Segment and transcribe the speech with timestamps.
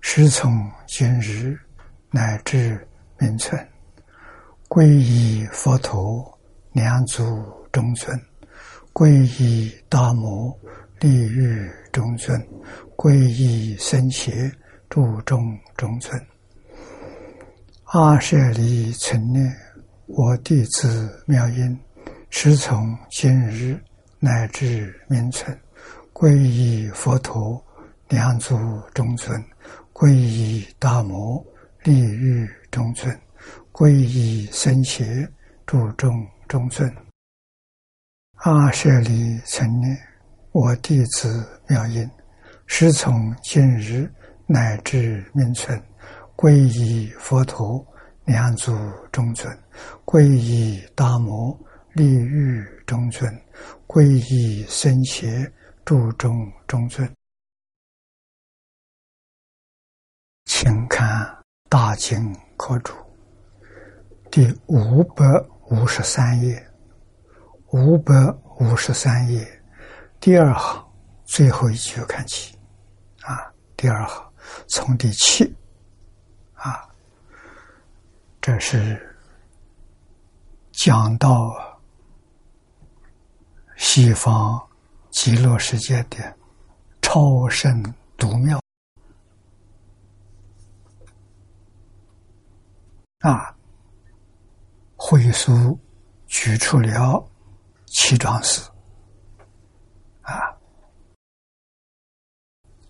[0.00, 1.58] 师从今日
[2.10, 2.86] 乃至
[3.18, 3.68] 明存，
[4.68, 6.38] 皈依佛陀，
[6.72, 7.24] 两足
[7.72, 8.16] 中尊；
[8.92, 9.10] 皈
[9.42, 10.56] 依大摩，
[11.00, 12.40] 利欲中尊；
[12.96, 14.32] 皈依僧伽，
[14.88, 16.18] 注中中尊。
[17.86, 19.52] 阿舍离存念，
[20.06, 21.78] 我弟子妙音，
[22.30, 23.78] 师从今日
[24.20, 25.58] 乃至明存，
[26.12, 27.62] 皈依佛陀，
[28.08, 28.56] 两足
[28.94, 29.44] 中尊。
[30.00, 31.44] 皈依大摩
[31.82, 33.12] 利欲中尊，
[33.72, 35.04] 皈依僧伽
[35.66, 36.88] 注中中尊。
[38.36, 39.98] 阿舍利成念，
[40.52, 42.08] 我弟子妙音，
[42.68, 44.08] 师从今日
[44.46, 45.76] 乃至明存，
[46.36, 47.84] 皈依佛陀
[48.24, 48.72] 两足
[49.10, 49.52] 中尊，
[50.04, 51.58] 皈依大摩
[51.94, 53.28] 利欲中尊，
[53.88, 55.26] 皈依僧伽
[55.84, 57.17] 注中中尊。
[60.48, 61.06] 请看
[61.68, 62.94] 《大经科注》
[64.30, 65.24] 第五百
[65.66, 66.66] 五十三页，
[67.66, 68.14] 五百
[68.58, 69.46] 五十三页。
[70.18, 70.82] 第二行
[71.26, 72.58] 最后一句看起，
[73.20, 74.32] 啊，第二行
[74.68, 75.54] 从第七，
[76.54, 76.88] 啊，
[78.40, 78.98] 这是
[80.72, 81.78] 讲到
[83.76, 84.58] 西方
[85.10, 86.16] 极乐世界的
[87.02, 88.58] 超胜独妙。
[93.20, 93.52] 啊，
[94.96, 95.76] 会书
[96.28, 97.28] 举出了
[97.86, 98.70] 七桩事，
[100.22, 100.56] 啊，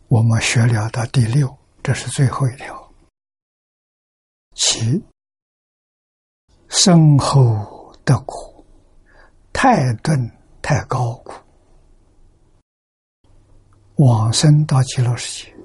[0.09, 2.93] 我们学了到第六，这是最后一条。
[4.55, 5.03] 其
[6.69, 8.67] 身后的苦，
[9.51, 10.31] 太钝
[10.61, 11.33] 太高苦，
[13.97, 15.57] 往生到极乐世界，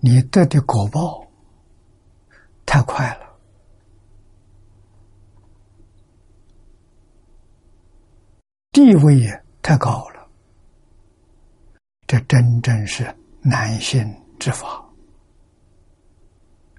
[0.00, 1.23] 你得的果报。
[2.74, 3.38] 太快了，
[8.72, 10.28] 地位也太高了，
[12.08, 14.04] 这真正是难信
[14.40, 14.84] 之法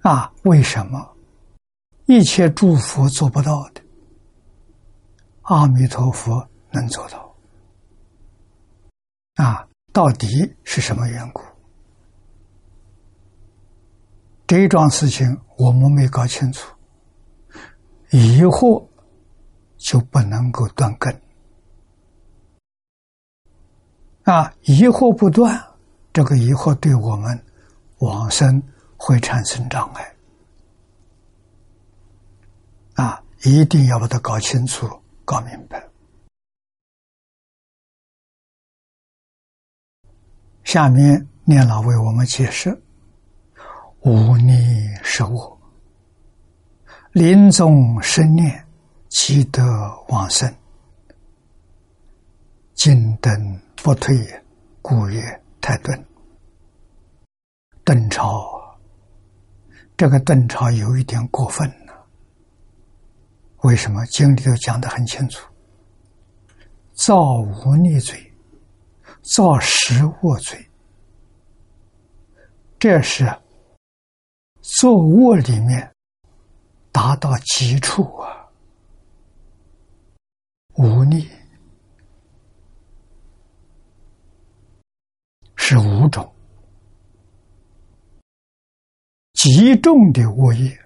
[0.02, 0.30] 啊！
[0.44, 1.16] 为什么
[2.04, 3.80] 一切诸佛做不到的，
[5.44, 7.34] 阿弥陀佛能做到？
[9.36, 10.26] 啊，到底
[10.62, 11.42] 是什么缘故？
[14.46, 15.26] 这一桩事情
[15.56, 16.72] 我们没搞清楚，
[18.10, 18.86] 疑惑
[19.76, 21.20] 就不能够断根
[24.22, 24.54] 啊！
[24.62, 25.60] 疑惑不断，
[26.12, 27.44] 这个疑惑对我们
[27.98, 28.62] 往生
[28.96, 30.16] 会产生障碍
[32.94, 33.22] 啊！
[33.42, 34.88] 一定要把它搞清楚、
[35.24, 35.84] 搞明白。
[40.62, 42.80] 下面念老为我们解释。
[44.06, 44.52] 无逆
[45.02, 45.60] 是我，
[47.10, 48.64] 临终生念，
[49.08, 49.60] 积德
[50.06, 50.48] 往生，
[52.74, 54.16] 金灯不退，
[54.80, 55.20] 故曰
[55.60, 56.06] 太钝。
[57.82, 58.78] 邓超，
[59.96, 62.06] 这个邓超有一点过分了。
[63.64, 64.06] 为什么？
[64.06, 65.44] 经里头讲的很清楚：
[66.92, 68.32] 造无逆罪，
[69.22, 70.64] 造十恶罪，
[72.78, 73.28] 这是。
[74.68, 75.94] 坐卧里面
[76.90, 78.50] 达到极处啊，
[80.74, 81.30] 无力
[85.54, 86.34] 是五种
[89.34, 90.76] 极重的恶业，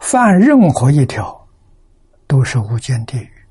[0.00, 1.48] 犯任何一条
[2.26, 3.46] 都是无间地狱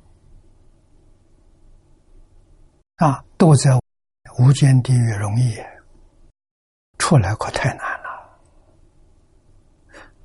[2.98, 3.72] 啊，都在
[4.38, 5.56] 无间地狱容易。
[7.08, 8.40] 出来可太难了，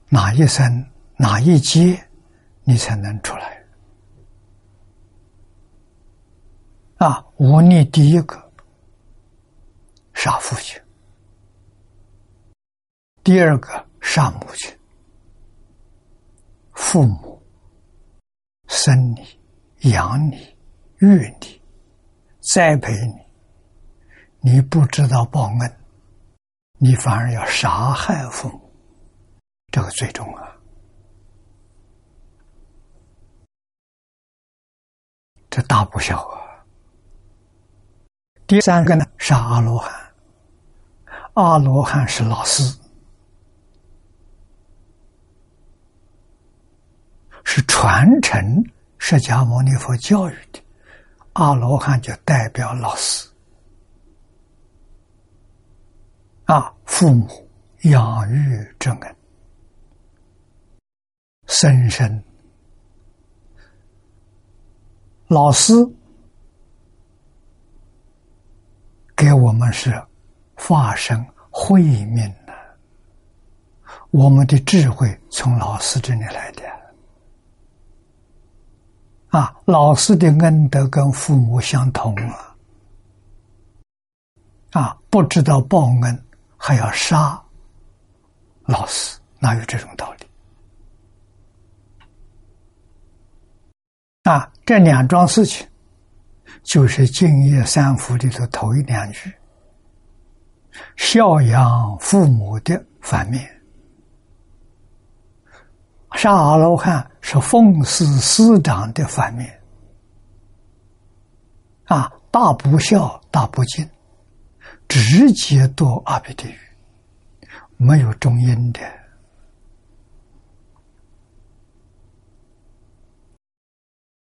[0.09, 2.09] 哪一生哪一劫，
[2.65, 3.63] 你才能出来？
[6.97, 8.51] 啊，忤逆第一个
[10.15, 10.81] 杀父亲，
[13.23, 14.75] 第二个杀母亲，
[16.73, 17.43] 父母
[18.69, 20.57] 生你、养你、
[21.01, 21.61] 育你、
[22.41, 22.91] 栽培
[24.41, 25.80] 你，你不知道报恩，
[26.83, 28.73] 你反而要杀害父母，
[29.71, 30.51] 这个最重啊！
[35.51, 36.41] 这大不小啊！
[38.47, 39.93] 第三个呢是阿罗汉，
[41.35, 42.63] 阿罗汉是老师，
[47.45, 48.65] 是传承
[48.97, 50.63] 释迦牟尼佛教育的。
[51.35, 53.30] 阿罗汉就代表老师
[56.51, 57.29] 啊，父母
[57.83, 59.17] 养育之恩，
[61.47, 62.25] 深深
[65.29, 65.73] 老师。
[69.15, 70.03] 给我们是
[70.57, 72.17] 化身慧命
[72.47, 72.55] 的，
[74.11, 76.63] 我们的智慧从老师这里来的
[79.29, 79.55] 啊！
[79.67, 82.57] 老师的恩德跟父母相同啊！
[84.73, 86.25] 啊，不知道报恩
[86.63, 87.43] 还要杀
[88.65, 90.27] 老师，哪有这种道理？
[94.31, 95.67] 啊，这两桩事情。
[96.63, 99.33] 就是《敬业三福》里头头一两句，
[100.97, 103.43] 孝养父母的反面；
[106.13, 109.61] 杀阿罗汉是奉事师长的反面。
[111.85, 113.89] 啊，大不孝，大不敬，
[114.91, 116.59] 直接堕阿鼻地狱，
[117.77, 118.81] 没有中阴的。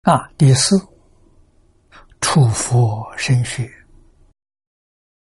[0.03, 0.75] 啊，第四。
[2.21, 3.71] 出佛身血，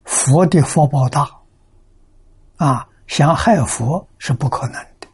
[0.06, 1.28] 佛的福报大，
[2.56, 5.08] 啊，想害佛是不可能的，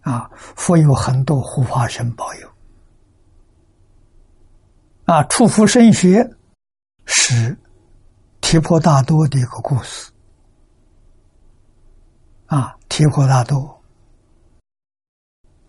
[0.00, 2.50] 啊，佛有很多护法神保佑，
[5.04, 6.28] 啊，出佛身血
[7.04, 7.56] 是
[8.48, 10.08] 提婆达多的一个故事，
[12.46, 13.82] 啊，提婆达多。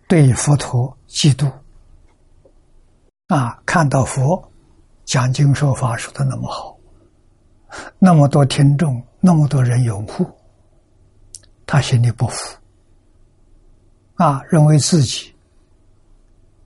[0.06, 1.52] 对佛陀嫉妒，
[3.26, 4.48] 啊，看到佛。
[5.04, 6.78] 讲经说法说的那么好，
[7.98, 10.24] 那么多听众，那么多人拥护，
[11.66, 12.56] 他心里不服，
[14.14, 15.34] 啊，认为自己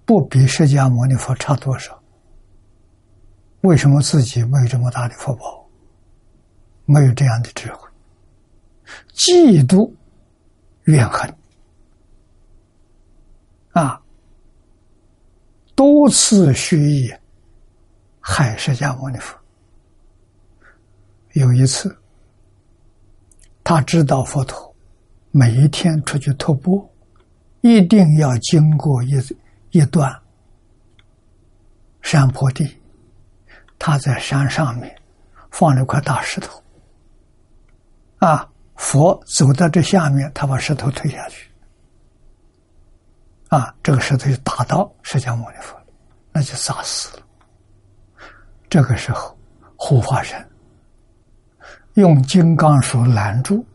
[0.05, 1.99] 不比释迦牟尼佛差多少？
[3.63, 5.62] 为什么自己没有这么大的福报，
[6.85, 7.89] 没有这样的智慧？
[9.15, 9.93] 嫉妒、
[10.85, 11.37] 怨恨，
[13.73, 14.03] 啊，
[15.75, 17.13] 多次学艺。
[18.25, 19.37] 害释迦牟尼佛。
[21.33, 21.99] 有一次，
[23.65, 24.73] 他知道佛陀
[25.33, 26.89] 每一天出去徒步，
[27.63, 29.11] 一定要经过一
[29.73, 30.23] 一段
[32.01, 32.81] 山坡地。
[33.77, 34.97] 他在山上面
[35.51, 36.62] 放了块大石头，
[38.23, 41.51] 啊，佛走到这下面，他把石头推下去，
[43.49, 45.87] 啊，这个石头就打到释迦牟尼佛了，
[46.31, 47.23] 那就砸死了。
[48.71, 49.37] 这个时候，
[49.75, 50.49] 护法神
[51.95, 53.67] 用金刚手拦住，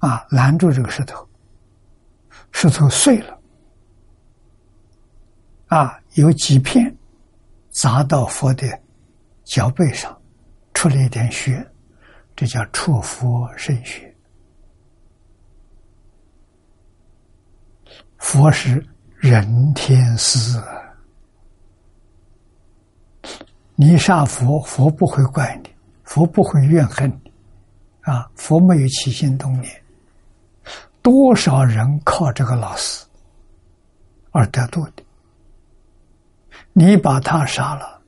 [0.00, 1.26] 啊，拦住这个石头，
[2.50, 3.40] 石头碎了，
[5.68, 6.94] 啊，有几片
[7.70, 8.68] 砸到佛的
[9.44, 10.14] 脚背上，
[10.74, 11.66] 出了一点血，
[12.34, 14.14] 这叫触佛渗血。
[18.18, 18.84] 佛是
[19.16, 20.60] 人天师。
[23.74, 25.70] 你杀佛，佛不会怪你，
[26.04, 27.32] 佛不会怨恨你，
[28.02, 29.82] 啊，佛没有起心动念。
[31.00, 33.04] 多少人靠这个老师
[34.30, 35.02] 而得度的，
[36.72, 38.00] 你把他杀了，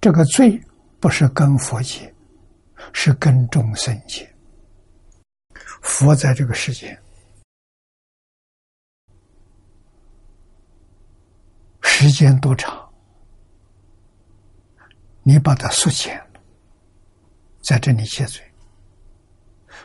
[0.00, 0.60] 这个罪
[1.00, 2.12] 不是跟佛结，
[2.92, 4.28] 是跟众生结。
[5.82, 6.98] 佛在这个世界
[11.82, 12.84] 时间多长？
[15.22, 16.40] 你把它缩减了，
[17.60, 18.42] 在这里接罪。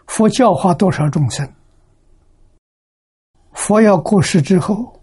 [0.06, 1.52] 佛教化多少众生？
[3.54, 5.02] 佛要过世之后，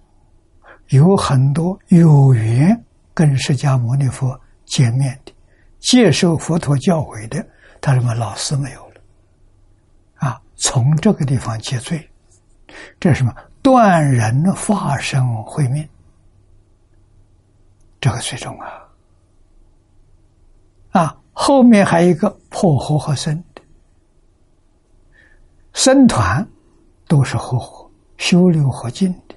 [0.89, 5.33] 有很多有缘跟释迦牟尼佛见面的，
[5.79, 7.45] 接受佛陀教诲的，
[7.81, 9.01] 他什么老师没有了？
[10.17, 12.11] 啊，从这个地方接罪，
[12.99, 13.35] 这是什么？
[13.63, 15.87] 断人化身慧命，
[18.01, 18.89] 这个最重啊！
[20.93, 23.63] 啊，后面还有一个破和合僧的
[25.75, 26.47] 僧团，
[27.07, 29.35] 都是合伙修六合敬的。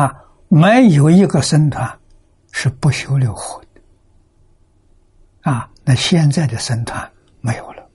[0.00, 0.14] 啊，
[0.48, 1.98] 没有一个僧团
[2.52, 3.65] 是不修六合的。
[5.46, 7.08] 啊，那现在的僧团
[7.40, 7.88] 没有了。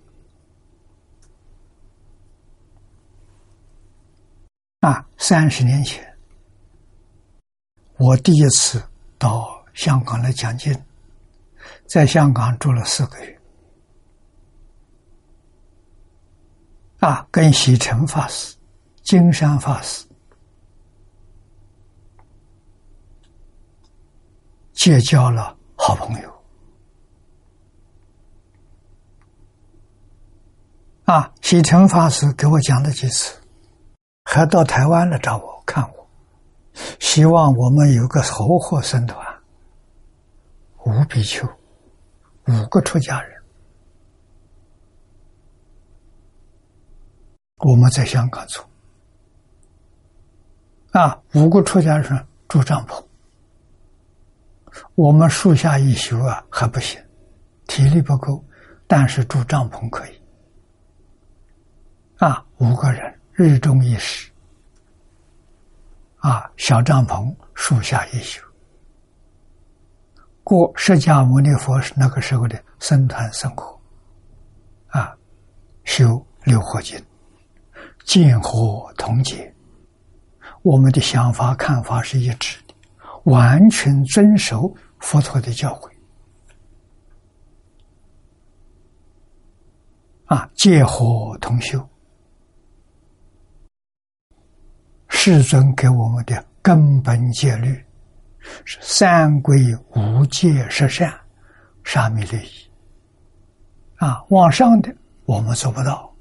[4.80, 6.18] 啊，三十年前，
[7.98, 8.82] 我第一次
[9.18, 10.74] 到香港来讲经，
[11.86, 13.42] 在香港住了四个月。
[17.00, 18.56] 啊，跟喜成法师、
[19.04, 20.08] 金山法师
[24.72, 26.31] 结交了好朋友。
[31.12, 33.36] 啊，喜成法师给我讲了几次，
[34.24, 36.08] 还到台湾来找我看我，
[37.02, 39.20] 希望我们有个合伙僧团，
[40.86, 41.46] 五比丘，
[42.48, 43.42] 五个出家人。
[47.58, 48.62] 我们在香港住，
[50.92, 53.04] 啊，五个出家人住帐篷，
[54.96, 57.04] 我们树下一宿啊还不行，
[57.68, 58.42] 体力不够，
[58.88, 60.21] 但是住帐篷可以，
[62.22, 64.32] 啊，五个人日中一时，
[66.18, 68.40] 啊，小帐篷树下一宿，
[70.44, 73.82] 过释迦牟尼佛那个时候的僧团生活，
[74.90, 75.18] 啊，
[75.84, 77.04] 修六合经。
[78.06, 79.52] 见和同解，
[80.62, 82.76] 我们的想法看法是一致的，
[83.24, 85.90] 完全遵守佛陀的教诲。
[90.26, 91.84] 啊，戒火同修，
[95.24, 97.80] 世尊给我们的根本戒律
[98.66, 99.56] 是三归
[99.96, 101.14] 无戒十善，
[101.84, 102.72] 沙弥利益。
[103.98, 104.92] 啊，往上的
[105.26, 106.12] 我们做不到。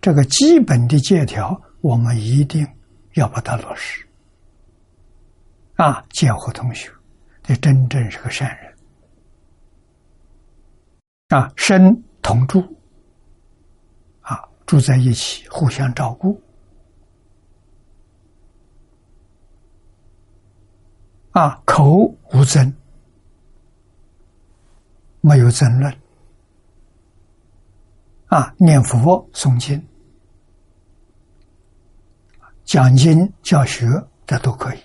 [0.00, 2.66] 这个基本的借条，我们一定
[3.14, 4.04] 要把它落实。
[5.76, 6.90] 啊，见和同学，
[7.44, 8.74] 这真正是个善人。
[11.28, 12.60] 啊，生同住，
[14.20, 16.42] 啊，住在一起，互相照顾。
[21.32, 22.74] 啊，口无争，
[25.22, 25.90] 没有争论。
[28.26, 29.82] 啊，念佛、诵经、
[32.64, 33.86] 讲经教学，
[34.26, 34.78] 这都可以。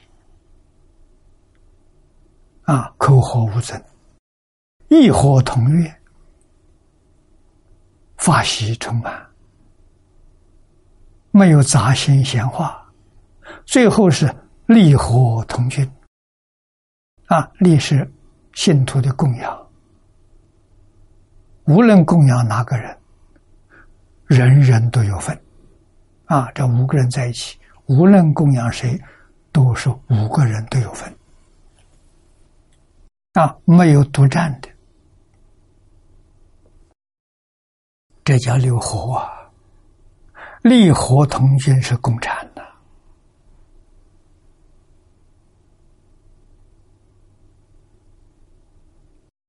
[2.63, 3.81] 啊，口和无争，
[4.87, 5.93] 意和同悦，
[8.17, 9.27] 法喜充满，
[11.31, 12.89] 没有杂心闲话。
[13.65, 14.33] 最后是
[14.65, 15.89] 利和同均。
[17.27, 18.11] 啊，利是
[18.53, 19.67] 信徒的供养，
[21.65, 22.97] 无论供养哪个人。
[24.27, 25.41] 人人都有份，
[26.25, 29.01] 啊，这五个人在一起，无论供养谁，
[29.53, 31.17] 都是五个人都有份，
[33.31, 34.67] 啊，没有独占的，
[38.25, 39.49] 这叫六合啊，
[40.61, 42.61] 利合同均是共产的，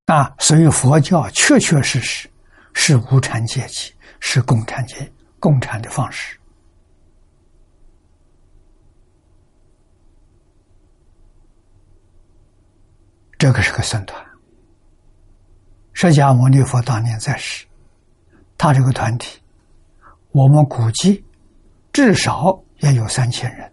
[0.09, 2.29] 啊，所以佛教确确实实
[2.75, 3.95] 是无产阶级。
[4.21, 6.37] 是共产阶共产的方式，
[13.39, 14.21] 这个是个僧团。
[15.93, 17.65] 释迦牟尼佛当年在世，
[18.57, 19.41] 他这个团体，
[20.33, 21.25] 我们估计
[21.93, 23.73] 至少也有三千人，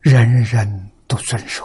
[0.00, 1.64] 人人都遵守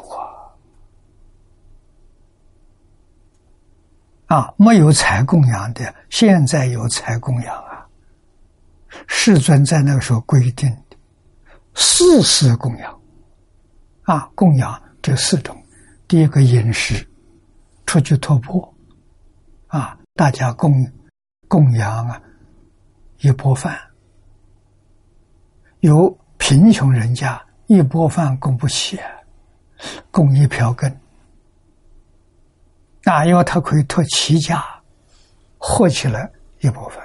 [4.31, 4.53] 啊！
[4.55, 7.85] 没有财供养的，现在有财供养啊。
[9.05, 10.95] 世尊在那个时候规定的
[11.75, 12.97] 四事供养，
[14.03, 15.61] 啊，供养这四种：
[16.07, 17.05] 第一个饮食，
[17.85, 18.73] 出去托钵，
[19.67, 20.89] 啊，大家供
[21.49, 22.21] 供养啊，
[23.19, 23.77] 一钵饭。
[25.81, 28.97] 有贫穷人家一钵饭供不起，
[30.09, 30.89] 供一瓢羹。
[33.03, 34.63] 那，因为他可以托齐家
[35.57, 37.03] 合起来一部分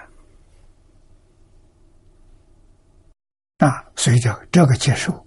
[3.59, 5.26] 啊，随着这个接受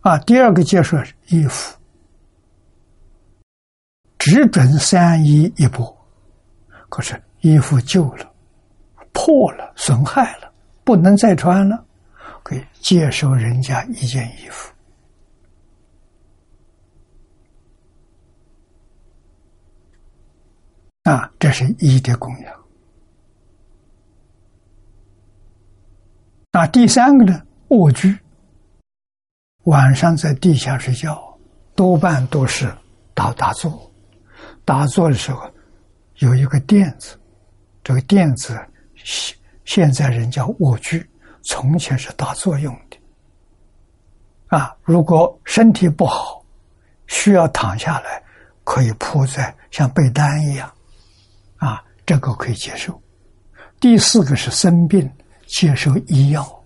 [0.00, 0.16] 啊。
[0.18, 1.76] 第二个接受是衣服，
[4.18, 5.94] 只准三衣一钵，
[6.88, 8.32] 可是衣服旧了、
[9.12, 10.50] 破了、损害了，
[10.84, 11.84] 不能再穿了，
[12.42, 14.73] 可以接受人家一件衣服。
[21.04, 22.54] 啊，这是一的供养。
[26.50, 27.42] 那第三个呢？
[27.68, 28.16] 卧居，
[29.64, 31.38] 晚上在地下睡觉，
[31.74, 32.72] 多半都是
[33.12, 33.90] 打打坐。
[34.64, 35.50] 打坐的时候，
[36.18, 37.18] 有一个垫子，
[37.82, 38.58] 这个垫子
[38.94, 41.06] 现现在人叫卧具，
[41.42, 42.96] 从前是打坐用的。
[44.56, 46.42] 啊，如果身体不好，
[47.08, 48.22] 需要躺下来，
[48.62, 50.72] 可以铺在像被单一样，
[52.06, 53.00] 这个可以接受。
[53.80, 55.10] 第四个是生病
[55.46, 56.64] 接受医药，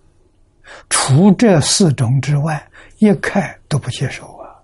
[0.89, 4.55] 除这四种之外，一概都不接受啊。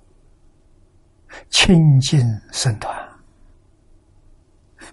[1.50, 2.20] 清净
[2.52, 2.96] 僧团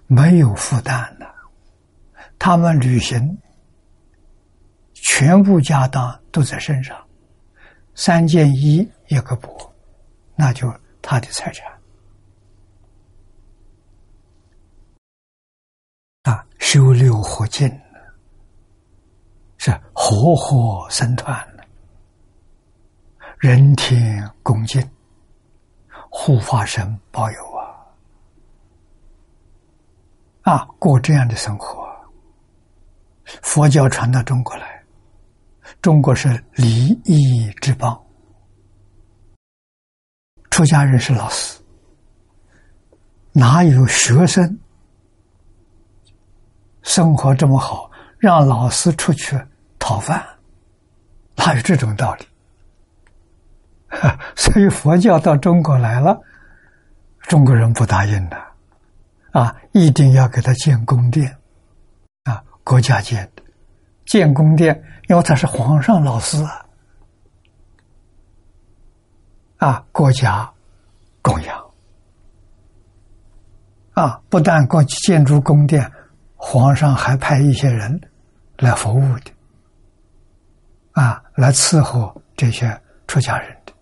[0.06, 1.26] 没有负担的，
[2.38, 3.38] 他们旅行
[4.92, 6.96] 全部家当都在身上。
[7.94, 9.74] 三件衣一个钵，
[10.34, 10.72] 那就
[11.02, 11.70] 他的财产
[16.22, 16.46] 啊！
[16.62, 17.68] 修六合敬
[19.58, 21.36] 是活活生团。
[23.38, 24.80] 人天恭敬，
[26.08, 27.66] 护法神保佑啊！
[30.42, 31.84] 啊，过这样的生活，
[33.42, 34.80] 佛教传到中国来。
[35.82, 38.00] 中国是礼仪之邦，
[40.48, 41.60] 出家人是老师，
[43.32, 44.60] 哪有学生
[46.82, 49.38] 生活这么好，让老师出去
[49.78, 50.24] 讨饭？
[51.36, 52.26] 哪有这种道理？
[54.36, 56.20] 所以佛教到中国来了，
[57.22, 58.36] 中国人不答应的，
[59.32, 61.36] 啊，一定要给他建宫殿，
[62.24, 63.42] 啊，国家建的，
[64.06, 64.82] 建宫殿。
[65.08, 66.64] 因为他是皇上老师啊，
[69.58, 70.50] 啊，国家
[71.20, 71.64] 供养
[73.92, 75.90] 啊，不但过建筑宫殿，
[76.44, 78.00] 皇上还派一些人
[78.58, 79.30] 来服务的，
[80.90, 83.72] 啊，来伺候这些出家人的，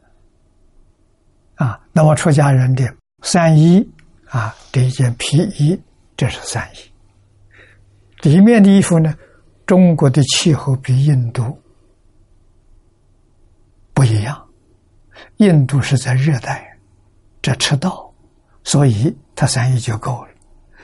[1.54, 2.84] 啊，那么出家人的
[3.22, 3.90] 三衣
[4.28, 5.80] 啊，这一件皮衣，
[6.18, 9.16] 这是三衣，里面的衣服呢？
[9.66, 11.58] 中国的气候比印度
[13.94, 14.46] 不一样，
[15.38, 16.76] 印度是在热带，
[17.40, 18.12] 这赤道，
[18.64, 20.30] 所以它三衣就够了。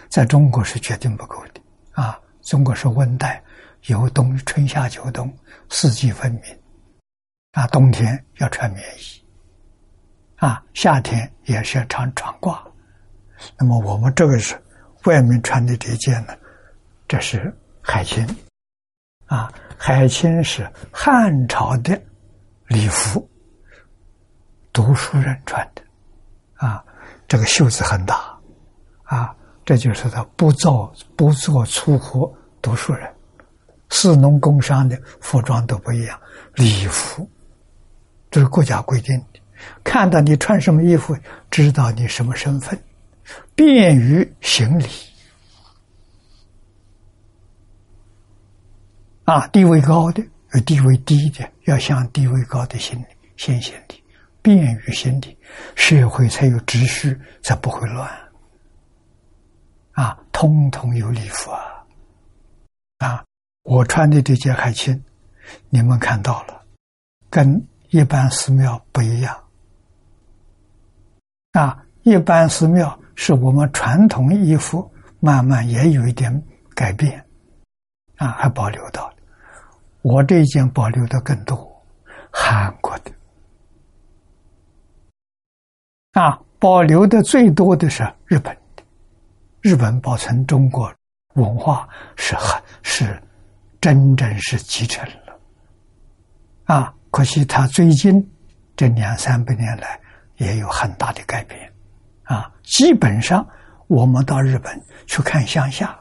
[0.08, 1.55] 在中国是绝对不够的
[1.96, 2.20] 啊！
[2.42, 3.42] 中国是温带，
[3.86, 5.34] 有冬春夏秋冬
[5.70, 6.42] 四季分明
[7.52, 9.24] 啊，冬天要穿棉衣
[10.36, 12.56] 啊，夏天也是要穿长褂。
[13.58, 14.54] 那么我们这个是
[15.04, 16.36] 外面穿的这件呢，
[17.08, 18.24] 这是海青。
[19.24, 22.00] 啊，海青是汉朝的
[22.68, 23.28] 礼服，
[24.72, 25.82] 读书人穿的，
[26.54, 26.84] 啊，
[27.26, 28.38] 这个袖子很大，
[29.02, 29.34] 啊，
[29.66, 33.12] 这就是他不做不做粗活读书人，
[33.90, 36.18] 士农工商的服装都不一样，
[36.54, 37.28] 礼服，
[38.30, 39.40] 这是国家规定的，
[39.82, 41.16] 看到你穿什么衣服，
[41.50, 42.78] 知道你什么身份，
[43.56, 44.86] 便于行礼。
[49.24, 54.00] 啊，地位高的和地位低的，要向地位高的行礼，先行礼，
[54.40, 55.36] 便于行礼，
[55.74, 58.08] 社会才有秩序，才不会乱。
[59.96, 61.86] 啊，通通有礼服啊！
[62.98, 63.24] 啊，
[63.62, 65.02] 我穿的这件海青，
[65.70, 66.62] 你们看到了，
[67.30, 69.34] 跟一般寺庙不一样。
[71.52, 74.86] 啊，一般寺庙是我们传统衣服，
[75.18, 76.30] 慢慢也有一点
[76.74, 77.24] 改变，
[78.16, 79.10] 啊，还保留到。
[80.02, 81.82] 我这一件保留的更多，
[82.30, 83.10] 韩国的
[86.12, 88.54] 啊，保留的最多的是日本，
[89.66, 90.94] 日本保存中国
[91.34, 93.20] 文化是很是
[93.80, 95.40] 真正是继承了
[96.66, 98.24] 啊，可惜他最近
[98.76, 100.00] 这两三百年来
[100.36, 101.68] 也有很大的改变
[102.22, 103.44] 啊，基本上
[103.88, 105.98] 我们到日本去看乡下，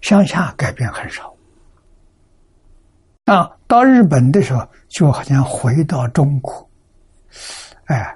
[0.00, 1.34] 乡下改变很少。
[3.24, 6.70] 啊，到日本的时候，就好像回到中国，
[7.86, 8.14] 哎，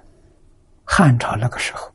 [0.85, 1.91] 汉朝那个时候，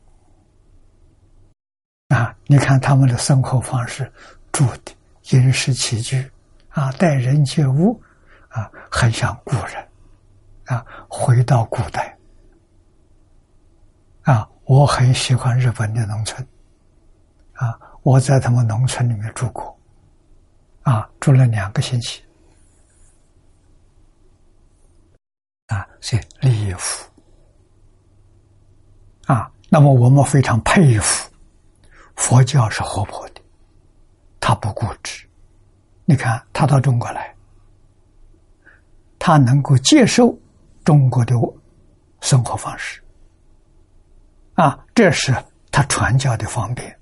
[2.08, 4.10] 啊，你看他们的生活方式、
[4.50, 4.92] 住的
[5.30, 6.30] 饮食起居，
[6.70, 8.00] 啊，待人接物，
[8.48, 9.88] 啊，很像古人，
[10.64, 12.16] 啊，回到古代，
[14.22, 16.46] 啊，我很喜欢日本的农村，
[17.52, 19.78] 啊，我在他们农村里面住过，
[20.82, 22.22] 啊，住了两个星期。
[25.66, 27.06] 啊，是礼服
[29.26, 29.52] 啊。
[29.68, 31.27] 那么我们非常佩服
[32.18, 33.40] 佛教是活泼的，
[34.40, 35.24] 他不固执。
[36.04, 37.32] 你看他到中国来，
[39.20, 40.36] 他能够接受
[40.84, 41.34] 中国的
[42.20, 43.00] 生活方式
[44.54, 45.32] 啊，这是
[45.70, 46.98] 他传教的方便。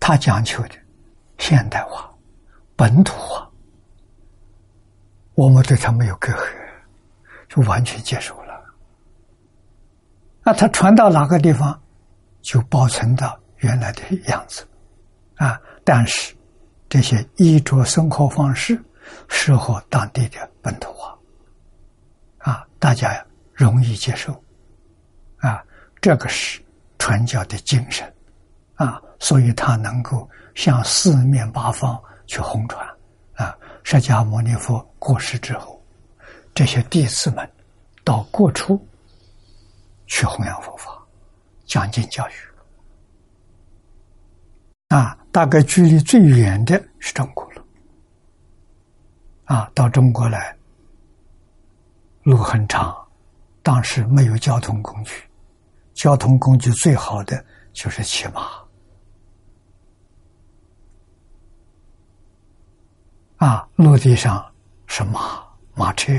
[0.00, 0.74] 他讲求的
[1.38, 2.12] 现代化、
[2.74, 3.48] 本土化，
[5.34, 6.52] 我们对他没有隔阂，
[7.48, 8.60] 就完全接受了。
[10.42, 11.80] 那他传到哪个地方，
[12.48, 14.66] 就保存到原来的样子，
[15.36, 15.60] 啊！
[15.84, 16.34] 但是
[16.88, 18.82] 这些衣着生活方式
[19.28, 21.14] 适合当地的本土化，
[22.38, 24.32] 啊，大家容易接受，
[25.40, 25.62] 啊，
[26.00, 26.58] 这个是
[26.98, 28.10] 传教的精神，
[28.76, 32.88] 啊，所以他能够向四面八方去红传，
[33.34, 35.78] 啊，释迦牟尼佛过世之后，
[36.54, 37.46] 这些弟子们
[38.04, 38.82] 到各处。
[40.10, 40.97] 去弘扬佛法，
[41.68, 42.32] 讲经教育。
[44.88, 47.64] 啊，大概距离最远的是中国了。
[49.44, 50.56] 啊，到中国来，
[52.22, 52.96] 路很长，
[53.62, 55.12] 当时没有交通工具，
[55.92, 58.48] 交通工具最好的就是骑马。
[63.36, 64.44] 啊，陆地上
[64.86, 66.12] 是马马车。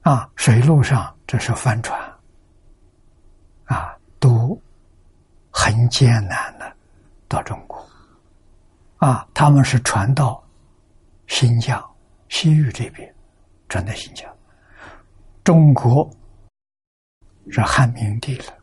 [0.00, 2.13] 啊，水路上这是帆船，
[4.24, 4.58] 都
[5.50, 6.74] 很艰难的
[7.28, 7.86] 到中国，
[8.96, 10.42] 啊，他们是传到
[11.26, 11.78] 新疆、
[12.30, 13.14] 西域这边，
[13.68, 14.34] 传到新疆，
[15.44, 16.10] 中国
[17.50, 18.54] 是汉明帝了，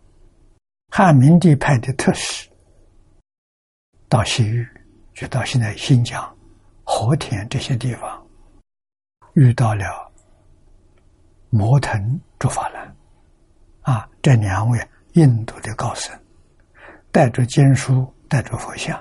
[0.89, 2.49] 汉明帝派的特使
[4.09, 4.67] 到西域，
[5.13, 6.19] 就到现在新疆、
[6.83, 8.27] 和田这些地方，
[9.35, 10.11] 遇到了。
[11.53, 12.95] 摩腾诸法兰，
[13.81, 14.79] 啊，这两位
[15.13, 16.17] 印度的高僧，
[17.11, 18.97] 带着经书，带着佛像，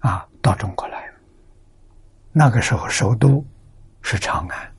[0.00, 1.12] 啊，到中国来。
[2.32, 3.44] 那个时候首都
[4.02, 4.74] 是长安，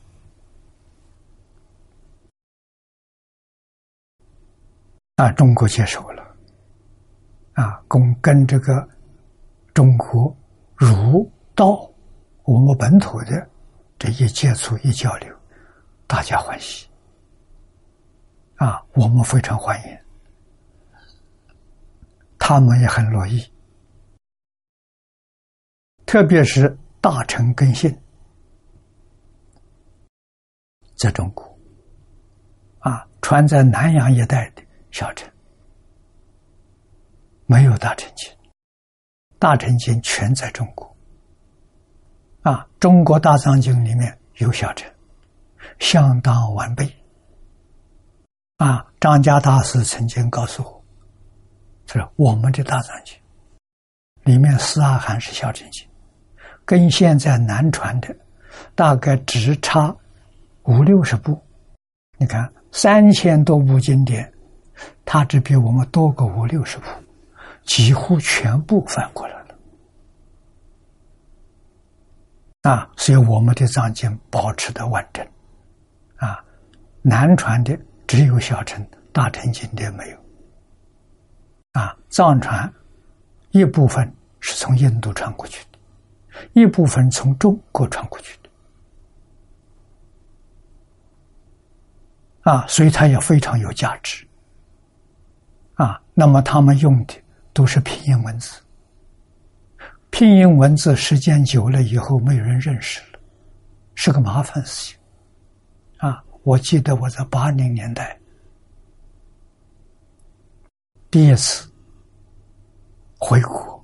[5.15, 6.35] 啊，中国接受了，
[7.53, 8.85] 啊，跟跟这个
[9.73, 10.35] 中国
[10.75, 11.89] 儒道，
[12.43, 13.49] 我们本土的
[13.97, 15.33] 这一接触一交流。
[16.07, 16.87] 大家欢喜
[18.55, 18.81] 啊！
[18.93, 19.99] 我们非常欢迎，
[22.39, 23.43] 他们也很乐意。
[26.05, 27.93] 特别是大臣根信，
[30.95, 31.57] 在中国
[32.79, 35.29] 啊，传在南洋一带的小城，
[37.45, 38.31] 没有大臣经，
[39.37, 40.95] 大臣经全在中国
[42.43, 42.65] 啊。
[42.79, 44.89] 中国大藏经里面有小乘。
[45.79, 46.85] 相当完备
[48.57, 48.85] 啊！
[49.01, 50.83] 张家大师曾经告诉我，
[51.87, 53.17] 是我们的大藏经
[54.23, 55.85] 里面四阿含是小乘经，
[56.63, 58.15] 跟现在南传的
[58.73, 59.95] 大概只差
[60.63, 61.39] 五六十部。
[62.17, 64.31] 你看三千多部经典，
[65.03, 66.85] 它只比我们多个五六十部，
[67.65, 69.55] 几乎全部翻过来了
[72.71, 72.89] 啊！
[72.95, 75.27] 所以我们的藏经保持的完整。
[76.15, 76.43] 啊，
[77.01, 80.17] 南传的只有小乘，大乘经典没有。
[81.73, 82.71] 啊，藏传
[83.51, 85.79] 一部分是从印度传过去的，
[86.53, 88.49] 一部分从中国传过去的。
[92.51, 94.25] 啊，所以它也非常有价值。
[95.73, 97.13] 啊，那么他们用的
[97.51, 98.61] 都是拼音文字，
[100.11, 103.19] 拼音文字时间久了以后，没有人认识了，
[103.95, 104.99] 是个麻烦事情。
[105.97, 108.15] 啊我记得我在八零年代
[111.09, 111.67] 第一次
[113.17, 113.83] 回国，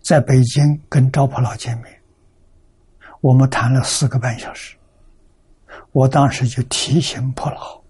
[0.00, 1.86] 在北京跟赵普老见面，
[3.20, 4.76] 我们谈了四个半小时。
[5.90, 7.82] 我当时就提醒普老，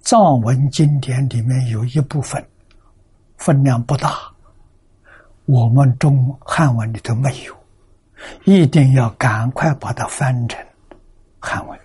[0.00, 2.44] 藏文经典里面有一部分
[3.36, 4.28] 分量不大，
[5.44, 7.56] 我们中汉文里头没有，
[8.42, 10.58] 一定要赶快把它翻成
[11.38, 11.78] 汉文。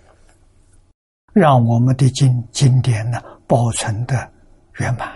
[1.35, 4.31] 让我们的经经典呢保存的
[4.77, 5.13] 圆满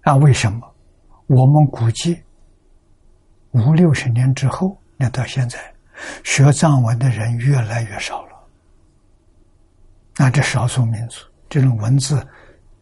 [0.00, 0.16] 啊？
[0.16, 0.66] 为什么？
[1.26, 2.18] 我们估计
[3.50, 5.58] 五六十年之后，那到现在
[6.24, 8.32] 学藏文的人越来越少了。
[10.16, 12.26] 那这少数民族这种文字，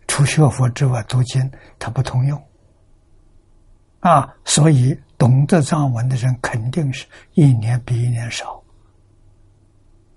[0.07, 2.41] 除学佛之外读经它不通用
[3.99, 8.63] 啊，所以懂得藏文的人肯定是一年比一年少。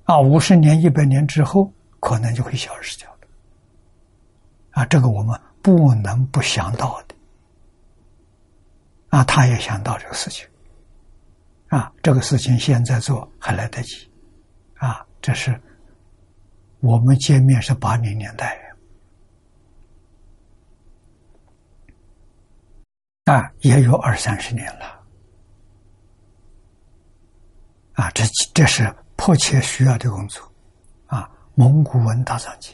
[0.10, 3.28] 啊，五十年、一百年之后，可能就会消失掉的。
[4.72, 7.14] 啊，这个我们不能不想到的。
[9.10, 10.48] 啊，他也想到这个事情。
[11.68, 14.12] 啊，这个事情现在做还来得及。
[14.78, 15.62] 啊，这是
[16.80, 18.60] 我们见面是八零年代。
[23.26, 25.04] 啊，也有二三十年了，
[27.94, 28.24] 啊，这
[28.56, 30.50] 这是迫切需要的工作，
[31.08, 32.74] 啊，蒙古文大藏经、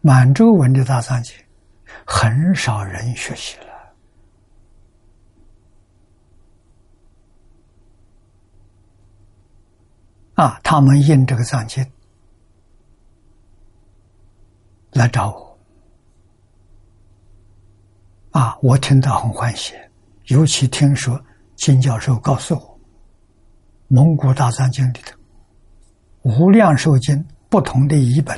[0.00, 1.36] 满洲文的大藏经，
[2.06, 3.66] 很少人学习了，
[10.42, 11.86] 啊，他们印这个藏经
[14.92, 15.58] 来找我。
[18.30, 19.74] 啊，我听到很欢喜，
[20.28, 21.22] 尤其听说
[21.54, 22.60] 金教授告诉我，
[23.94, 25.16] 《蒙古大藏经》里头
[26.22, 28.36] 无量寿经不同的译本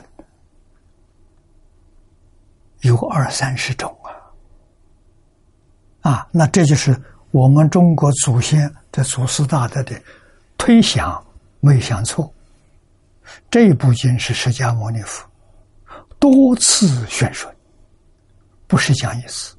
[2.83, 3.97] 有二三十种
[6.03, 6.11] 啊！
[6.11, 6.95] 啊，那这就是
[7.31, 9.99] 我们中国祖先的祖师大德的
[10.59, 11.25] 推想
[11.61, 12.31] 没想错，
[13.51, 15.27] 这部经是释迦牟尼佛
[16.19, 17.51] 多次宣说，
[18.67, 19.57] 不是讲意思。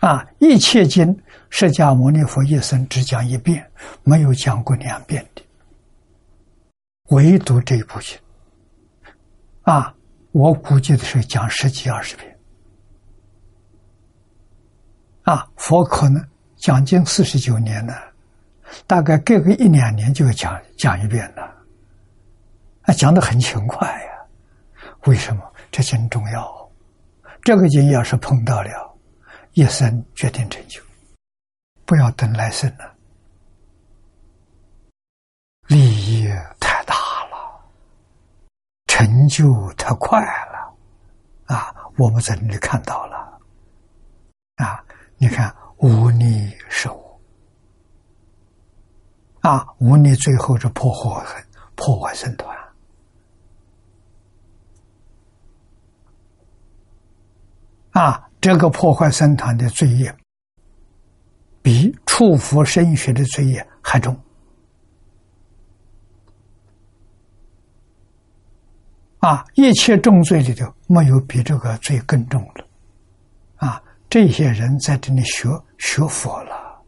[0.00, 0.26] 啊！
[0.38, 1.14] 一切经，
[1.50, 3.70] 释迦牟尼佛一生只讲一遍，
[4.02, 5.42] 没有讲过两遍的，
[7.08, 8.16] 唯独这一部经。
[9.62, 9.94] 啊，
[10.32, 12.38] 我估计的是讲十几二十遍。
[15.24, 16.24] 啊，佛可能
[16.56, 17.94] 讲经四十九年了，
[18.86, 21.42] 大概隔个一两年就要讲讲一遍了。
[22.82, 24.10] 啊，讲的很勤快呀。
[25.04, 25.42] 为什么？
[25.70, 26.70] 这经重要。
[27.42, 28.70] 这个经要是碰到了。
[29.54, 30.80] 一生决定成就，
[31.90, 32.94] 不要等来生了，
[35.66, 36.28] 利益
[36.60, 37.60] 太大了，
[38.86, 40.72] 成就太快了，
[41.46, 41.74] 啊！
[41.98, 43.40] 我们在那里看到了，
[44.54, 44.84] 啊！
[45.16, 47.20] 你看无逆受，
[49.40, 49.66] 啊！
[49.78, 52.56] 无逆最后是破坏破坏僧团，
[57.90, 58.30] 啊！
[58.40, 60.16] 这个破坏僧团的罪业，
[61.62, 64.16] 比触佛身学的罪业还重
[69.18, 69.44] 啊！
[69.54, 72.64] 一切重罪里头，没有比这个罪更重的
[73.56, 73.82] 啊！
[74.08, 76.82] 这些人在这里学学佛了，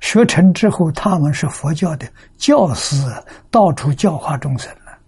[0.00, 2.96] 学成之后，他们是佛教的教师，
[3.50, 4.98] 到处教化众生了。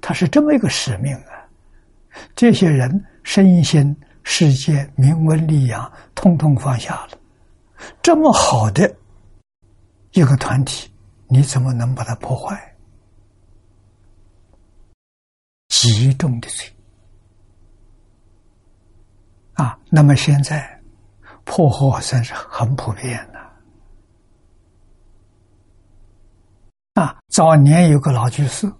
[0.00, 1.32] 他是这么一个使命啊！
[2.34, 3.96] 这些人身心。
[4.28, 7.10] 世界名闻利养，通通放下了。
[8.02, 8.96] 这么好的
[10.12, 10.90] 一个团体，
[11.28, 12.74] 你怎么能把它破坏？
[15.68, 16.72] 极重的罪
[19.54, 19.78] 啊！
[19.90, 20.82] 那么现在
[21.44, 23.40] 破坏算是很普遍的
[27.00, 27.18] 啊。
[27.28, 28.72] 早年有个老居士，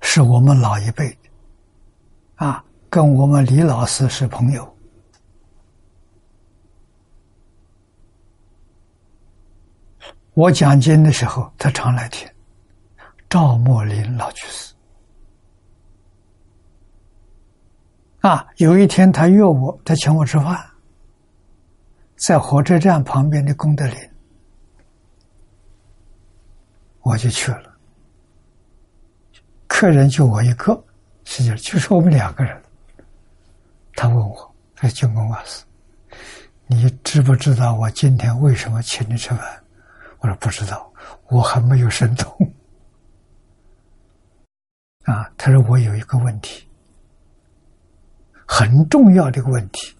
[0.00, 2.46] 是我们老一辈的。
[2.46, 4.75] 啊，跟我们李老师是朋友。
[10.36, 12.28] 我讲经的时候，他常来听。
[13.26, 14.74] 赵默林老居士，
[18.20, 20.62] 啊，有一天他约我，他请我吃饭，
[22.16, 23.96] 在火车站旁边的功德林，
[27.00, 27.74] 我就去了。
[29.66, 30.84] 客人就我一个。
[31.24, 32.62] 实际上就是我们两个人。
[33.94, 35.64] 他问我：“哎，金公法师，
[36.66, 39.40] 你知不知道我今天为什么请你吃饭？”
[40.26, 40.92] 我说：“不知道，
[41.28, 42.52] 我还没有神通。”
[45.04, 46.68] 啊，他说：“我有一个问题，
[48.46, 49.94] 很重要的一个问题，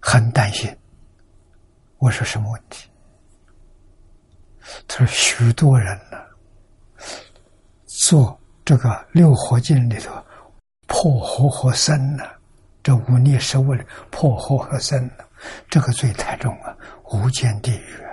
[0.00, 0.74] 很担心。”
[1.98, 2.88] 我说：“什么问题？”
[4.88, 6.18] 他说：“许多人呢，
[7.86, 10.12] 做。”这个六合经里头
[10.86, 12.24] 破活和生呢，
[12.82, 15.24] 这五逆十恶里破活和生呢，
[15.70, 18.07] 这个罪太重了，无间地狱。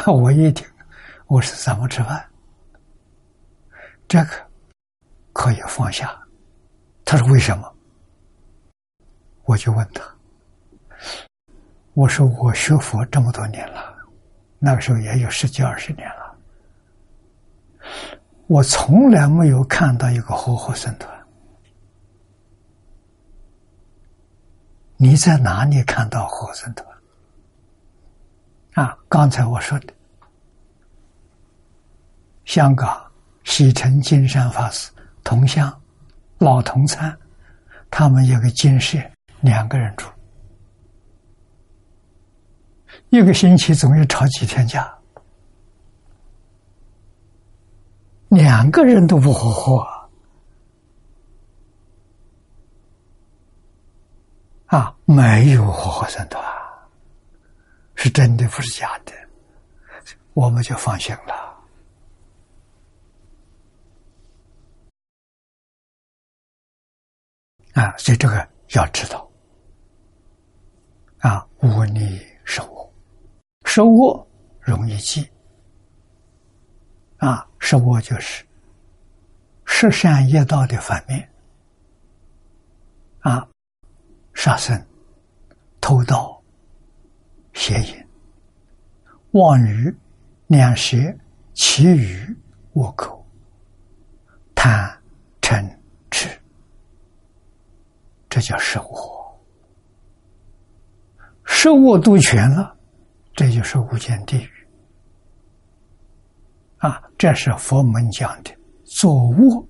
[0.06, 0.66] 我一听，
[1.26, 2.24] 我是怎么吃饭？
[4.08, 4.30] 这个
[5.32, 6.18] 可以放下。
[7.04, 7.70] 他说为什么？
[9.44, 10.02] 我就问他，
[11.92, 13.94] 我说我学佛这么多年了，
[14.58, 16.36] 那个时候也有十几二十年了。
[18.46, 21.14] 我从来没有看到一个活活僧团。
[24.96, 26.89] 你在哪里看到活僧团？
[28.74, 29.92] 啊，刚才我说的，
[32.44, 33.10] 香港
[33.44, 34.90] 西城金山法师
[35.24, 35.80] 同乡
[36.38, 37.16] 老同参，
[37.90, 38.98] 他们有个金舍
[39.40, 40.06] 两个人住，
[43.08, 44.96] 一个星期总要吵几天架。
[48.28, 49.86] 两个人都不活活
[54.66, 56.40] 啊，没有活活生团，
[58.02, 59.12] 是真的，不是假的，
[60.32, 61.62] 我们就放心了。
[67.74, 69.30] 啊，所以这个要知道，
[71.18, 72.90] 啊，无逆受恶，
[73.66, 74.26] 受恶
[74.60, 75.30] 容易记，
[77.18, 78.42] 啊，受恶就是
[79.66, 81.30] 十善业道的反面，
[83.18, 83.46] 啊。
[84.32, 84.86] 杀生、
[85.82, 86.39] 偷盗、
[87.60, 88.06] 邪淫、
[89.32, 89.94] 妄语、
[90.46, 90.96] 两舌、
[91.52, 92.34] 绮语、
[92.72, 93.22] 恶口、
[94.54, 94.90] 贪、
[95.42, 95.70] 嗔、
[96.10, 96.26] 痴，
[98.30, 99.38] 这叫十恶。
[101.44, 102.74] 十恶都全了，
[103.34, 104.50] 这就是无间地狱。
[106.78, 109.68] 啊，这是佛门讲的作恶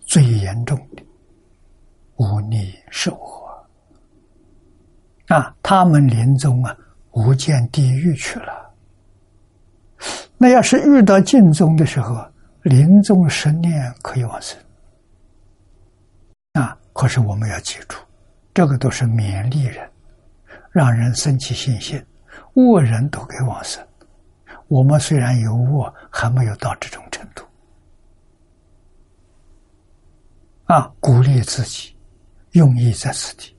[0.00, 1.06] 最严重的
[2.16, 3.46] 无逆受恶。
[5.28, 6.76] 啊，他们临终啊，
[7.16, 8.70] 无间地狱去了。
[10.36, 12.14] 那要是遇到尽宗的时候，
[12.62, 14.58] 临终十年可以往生。
[16.52, 17.96] 啊，可是我们要记住，
[18.52, 19.90] 这个都是勉励人，
[20.70, 22.04] 让人生起信心，
[22.52, 23.82] 恶人都可以往生。
[24.68, 27.42] 我们虽然有恶，还没有到这种程度。
[30.64, 31.96] 啊，鼓励自己，
[32.50, 33.56] 用意在此地。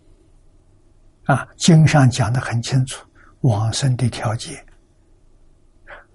[1.25, 3.06] 啊，经上讲的很清楚，
[3.47, 4.61] 往生的条件，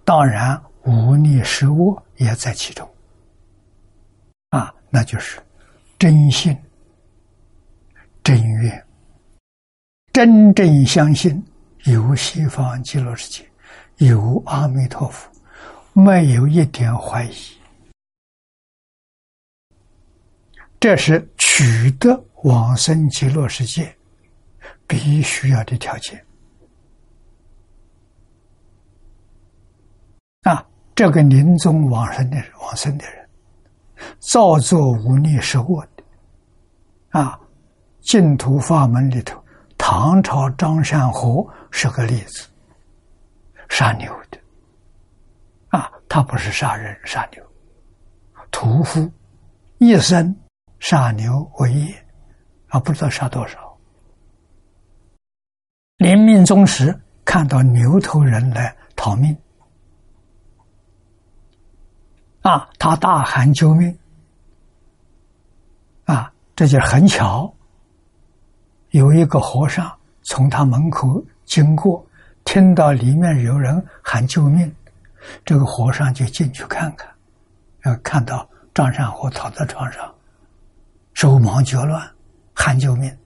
[0.04, 2.86] 当然无逆失恶也在其中。
[4.50, 5.40] 啊，那就是
[5.98, 6.54] 真心、
[8.22, 8.86] 真愿，
[10.12, 11.42] 真正相信
[11.84, 13.50] 有西方极乐世界，
[13.96, 15.30] 有阿弥陀佛，
[15.94, 17.34] 没有一点怀疑，
[20.78, 23.96] 这是取得往生极乐世界。
[24.86, 26.22] 必须要的条件
[30.42, 30.66] 啊！
[30.94, 33.28] 这个临终往生的往生的人，
[34.18, 37.38] 造作无逆受恶的啊！
[38.00, 39.42] 净土法门里头，
[39.78, 42.46] 唐朝张善和是个例子，
[43.68, 44.38] 杀牛的
[45.68, 47.42] 啊，他不是杀人杀牛，
[48.50, 49.10] 屠夫
[49.78, 50.34] 一生
[50.78, 52.06] 杀牛为业
[52.68, 53.58] 啊，不知道杀多少。
[55.96, 59.36] 临命终时，看到牛头人来讨命，
[62.42, 63.96] 啊，他大喊救命，
[66.04, 67.52] 啊，这就很巧，
[68.90, 69.90] 有一个和尚
[70.22, 72.04] 从他门口经过，
[72.44, 74.74] 听到里面有人喊救命，
[75.44, 77.08] 这个和尚就进去看看，
[77.82, 80.12] 呃，看到张善和躺在床上，
[81.14, 82.02] 手忙脚乱，
[82.54, 83.16] 喊救命。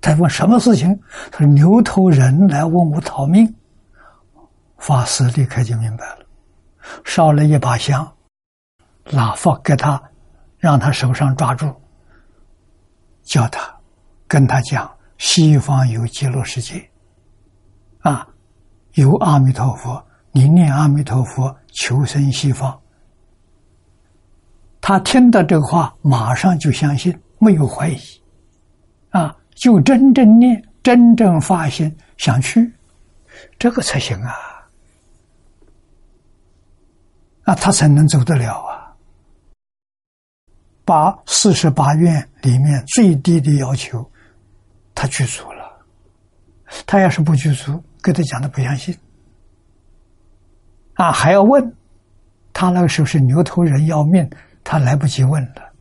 [0.00, 1.00] 他问什么事情？
[1.30, 3.54] 他说：“牛头人来问我讨命。”
[4.78, 6.26] 法师立刻就明白了，
[7.04, 8.12] 烧了一把香，
[9.10, 10.02] 拿佛给他，
[10.58, 11.74] 让他手上抓住，
[13.22, 13.74] 叫他
[14.26, 16.88] 跟他讲：西方有极乐世界，
[18.00, 18.26] 啊，
[18.94, 22.80] 有阿弥陀佛，你念阿弥陀佛，求生西方。
[24.80, 27.98] 他听到这个话，马上就相信，没有怀疑，
[29.10, 29.36] 啊。
[29.54, 32.72] 就真正念，真正发心想去，
[33.58, 34.34] 这个才行啊！
[37.44, 38.81] 啊，他才能走得了啊！
[40.84, 44.10] 把四十八愿里面最低的要求，
[44.94, 45.84] 他具足了。
[46.86, 48.96] 他要是不具足，跟他讲的不相信，
[50.94, 51.74] 啊，还要问。
[52.52, 54.28] 他那个时候是牛头人要命，
[54.62, 55.72] 他来不及问了。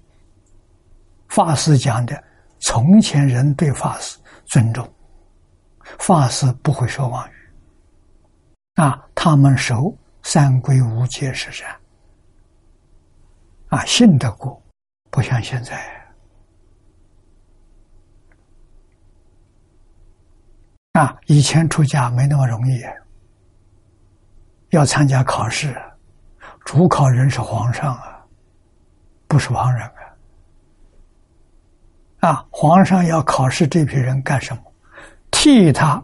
[1.27, 2.23] 法师讲的。
[2.63, 4.87] 从前人对法师尊重，
[5.97, 7.33] 法师不会说妄语，
[8.75, 11.75] 啊，他们守三规五戒十善，
[13.69, 14.60] 啊，信得过，
[15.11, 15.77] 不像现在，
[20.93, 22.81] 啊，以前出家没那么容易，
[24.69, 25.75] 要参加考试，
[26.63, 28.25] 主考人是皇上啊，
[29.27, 29.91] 不是旁人。
[32.21, 34.63] 啊，皇上要考试这批人干什么？
[35.29, 36.01] 替他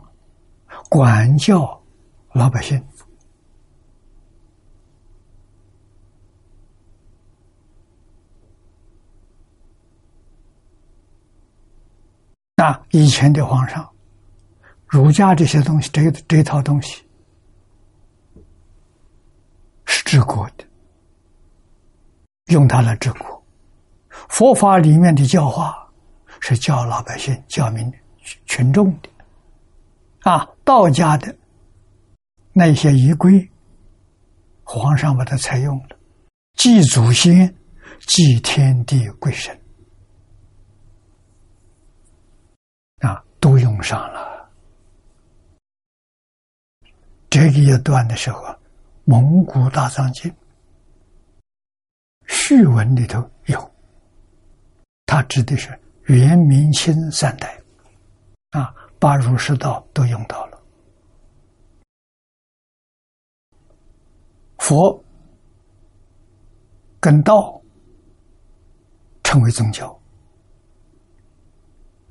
[0.89, 1.82] 管教
[2.34, 2.86] 老百姓。
[12.58, 13.88] 那以前的皇上，
[14.86, 17.01] 儒家这些东西，这这套东西
[19.86, 20.66] 是治国的，
[22.47, 23.45] 用它来治国。
[24.28, 25.86] 佛法里面的教化。
[26.39, 27.91] 是教老百姓、教民
[28.45, 29.10] 群众的，
[30.22, 31.36] 啊，道家的
[32.53, 33.49] 那些仪规，
[34.64, 35.97] 皇上把它采用了，
[36.53, 37.53] 祭祖先，
[38.01, 39.60] 祭天地鬼神，
[42.99, 44.49] 啊，都用上了。
[47.29, 48.43] 这个一段的时候，
[49.05, 50.33] 蒙古大藏经
[52.27, 53.71] 序文里头有，
[55.05, 55.77] 它指的是。
[56.07, 57.61] 元、明、清三代，
[58.51, 60.57] 啊，把儒释道都用到了。
[64.59, 65.03] 佛
[67.01, 67.61] 跟道
[69.21, 70.01] 成为宗教，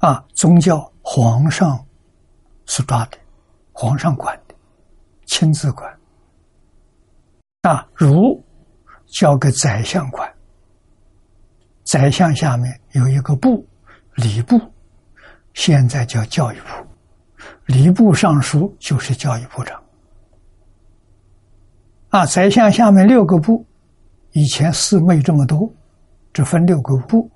[0.00, 1.86] 啊，宗教皇上
[2.66, 3.18] 是抓的，
[3.72, 4.54] 皇上管的，
[5.24, 5.88] 亲自管。
[7.62, 8.42] 啊，儒
[9.06, 10.28] 交给宰相管，
[11.84, 13.64] 宰相下面有一个部。
[14.16, 14.60] 礼部
[15.54, 16.84] 现在叫教育部，
[17.66, 19.80] 礼部尚书就是教育部长。
[22.08, 23.64] 啊，宰相下面六个部，
[24.32, 25.72] 以前四没这么多，
[26.32, 27.30] 只分六个部，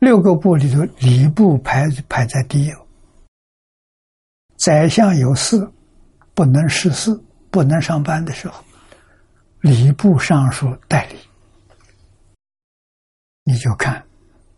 [0.00, 2.74] 六个部里头礼部排排在第一。
[4.58, 5.66] 宰相有事
[6.34, 7.18] 不能事事，
[7.50, 8.62] 不能上班的时候，
[9.60, 11.16] 礼部尚书代理，
[13.44, 14.04] 你就看。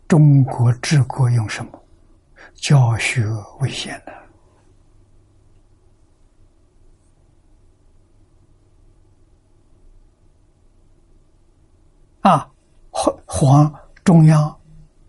[0.07, 1.71] 中国治国用什么？
[2.53, 3.25] 教学
[3.61, 4.11] 为先的
[12.29, 12.51] 啊！
[12.89, 13.73] 皇皇
[14.03, 14.53] 中央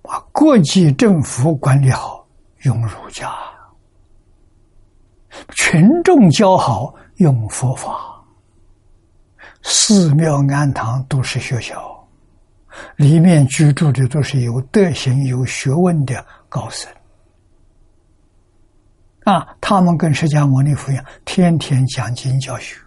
[0.03, 2.25] 把国际政府管理好，
[2.61, 3.29] 用儒家；
[5.55, 8.23] 群众教好，用佛法。
[9.63, 11.91] 寺庙庵堂都是学校。
[12.97, 16.91] 里面居住的都是有德行、有学问的高僧
[19.25, 19.55] 啊！
[19.61, 22.81] 他们跟释迦牟尼佛一样，天天讲经教学，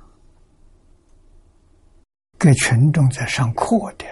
[2.40, 4.06] 给群众在上课的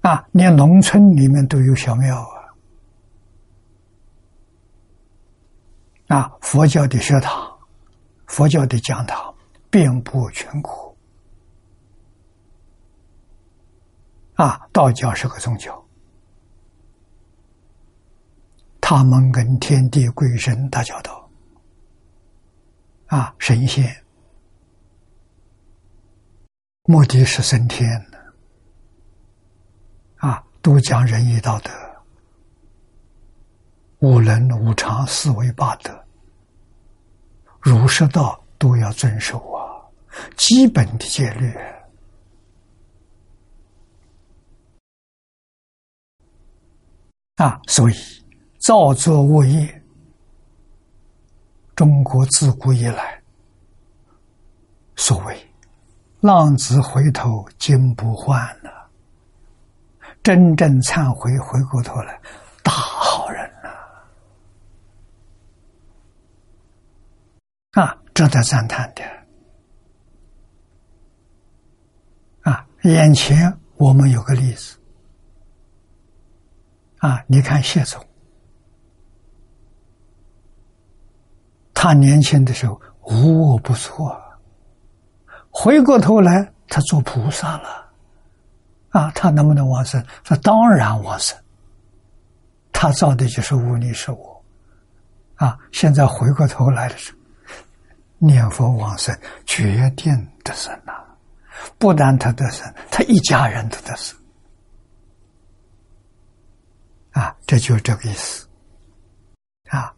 [0.00, 0.26] 啊！
[0.32, 2.37] 连农村里面都有小庙啊！
[6.08, 7.58] 啊，佛教的学堂、
[8.26, 9.34] 佛教的讲堂
[9.70, 10.96] 遍布全国。
[14.34, 15.84] 啊，道教是个宗教，
[18.80, 21.28] 他们跟天地鬼神打交道，
[23.06, 24.04] 啊，神仙，
[26.84, 28.06] 目的是升天，
[30.18, 31.72] 啊，都讲仁义道德、
[34.00, 36.04] 五伦五常、四维八德、
[37.60, 39.82] 儒释道都要遵守啊，
[40.36, 41.52] 基本的戒律。
[47.36, 47.94] 啊，所以
[48.58, 49.82] 造作恶业，
[51.76, 53.22] 中国自古以来，
[54.96, 55.54] 所谓
[56.20, 58.90] “浪子回头金不换”了，
[60.20, 62.20] 真正忏悔回过头来，
[62.64, 63.70] 大好人了，
[67.80, 69.02] 啊，值得赞叹的。
[72.50, 74.76] 啊，眼前我们有个例子。
[76.98, 77.22] 啊！
[77.28, 78.04] 你看谢总，
[81.72, 84.20] 他年轻的时候无恶不作，
[85.48, 87.88] 回过头来他做菩萨了，
[88.88, 90.04] 啊，他能不能往生？
[90.24, 91.38] 他当然往生。
[92.72, 94.44] 他造的就是无你是我，
[95.36, 95.56] 啊！
[95.70, 97.17] 现在回过头来的时候，
[98.18, 99.16] 念佛往生，
[99.46, 100.12] 决定
[100.44, 100.92] 得生呐！
[101.78, 104.16] 不但他得生，他一家人都得生。
[107.12, 108.46] 啊，这就是这个意思。
[109.70, 109.94] 啊，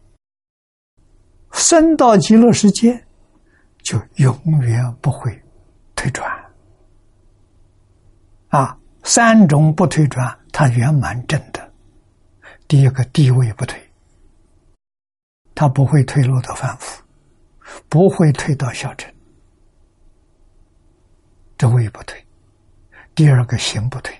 [1.51, 3.05] 生到极乐世界，
[3.83, 5.39] 就永远不会
[5.95, 6.29] 退转。
[8.49, 11.71] 啊，三种不退转，他圆满正的。
[12.67, 13.79] 第一个地位不退，
[15.53, 17.03] 他不会退落到凡夫，
[17.89, 19.13] 不会退到小乘，
[21.57, 22.23] 这位不退。
[23.13, 24.15] 第二个行不退。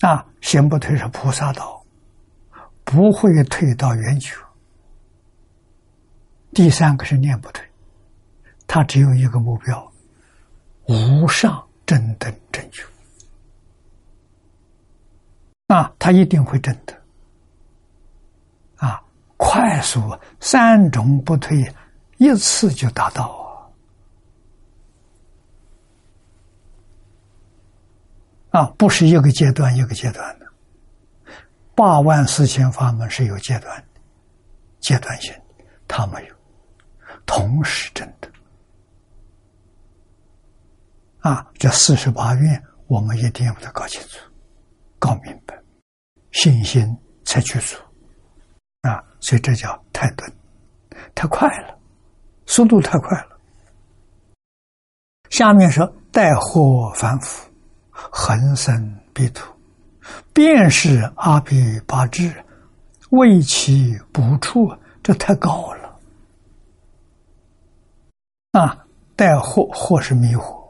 [0.00, 1.82] 啊，行不退是菩萨道，
[2.84, 4.34] 不会退到圆觉。
[6.52, 7.64] 第三个是念不退，
[8.66, 9.92] 他只有一个目标：
[10.86, 12.84] 无上正等正觉。
[15.68, 17.02] 啊，他一定会正的。
[18.76, 19.02] 啊，
[19.38, 20.00] 快速
[20.38, 21.64] 三种不退，
[22.18, 23.42] 一次就达到。
[28.50, 30.46] 啊，啊不是一个阶段一个阶段的，
[31.74, 34.00] 八万四千法门是有阶段的，
[34.78, 35.34] 阶段性，
[35.88, 36.34] 他没有，
[37.26, 38.30] 同时真的。
[41.18, 44.18] 啊，这四十八愿，我们一定要把它搞清楚、
[44.98, 45.58] 搞明白，
[46.30, 47.80] 信心才去做。
[48.82, 50.30] 啊，所以这叫太钝，
[51.14, 51.76] 太快了，
[52.46, 53.38] 速度太快了。
[55.30, 57.50] 下面说带祸反腐，
[57.90, 59.52] 恒生必土，
[60.32, 62.44] 便是阿鼻八智，
[63.10, 64.72] 为其不处，
[65.02, 65.98] 这太高了。
[68.52, 68.86] 啊，
[69.16, 70.62] 带惑惑是迷惑。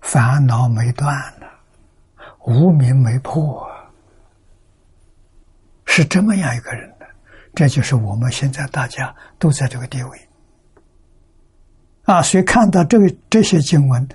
[0.00, 1.46] 烦恼没断呢，
[2.44, 3.70] 无名没破，
[5.84, 6.91] 是这么样一个人，
[7.54, 10.28] 这就是我们现在大家都在这个地位
[12.04, 12.22] 啊。
[12.22, 14.08] 所以看到这个这些经文，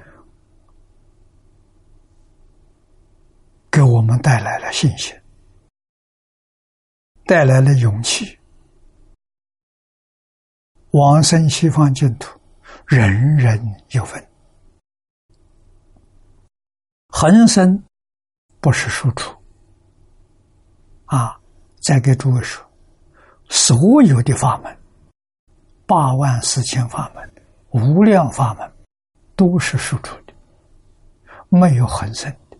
[3.72, 5.16] 给我们带来了信心，
[7.26, 8.40] 带来了勇气，
[10.92, 12.40] 往生西方净土，
[12.88, 13.60] 人人
[13.92, 14.28] 有份。
[17.10, 17.84] 恒生
[18.60, 19.36] 不是输出
[21.06, 21.40] 啊！
[21.82, 22.67] 再给诸位说，
[23.50, 24.78] 所有的法门，
[25.86, 27.32] 八万四千法门，
[27.72, 28.72] 无量法门，
[29.36, 30.34] 都是输出的，
[31.50, 32.58] 没有恒生的。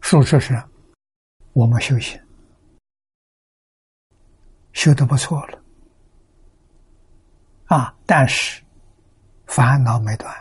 [0.00, 0.62] 输出是
[1.52, 2.18] 我们修行
[4.72, 5.58] 修的不错了
[7.66, 8.62] 啊，但是
[9.46, 10.34] 烦恼没断。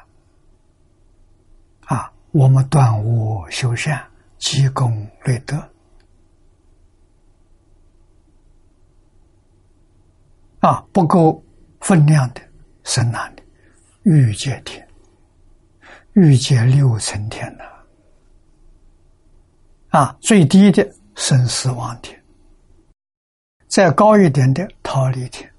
[1.85, 4.05] 啊我们断恶修善，
[4.37, 5.57] 积功累德
[10.67, 11.41] 啊，不够
[11.79, 12.41] 分量的
[12.83, 13.43] 生哪里？
[14.03, 14.85] 欲界天，
[16.11, 17.63] 欲界六层天呐！
[19.97, 22.21] 啊，最低的生死亡天，
[23.69, 25.49] 再高一点的桃李天，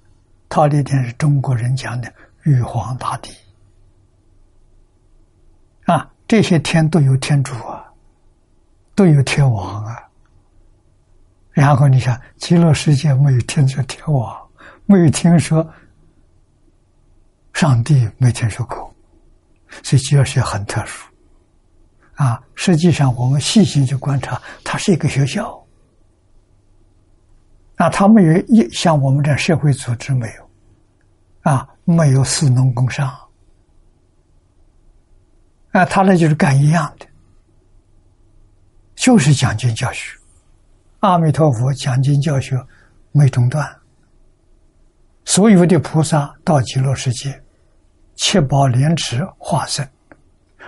[0.46, 3.32] 桃李天是中国人讲的玉皇大帝
[5.86, 6.12] 啊。
[6.26, 7.90] 这些天都有天主啊，
[8.94, 10.06] 都有天王啊。
[11.52, 14.47] 然后你想，极乐世界没有天主天王，
[14.90, 15.70] 没有听说
[17.52, 18.90] 上帝，没听说过，
[19.82, 21.06] 所以教学很特殊
[22.14, 22.42] 啊。
[22.54, 25.62] 实际上，我们细心去观察，它是一个学校
[27.76, 30.50] 啊，他没有一像我们这社会组织没有
[31.42, 33.14] 啊，没有士农工商。
[35.72, 37.06] 啊，他那就是干一样的，
[38.94, 40.16] 就是讲经教学。
[41.00, 42.58] 阿弥陀佛讲经教学
[43.12, 43.77] 没中断。
[45.28, 47.38] 所有的菩萨到极乐世界，
[48.16, 49.86] 七宝莲池化身，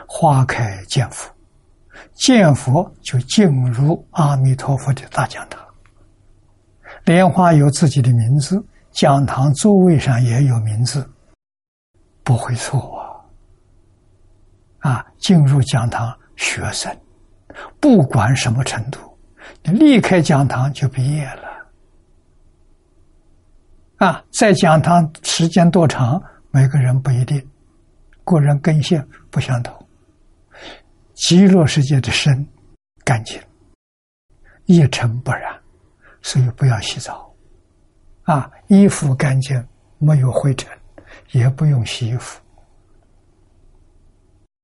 [0.06, 1.34] 花开见佛，
[2.12, 5.58] 见佛就进入阿弥陀佛的大讲堂。
[7.06, 11.08] 莲花有自己的名字，讲堂座位上也有名字，
[12.22, 13.00] 不会错。
[14.80, 16.94] 啊，进入讲堂，学生
[17.80, 19.00] 不管什么程度，
[19.62, 21.48] 你离开讲堂就毕业了。
[24.00, 26.18] 啊，在讲堂时间多长，
[26.50, 27.46] 每个人不一定，
[28.24, 29.86] 个人根性不相同。
[31.12, 32.48] 极乐世界的身
[33.04, 33.38] 干净，
[34.64, 35.54] 一尘不染，
[36.22, 37.30] 所以不要洗澡。
[38.22, 39.62] 啊，衣服干净，
[39.98, 40.66] 没有灰尘，
[41.32, 42.40] 也不用洗衣服。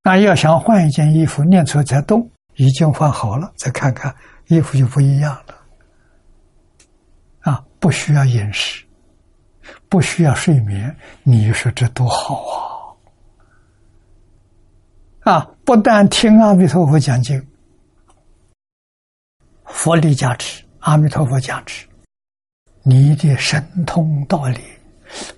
[0.03, 4.16] 那要想换一件衣服，念出再动，已经换好了，再看看
[4.47, 5.55] 衣服就不一样了。
[7.41, 8.86] 啊，不需要饮食，
[9.89, 12.45] 不需要睡眠，你说这多好
[15.24, 15.32] 啊！
[15.32, 17.45] 啊，不但听阿弥陀佛讲经，
[19.64, 21.87] 佛力加持，阿弥陀佛加持，
[22.82, 24.61] 你的神通道理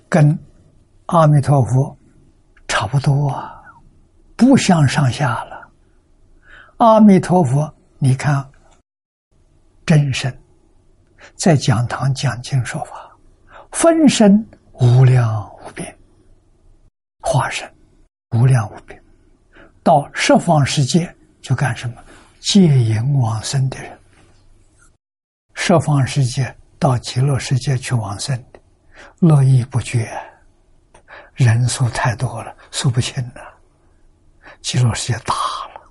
[0.07, 0.37] 跟
[1.07, 1.97] 阿弥陀佛
[2.67, 3.55] 差不多啊。
[4.35, 5.69] 不相上下了。
[6.77, 8.49] 阿弥陀佛，你看，
[9.85, 10.33] 真身
[11.35, 13.08] 在讲堂讲经说法，
[13.71, 15.97] 分身无量无边，
[17.21, 17.69] 化身
[18.31, 19.01] 无量无边，
[19.83, 21.95] 到十方世界就干什么？
[22.39, 23.99] 戒淫往生的人，
[25.53, 28.59] 十方世界到极乐世界去往生的，
[29.19, 30.09] 络绎不绝，
[31.33, 33.41] 人数太多了，数不清了。
[34.61, 35.33] 极乐世界大
[35.73, 35.81] 了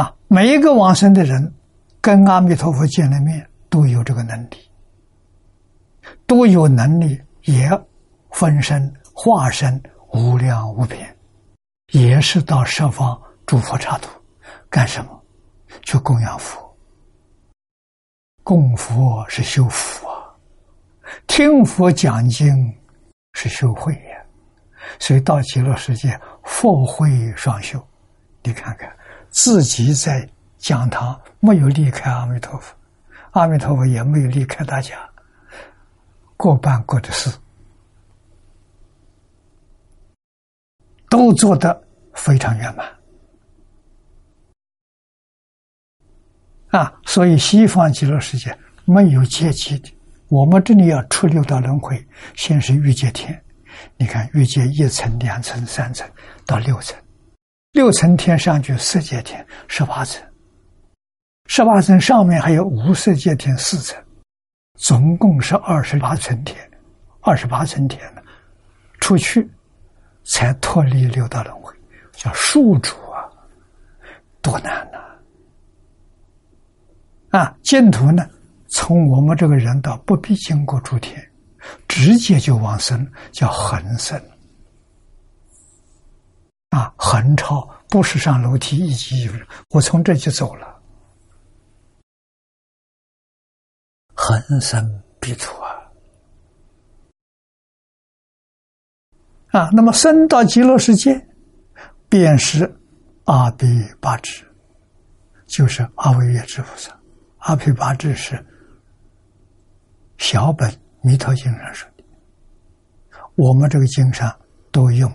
[0.00, 0.14] 啊！
[0.28, 1.52] 每一个往生的人，
[2.00, 4.70] 跟阿弥陀佛见了面，都有这个能力，
[6.26, 7.70] 都有能力，也
[8.32, 9.80] 分身化身
[10.12, 11.16] 无量无边，
[11.92, 14.10] 也是到十方诸佛刹土
[14.68, 15.22] 干什么？
[15.82, 16.68] 去供养佛。
[18.42, 20.34] 供佛是修福啊，
[21.28, 22.48] 听佛讲经
[23.34, 24.18] 是修慧呀。
[24.98, 27.80] 所以到极乐世界，佛慧双修。
[28.42, 28.92] 你看看，
[29.28, 32.74] 自己在讲堂没有离开阿弥陀佛，
[33.32, 35.08] 阿弥陀佛也没有离开大家，
[36.36, 37.30] 各办各的事，
[41.08, 41.82] 都做得
[42.14, 42.88] 非常圆满
[46.70, 47.00] 啊！
[47.04, 49.92] 所以西方极乐世界没有阶级的，
[50.28, 53.44] 我们这里要出六道轮回，先是欲界天，
[53.96, 56.08] 你看欲界一层、两层、三层
[56.46, 56.96] 到六层。
[57.72, 60.20] 六层天上去色界天十八层，
[61.52, 64.00] 十八层上面还有无色界天四层，
[64.76, 66.56] 总共是二十八层天，
[67.22, 68.22] 二十八层天呢，
[69.00, 69.50] 出去
[70.22, 71.74] 才脱离六道轮回，
[72.12, 73.26] 叫宿主啊，
[74.40, 75.00] 多难呐！
[77.36, 78.24] 啊，净土呢，
[78.68, 81.20] 从我们这个人道不必经过诸天，
[81.88, 84.16] 直接就往生，叫恒生。
[86.68, 90.79] 啊，横超不是上楼梯一级一级，我从这就走了。
[94.22, 95.80] 恒生必土啊！
[99.48, 101.26] 啊，那么生到极乐世界，
[102.06, 102.78] 便是
[103.24, 103.66] 阿毗
[103.98, 104.44] 八智，
[105.46, 106.94] 就是阿惟越之菩萨。
[107.38, 108.44] 阿毗八智是
[110.18, 112.04] 小本弥陀经上说的，
[113.36, 114.38] 我们这个经上
[114.70, 115.10] 都用。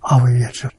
[0.00, 0.70] 阿惟越之，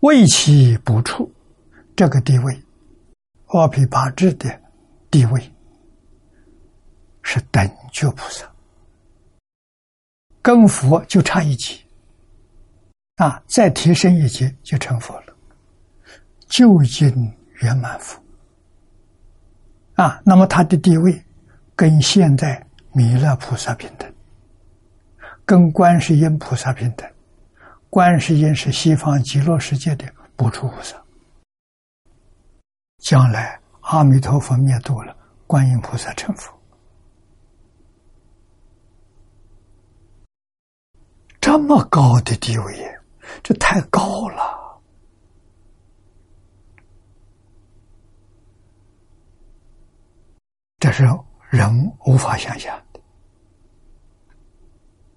[0.00, 1.32] 为其不处，
[1.96, 2.62] 这个地位，
[3.46, 4.60] 阿毗八智的
[5.10, 5.52] 地位
[7.22, 8.50] 是等觉菩萨，
[10.42, 11.80] 跟佛就差一级，
[13.16, 15.34] 啊，再提升一级就成佛了，
[16.48, 18.20] 究竟圆满佛，
[19.94, 21.24] 啊，那么他的地位
[21.74, 22.64] 跟现在。
[22.96, 24.08] 弥勒菩萨平等，
[25.44, 27.10] 跟观世音菩萨平等。
[27.90, 31.03] 观世音是西方极乐世界的不处菩萨。
[33.04, 35.14] 将来阿弥陀佛灭度了，
[35.46, 36.58] 观音菩萨成佛。
[41.38, 42.98] 这么高的地位，
[43.42, 44.80] 这太高了，
[50.78, 51.04] 这是
[51.50, 51.70] 人
[52.06, 53.00] 无法想象的。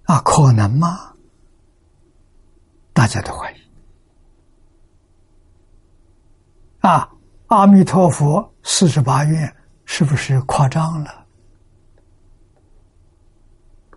[0.04, 1.16] 啊，可能吗？
[2.92, 3.62] 大家都怀疑。
[6.80, 7.10] 啊，
[7.48, 11.26] 阿弥陀佛四十八愿是不是夸张了？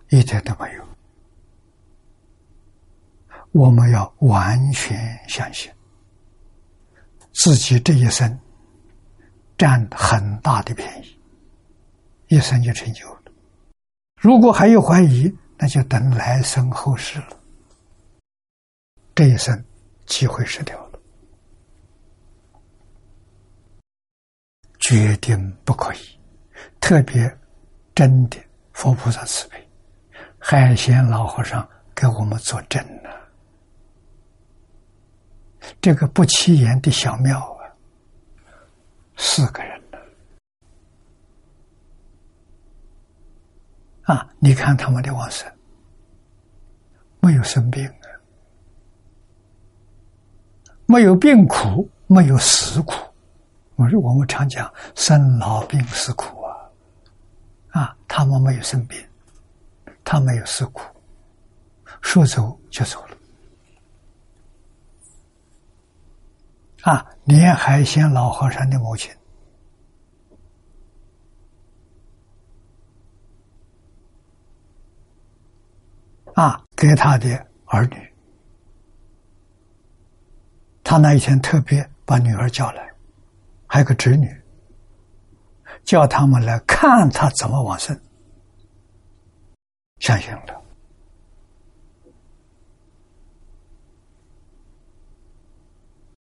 [0.09, 0.87] 一点都没有。
[3.51, 5.69] 我们要完全相信，
[7.33, 8.39] 自己这一生
[9.57, 11.19] 占很大的便宜，
[12.27, 13.21] 一生就成就了。
[14.15, 17.37] 如果还有怀疑，那就等来生后世了，
[19.13, 19.61] 这一生
[20.05, 20.99] 机会失掉了，
[24.91, 25.99] 决定不可以。
[26.81, 27.37] 特别
[27.95, 28.37] 真的
[28.73, 29.69] 佛菩萨慈悲，
[30.37, 31.65] 海贤老和尚
[31.95, 33.09] 给我们作证了。
[35.79, 37.71] 这个不起眼的小庙啊，
[39.15, 39.99] 四个人了
[44.13, 44.27] 啊！
[44.39, 45.49] 你看他们的往生。
[47.21, 48.11] 没有生病啊，
[50.85, 52.93] 没有病苦，没有死苦。
[53.75, 56.69] 我说我们常讲生老病死苦啊，
[57.69, 58.99] 啊，他们没有生病，
[60.03, 60.83] 他没有死苦，
[62.01, 63.17] 说走就走了。
[66.83, 69.11] 啊，连海鲜老和尚的母亲。
[76.33, 78.13] 啊，给他的儿女，
[80.83, 82.90] 他那一天特别把女儿叫来，
[83.73, 84.27] 还有个侄女，
[85.85, 87.97] 叫他们来看他怎么往生，
[89.99, 90.61] 相信了。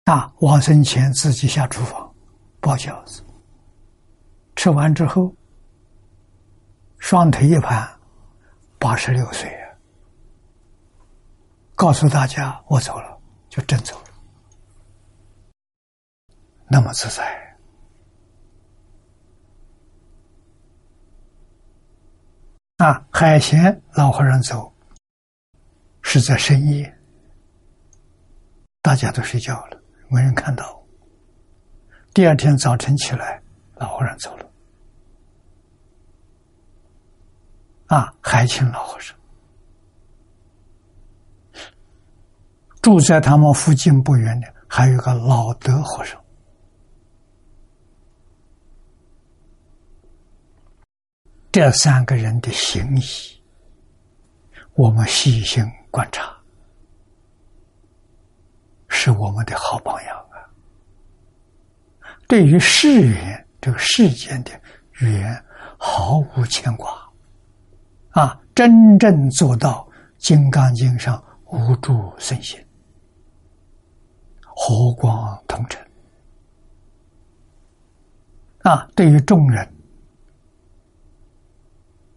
[0.06, 2.10] 啊，往生前自己下厨房
[2.62, 3.22] 包饺子，
[4.56, 5.36] 吃完之后，
[7.00, 7.86] 双腿一盘，
[8.80, 9.54] 八十六岁。
[11.76, 13.20] 告诉大家，我走了，
[13.50, 14.05] 就真走了，
[16.68, 17.58] 那么自在。
[22.78, 24.74] 啊，海贤老和尚走，
[26.02, 26.98] 是在深夜，
[28.82, 30.84] 大家都睡觉了，没人看到。
[32.14, 33.42] 第二天早晨起来，
[33.76, 34.52] 老和尚走了。
[37.88, 39.16] 啊，海清老和尚
[42.82, 46.25] 住在他们附近不远的，还有个老德和尚。
[51.56, 53.02] 这三个人的行仪，
[54.74, 56.36] 我们细心观察，
[58.90, 60.36] 是我们的好榜样啊！
[62.28, 64.52] 对于世缘这个世间的
[65.00, 65.42] 缘，
[65.78, 66.92] 毫无牵挂。
[68.10, 69.88] 啊，真正做到
[70.18, 72.60] 《金刚经》上无住生心，
[74.42, 75.82] 和光同尘。
[78.64, 79.66] 啊，对于众人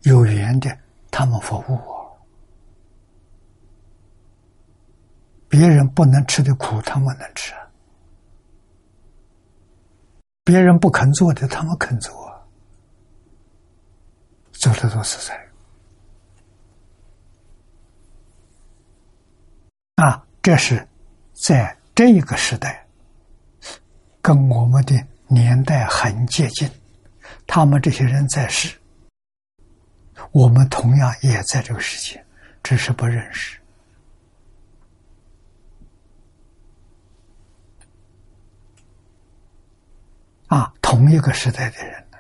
[0.03, 0.79] 有缘的，
[1.11, 2.19] 他们服务我；
[5.49, 7.53] 别人不能吃的苦，他们能吃；
[10.45, 12.13] 别人不肯做的，他们肯做，
[14.53, 15.49] 做的多实在。
[19.97, 20.87] 啊，这是
[21.33, 22.87] 在这个时代，
[24.23, 24.95] 跟我们的
[25.27, 26.71] 年代很接近。
[27.49, 28.78] 他们这些人在世，
[30.33, 32.25] 我们同样也在这个世界，
[32.63, 33.59] 只是不认识。
[40.49, 42.19] 啊，同一个时代的人呢，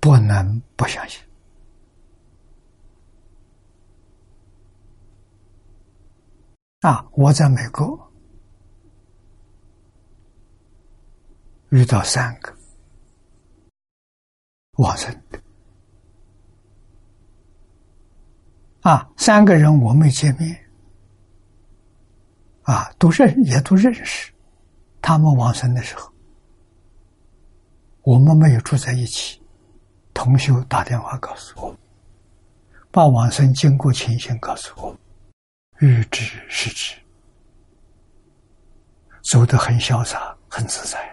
[0.00, 1.22] 不能不相信。
[6.80, 7.06] 啊！
[7.12, 8.11] 我在美国
[11.72, 12.54] 遇到三个
[14.72, 15.40] 往生的
[18.82, 20.70] 啊，三个人我没见面
[22.64, 24.30] 啊，都认也都认识。
[25.00, 26.12] 他们往生的时候，
[28.02, 29.40] 我们没有住在一起。
[30.12, 31.74] 同修打电话告诉我，
[32.90, 34.94] 把往生经过情形告诉我。
[35.78, 36.94] 欲知是知，
[39.22, 41.11] 走得很潇洒，很自在，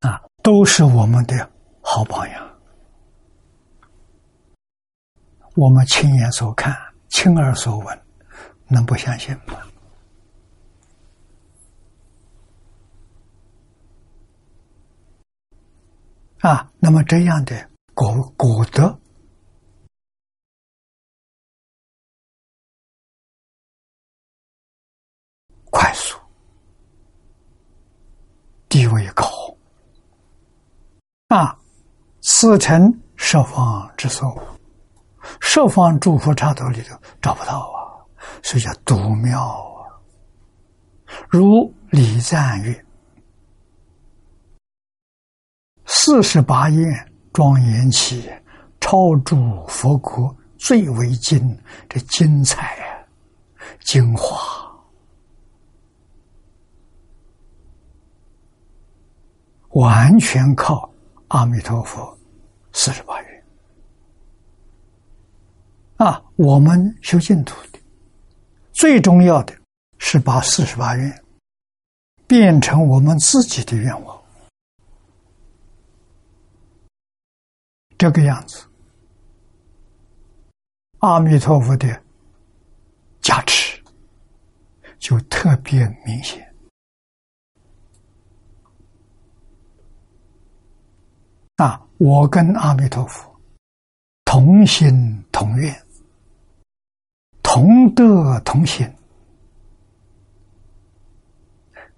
[0.00, 2.58] 啊，都是我们的好榜样。
[5.54, 6.76] 我们亲眼所看，
[7.08, 8.02] 亲耳所闻，
[8.68, 9.54] 能不相信吗？
[16.40, 19.00] 啊，那么这样的果果德
[25.70, 26.16] 快速，
[28.68, 29.24] 地位高
[31.28, 31.58] 啊！
[32.20, 34.36] 四成十方之所，
[35.40, 37.98] 十方诸佛刹土里头找不到啊，
[38.42, 39.90] 所以叫独妙啊。
[41.28, 42.84] 如礼赞曰。
[45.84, 48.30] 四十八愿庄严起，
[48.80, 51.58] 超诸佛国最为精，
[51.88, 53.02] 这精彩啊，
[53.84, 54.36] 精华，
[59.70, 60.88] 完全靠
[61.28, 62.16] 阿弥陀佛
[62.72, 63.44] 四十八愿
[65.96, 66.22] 啊！
[66.36, 67.78] 我们修净土的
[68.72, 69.56] 最重要的
[69.98, 71.24] 是把四十八愿
[72.26, 74.22] 变成我们自己的愿望。
[77.98, 78.66] 这个样子，
[80.98, 82.02] 阿弥陀佛的
[83.22, 83.82] 加持
[84.98, 86.44] 就特别明显。
[91.56, 93.34] 啊，我跟阿弥陀佛
[94.24, 95.74] 同心同愿，
[97.42, 98.86] 同德同心，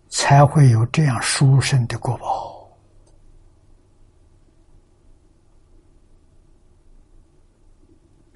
[0.09, 2.55] 才会有这样殊胜的果报。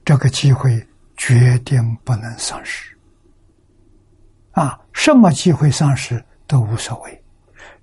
[0.04, 0.84] 这个机会
[1.16, 2.92] 决定不能丧失，
[4.50, 7.24] 啊，什么机会丧失都无所谓，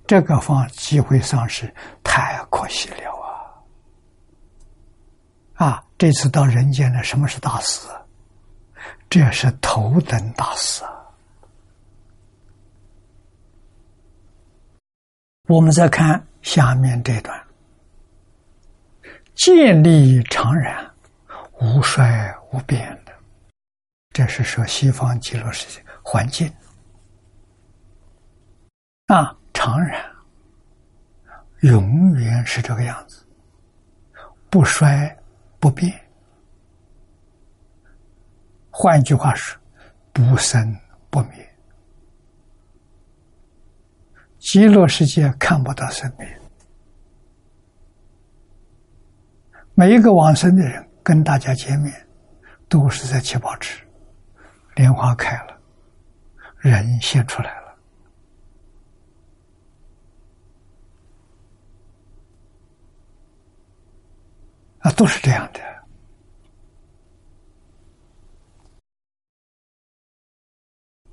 [0.05, 1.73] 这个方机会丧失
[2.03, 3.18] 太可惜了
[5.59, 5.83] 啊！
[5.97, 7.85] 这次到人间了，什么是大事？
[9.09, 10.89] 这是头等大事啊！
[15.49, 17.45] 我们再看下面这段，
[19.35, 20.89] 建立常然。
[21.59, 23.11] 无衰无变的，
[24.11, 26.49] 这是说西方极乐世界环境
[29.07, 30.01] 啊，常然
[31.59, 33.25] 永远是这个样子，
[34.49, 35.13] 不衰
[35.59, 35.93] 不变。
[38.69, 39.59] 换句话说，
[40.13, 40.77] 不生
[41.09, 41.49] 不灭。
[44.39, 46.27] 极乐世界看不到生命。
[49.73, 52.07] 每一个往生的人跟大家见面，
[52.67, 53.85] 都是在七宝池，
[54.75, 55.59] 莲花开了，
[56.57, 57.77] 人现出来了，
[64.91, 65.59] 都是这样的。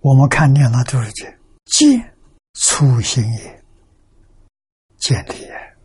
[0.01, 1.25] 我们看念了就是这
[1.65, 2.15] 见
[2.55, 3.65] 初心也，
[4.99, 5.77] 建立也。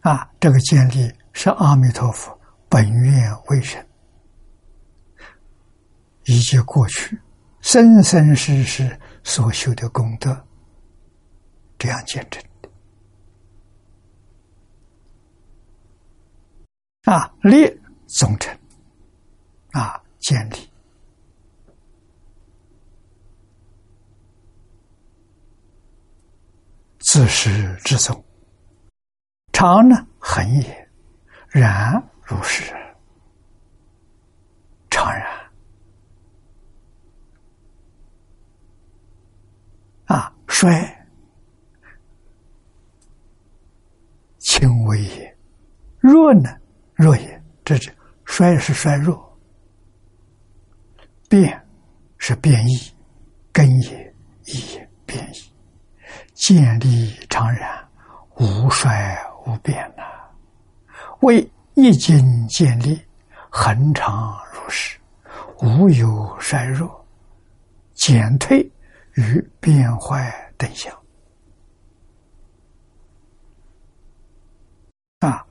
[0.00, 2.38] 啊，这个建立是阿弥陀佛
[2.68, 3.86] 本愿为神，
[6.24, 7.18] 以及过去
[7.60, 10.46] 生生世世所修的功德，
[11.78, 12.42] 这样见证
[17.04, 17.68] 啊，立
[18.06, 18.58] 宗成，
[19.72, 20.56] 啊，建立，
[26.98, 28.24] 自始至终。
[29.52, 30.88] 常呢，恒也；
[31.48, 32.72] 然如是，
[34.90, 35.26] 常然。
[40.06, 41.06] 啊，衰，
[44.38, 45.36] 轻微也；
[46.00, 46.48] 弱呢，
[46.94, 47.42] 弱也。
[47.64, 49.38] 这是衰是衰弱，
[51.28, 51.66] 变
[52.18, 52.92] 是变异，
[53.52, 54.14] 根也
[54.44, 55.52] 也变异，
[56.34, 57.88] 建立常然，
[58.36, 59.16] 无衰。
[59.46, 60.02] 无变呐，
[61.20, 62.98] 为一经建立，
[63.50, 64.98] 恒常如是，
[65.60, 67.06] 无有衰弱、
[67.92, 68.60] 减退
[69.16, 70.90] 与变坏等相。
[75.18, 75.44] 啊，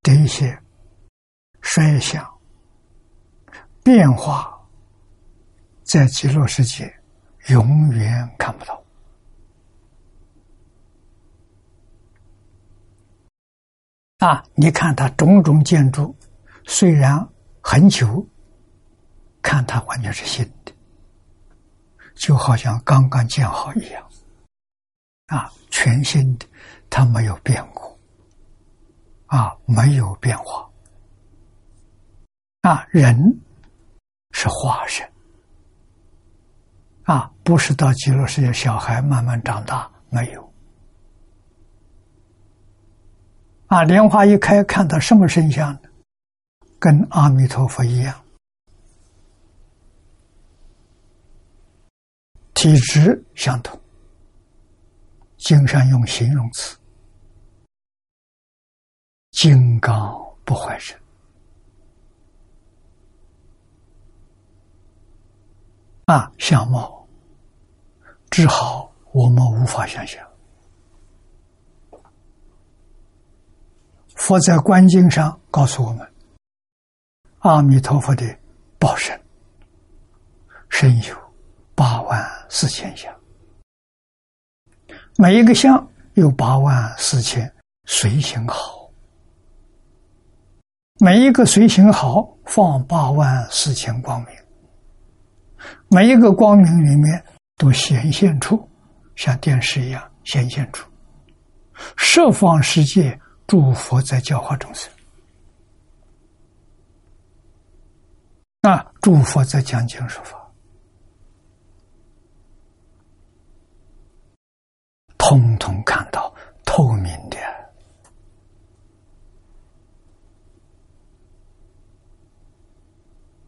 [0.00, 0.56] 这一些
[1.74, 2.24] 衰相、
[3.82, 4.56] 变化，
[5.82, 6.84] 在极乐世界
[7.48, 8.80] 永远看不到。
[14.18, 14.40] 啊！
[14.54, 16.16] 你看它种种建筑，
[16.64, 17.28] 虽然
[17.60, 18.24] 很久，
[19.42, 20.72] 看它完全是新的，
[22.14, 24.08] 就好像刚刚建好一样。
[25.26, 26.46] 啊，全新的，
[26.88, 27.98] 它没有变过，
[29.26, 30.63] 啊，没有变化。
[32.64, 33.14] 啊，人
[34.30, 35.06] 是化身，
[37.02, 40.50] 啊，不是到极乐世界小孩慢慢长大，没有。
[43.66, 45.80] 啊，莲花一开，看到什么身相呢？
[46.78, 48.18] 跟阿弥陀佛一样，
[52.54, 53.78] 体质相同。
[55.36, 56.78] 经常用形容词：
[59.32, 60.98] 金刚不坏身。
[66.06, 67.06] 啊，相貌
[68.30, 70.22] 之好，我们无法想象。
[74.14, 76.06] 佛在观经上告诉我们：
[77.38, 78.38] 阿弥陀佛的
[78.78, 79.18] 报身
[80.68, 81.16] 身有
[81.74, 83.12] 八万四千相，
[85.16, 87.50] 每一个相有八万四千
[87.86, 88.90] 随行好，
[91.00, 94.34] 每一个随行好放八万四千光明，
[95.94, 97.24] 每一个光明里面
[97.56, 98.68] 都显现出
[99.14, 100.90] 像电视一样显现出
[101.96, 103.16] 十方世界。
[103.46, 104.90] 诸佛在教化众生，
[108.62, 110.50] 那诸佛在讲经说法，
[115.18, 116.34] 通通看到
[116.64, 117.36] 透明的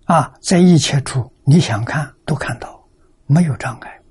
[0.05, 2.85] 啊，在一切处你想看都看到，
[3.27, 4.03] 没有障碍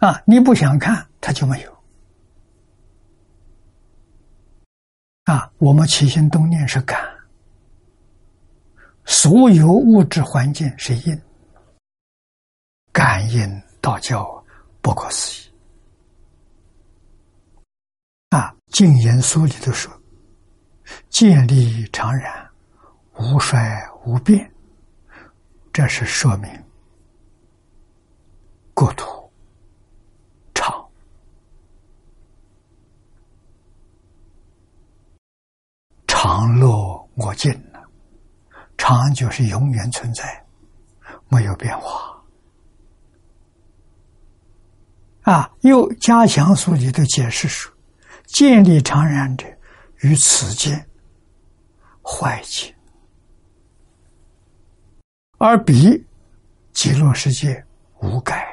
[0.00, 1.82] 啊，你不想看它就没有。
[5.24, 7.00] 啊，我们起心动念是感，
[9.06, 11.18] 所有物质环境是因，
[12.92, 14.44] 感应道教
[14.82, 15.54] 不可思议。
[18.28, 19.90] 啊，净言书里头说，
[21.08, 22.46] 建立常然，
[23.14, 24.51] 无衰无变，
[25.72, 26.50] 这是说明
[28.74, 29.32] 国土。
[30.54, 30.86] 长，
[36.06, 37.82] 长乐我尽了，
[38.76, 40.44] 长就是永远存在，
[41.28, 42.22] 没有变化。
[45.22, 47.72] 啊，又加强书里的解释说
[48.26, 49.46] ：“建立常然者，
[50.00, 50.86] 于此间
[52.02, 52.74] 坏境，
[55.44, 56.06] 而彼
[56.72, 57.66] 极乐世界
[58.00, 58.46] 无改，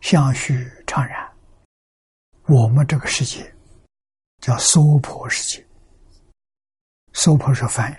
[0.00, 1.30] 相续常然。
[2.46, 3.54] 我们这个世界
[4.38, 5.66] 叫娑婆世界，
[7.12, 7.96] 娑婆是梵语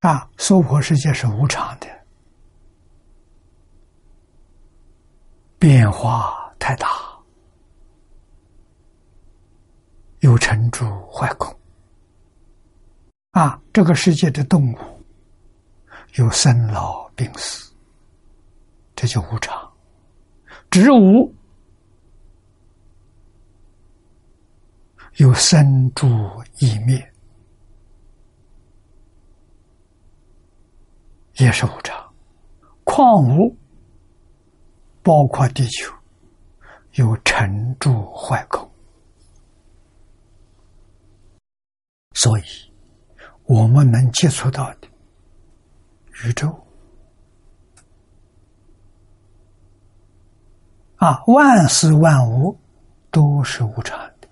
[0.00, 1.86] 啊，娑婆世界是无常的。”
[5.60, 6.88] 变化太大，
[10.18, 11.56] 有成住坏空
[13.38, 13.62] 啊！
[13.72, 14.76] 这个世界的动物
[16.14, 17.72] 有生老病死，
[18.96, 19.56] 这就无常；
[20.70, 21.32] 植物
[25.18, 26.08] 有生住
[26.58, 27.12] 异灭，
[31.36, 31.96] 也是无常；
[32.82, 33.56] 矿物。
[35.00, 35.90] 包括地球
[36.94, 38.70] 有沉住坏空，
[42.12, 42.42] 所以
[43.48, 44.88] 我们能接触到的
[46.24, 46.48] 宇宙
[50.96, 52.58] 啊，万事万物
[53.10, 54.28] 都是无常的，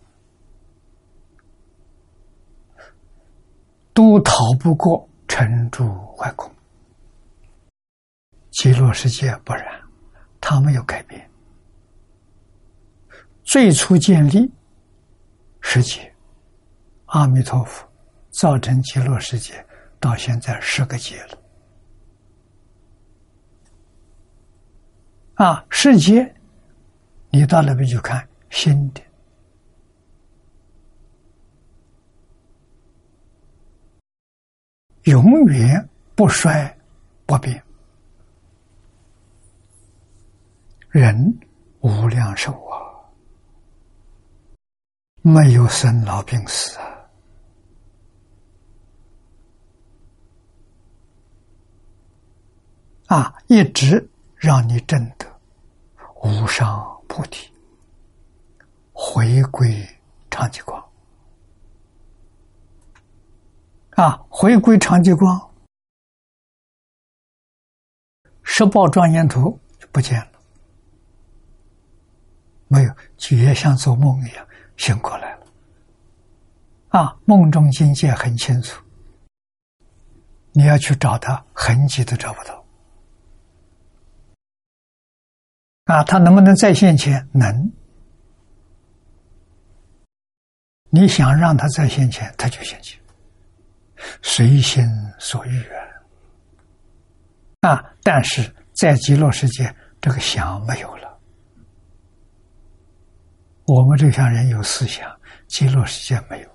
[3.94, 6.52] 都逃不过尘住坏空。
[8.50, 9.64] 极乐世界不然。
[10.48, 11.28] 他没有改变。
[13.42, 14.48] 最初建立
[15.60, 16.14] 世界，
[17.06, 17.85] 阿弥陀佛
[18.36, 19.64] 造成极乐世界，
[19.98, 21.38] 到现在十个劫了。
[25.36, 26.34] 啊，世界，
[27.30, 29.00] 你到那边去看新的，
[35.04, 36.76] 永远不衰
[37.24, 37.62] 不变。
[40.90, 41.38] 人
[41.80, 42.76] 无量寿啊，
[45.22, 46.95] 没有生老病死啊，
[53.06, 55.26] 啊，一直让你证得
[56.22, 57.48] 无上菩提，
[58.92, 59.88] 回归
[60.28, 60.84] 长寂光
[63.90, 65.50] 啊，回归长寂光，
[68.42, 70.32] 十报庄严图就不见了。
[72.66, 74.44] 没有，就像做梦一样
[74.76, 75.46] 醒过来了。
[76.88, 78.82] 啊，梦中境界很清楚，
[80.50, 82.65] 你要去找他，痕迹都找不到。
[85.86, 87.28] 啊，他能不能再现前？
[87.32, 87.72] 能。
[90.90, 93.00] 你想让他再现前，他就现前，
[94.20, 94.84] 随心
[95.18, 95.62] 所欲
[97.60, 97.70] 啊。
[97.70, 101.18] 啊，但是在极乐世界，这个想没有了。
[103.66, 105.08] 我们这项人有思想，
[105.46, 106.48] 极乐世界没有。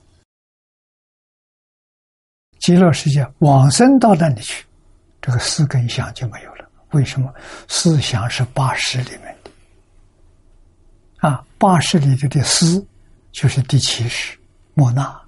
[2.60, 4.66] 极乐世界往生到那里去，
[5.22, 6.51] 这个四根想就没有。
[6.92, 7.34] 为什么？
[7.68, 9.52] 思想是八识里面的，
[11.28, 12.86] 啊，八识里头的思
[13.32, 14.38] 就是第七识
[14.74, 15.22] 莫那，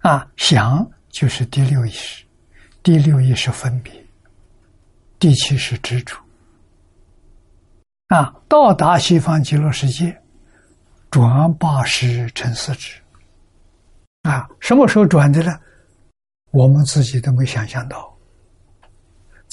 [0.00, 2.24] 啊，想就是第六意识，
[2.82, 3.92] 第六意识分别，
[5.18, 6.16] 第七是执着。
[8.08, 10.20] 啊，到达西方极乐世界，
[11.10, 13.00] 转八十成四智。
[14.22, 15.58] 啊，什么时候转的呢？
[16.50, 18.11] 我们自己都没想象到，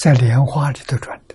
[0.00, 1.34] 在莲花里头转的。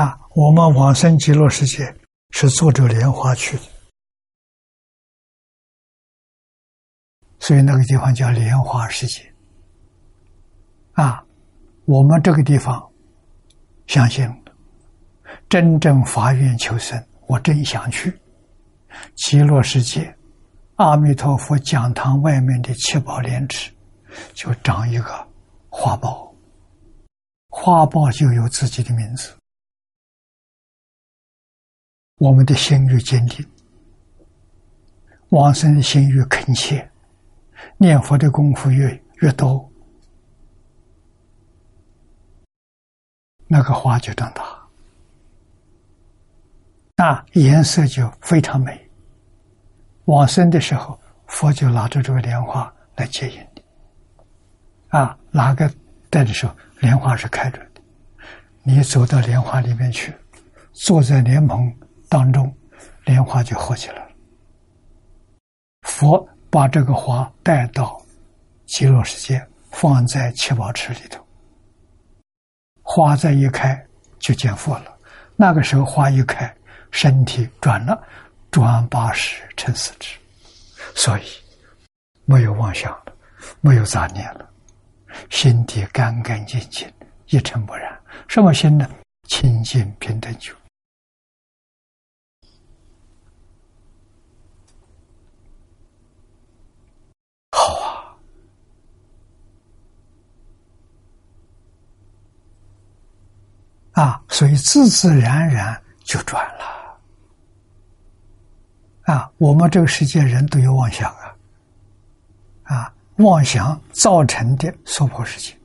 [0.00, 1.92] 啊，我们往生极乐世界
[2.30, 3.62] 是坐着莲花去的，
[7.40, 9.34] 所以那个地方叫莲花世界。
[10.92, 11.24] 啊，
[11.84, 12.88] 我们这个地方。
[13.88, 14.30] 相信
[15.48, 18.12] 真正发愿求生，我真想去
[19.16, 20.14] 极乐世界。
[20.76, 23.72] 阿弥陀佛讲堂外面的七宝莲池，
[24.34, 25.26] 就长一个
[25.68, 26.32] 花苞，
[27.48, 29.34] 花苞就有自己的名字。
[32.18, 33.46] 我们的心越坚定，
[35.28, 36.90] 往生的心越恳切，
[37.76, 39.70] 念佛的功夫越越多。
[43.46, 44.68] 那个花就长大，
[46.96, 48.90] 那颜色就非常美。
[50.04, 53.47] 往生的时候，佛就拿着这个莲花来接引。
[54.88, 55.70] 啊，哪个
[56.10, 57.80] 带的时候，莲花是开着的，
[58.62, 60.14] 你走到莲花里面去，
[60.72, 61.72] 坐在莲蓬
[62.08, 62.54] 当中，
[63.04, 64.08] 莲花就合起来了。
[65.82, 68.00] 佛把这个花带到
[68.66, 71.22] 极乐世界，放在七宝池里头，
[72.82, 73.86] 花再一开
[74.18, 74.96] 就见佛了。
[75.36, 76.52] 那个时候花一开，
[76.90, 78.02] 身体转了，
[78.50, 80.18] 转八十成四十，
[80.94, 81.22] 所以
[82.24, 83.12] 没有妄想了，
[83.60, 84.50] 没有杂念了，
[85.30, 86.90] 心底干干净净，
[87.26, 87.98] 一尘不染。
[88.28, 88.88] 什么心呢？
[89.24, 90.52] 清净平等觉。
[103.92, 107.00] 啊，所以自自然然就转了。
[109.02, 111.34] 啊，我们这个世界人都有妄想啊，
[112.62, 115.56] 啊，妄想造成的娑婆世界，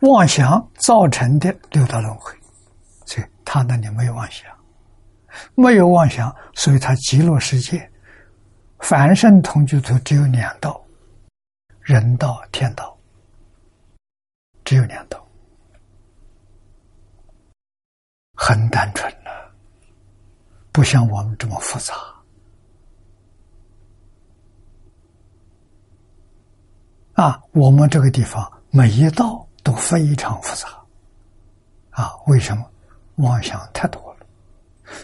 [0.00, 2.32] 妄想造成的六道轮回，
[3.06, 4.50] 所以他那里没有妄想，
[5.54, 7.90] 没有妄想，所以他极乐世界。
[8.80, 10.78] 凡圣同居土只有两道，
[11.80, 12.94] 人道、天道，
[14.62, 15.26] 只有两道。
[18.34, 19.54] 很单纯了，
[20.70, 21.94] 不像我们这么复杂。
[27.16, 30.68] 啊，我们这个地方每一道都非常复杂。
[31.90, 32.64] 啊，为什么？
[33.16, 34.26] 妄想太多了，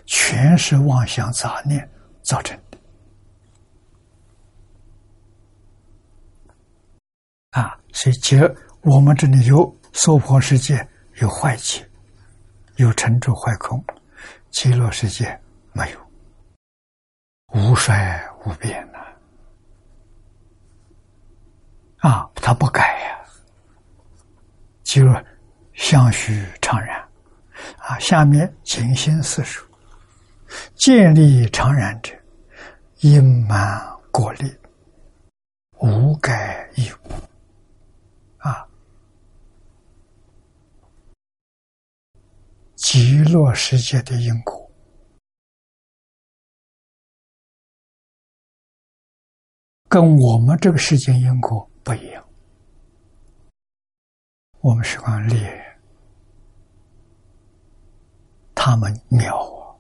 [0.04, 1.88] 全是妄想杂念
[2.20, 2.78] 造成的。
[7.52, 8.40] 啊，所以结
[8.82, 11.84] 我们这里有娑婆世界，有坏气。
[12.76, 13.84] 有成住坏空，
[14.50, 15.38] 极乐世界
[15.72, 16.00] 没有，
[17.54, 18.98] 无衰无变呐！
[22.02, 23.24] 啊他不改呀，
[24.82, 25.02] 就
[25.72, 27.00] 相续常然
[27.78, 27.96] 啊。
[28.00, 29.64] 下面静心四书，
[30.74, 32.12] 建立常然者，
[33.02, 33.80] 因满
[34.10, 34.52] 果力，
[35.78, 37.22] 无改亦无。
[42.74, 44.68] 极乐世界的因果，
[49.88, 52.24] 跟我们这个世间因果不一样。
[54.60, 55.76] 我们是讲劣，
[58.54, 59.74] 他们妙啊，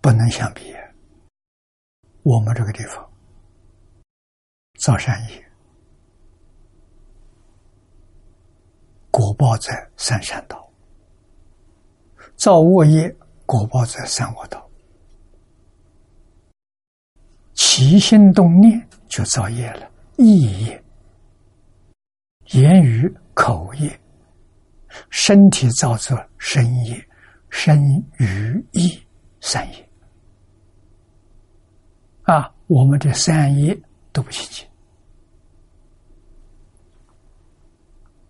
[0.00, 0.74] 不能相比。
[2.22, 3.10] 我们这个地方
[4.78, 5.52] 造善业，
[9.10, 10.62] 果报在三善道。
[12.36, 13.14] 造恶业，
[13.46, 14.58] 果报在三恶道；
[17.54, 20.84] 起心动念就造业了，意业、
[22.52, 24.00] 言语、口业、
[25.10, 27.08] 身体造作身业、
[27.50, 27.80] 身
[28.18, 29.00] 语意
[29.40, 29.90] 三业。
[32.22, 33.78] 啊，我们这三业
[34.12, 34.66] 都不清净。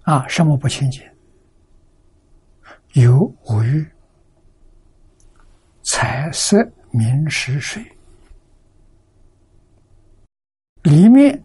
[0.03, 1.03] 啊，什么不清净？
[2.93, 3.87] 有五欲。
[5.83, 6.57] 财色
[6.91, 7.85] 名食睡，
[10.83, 11.45] 里面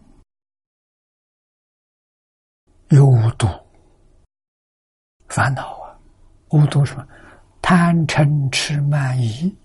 [2.89, 3.47] 有五毒
[5.27, 5.95] 烦恼啊！
[6.49, 7.07] 五毒什么？
[7.61, 9.55] 贪嗔痴慢疑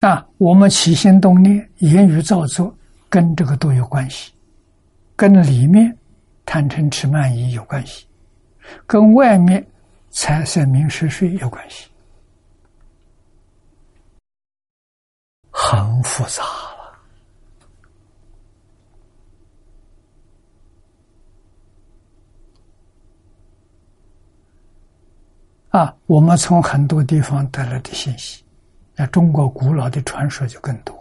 [0.00, 0.26] 啊！
[0.38, 2.76] 我们起心动念、言语造作，
[3.08, 4.32] 跟这个都有关系，
[5.14, 5.96] 跟里面
[6.44, 8.06] 贪嗔痴慢疑有关系。
[8.88, 9.64] 跟外面
[10.10, 11.88] 财色名食睡有关系，
[15.52, 16.76] 很复杂了。
[25.76, 28.42] 啊，我们从很多地方得来的信息，
[28.94, 30.96] 那中国古老的传说就更多。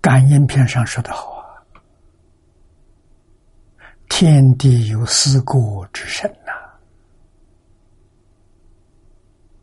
[0.00, 1.62] 感应篇上说的好啊，
[4.08, 6.50] 天地有四果之神呐，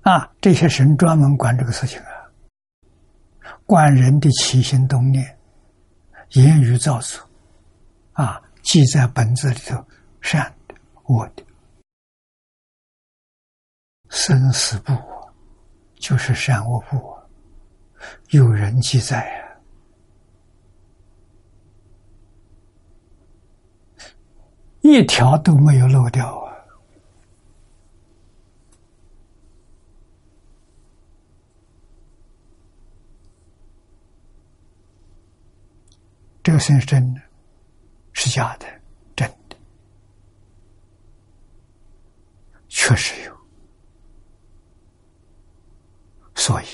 [0.10, 2.32] 啊，这些神专门管这个事情啊，
[3.66, 5.38] 管人的起心动念、
[6.34, 7.20] 言语造作，
[8.14, 9.86] 啊，记在本子里头，
[10.22, 11.46] 善的、恶的，
[14.10, 14.94] 生死簿
[15.96, 17.16] 就是善恶簿，
[18.30, 19.44] 有人记载啊。
[24.82, 26.53] 一条都没有漏掉啊！
[36.54, 37.22] 这个是真的，
[38.12, 38.68] 是假的，
[39.16, 39.58] 真的
[42.70, 43.36] 确实有。
[46.36, 46.66] 所以，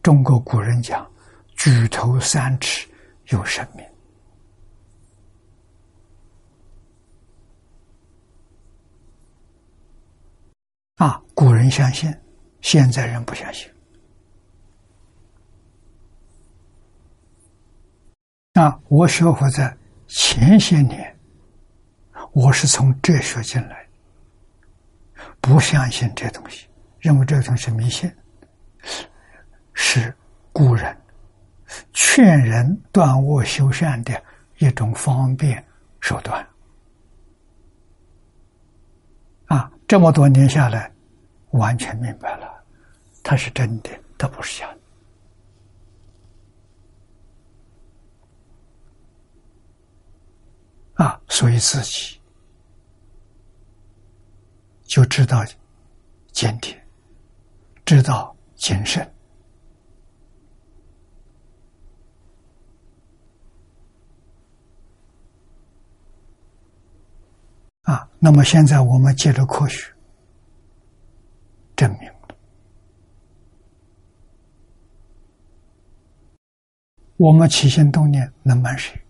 [0.00, 1.10] 中国古人讲
[1.58, 2.88] “举头三尺
[3.30, 3.84] 有神明”，
[11.04, 12.16] 啊，古人相信，
[12.60, 13.68] 现在人不相信。
[18.60, 19.74] 啊，我学佛在
[20.06, 21.16] 前些年，
[22.32, 23.88] 我是从哲学进来，
[25.40, 26.68] 不相信这东西，
[26.98, 28.14] 认为这东西迷信。
[29.72, 30.14] 是
[30.52, 30.94] 古人
[31.94, 34.22] 劝人断恶修善的
[34.58, 35.64] 一种方便
[36.00, 36.46] 手段
[39.46, 39.72] 啊！
[39.88, 40.92] 这么多年下来，
[41.52, 42.62] 完全明白了，
[43.22, 43.88] 它是真的，
[44.18, 44.80] 它不是假的
[51.04, 51.20] 啊！
[51.40, 52.20] 所以自己
[54.82, 55.42] 就知道
[56.32, 56.78] 坚定，
[57.86, 58.36] 知道。
[58.56, 59.10] 谨慎
[67.84, 68.06] 啊！
[68.18, 69.90] 那么现在我们借着科学
[71.74, 72.12] 证明，
[77.16, 79.00] 我们起心动念能瞒谁？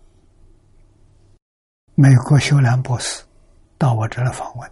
[2.01, 3.23] 美国修兰博士
[3.77, 4.71] 到我这来访问。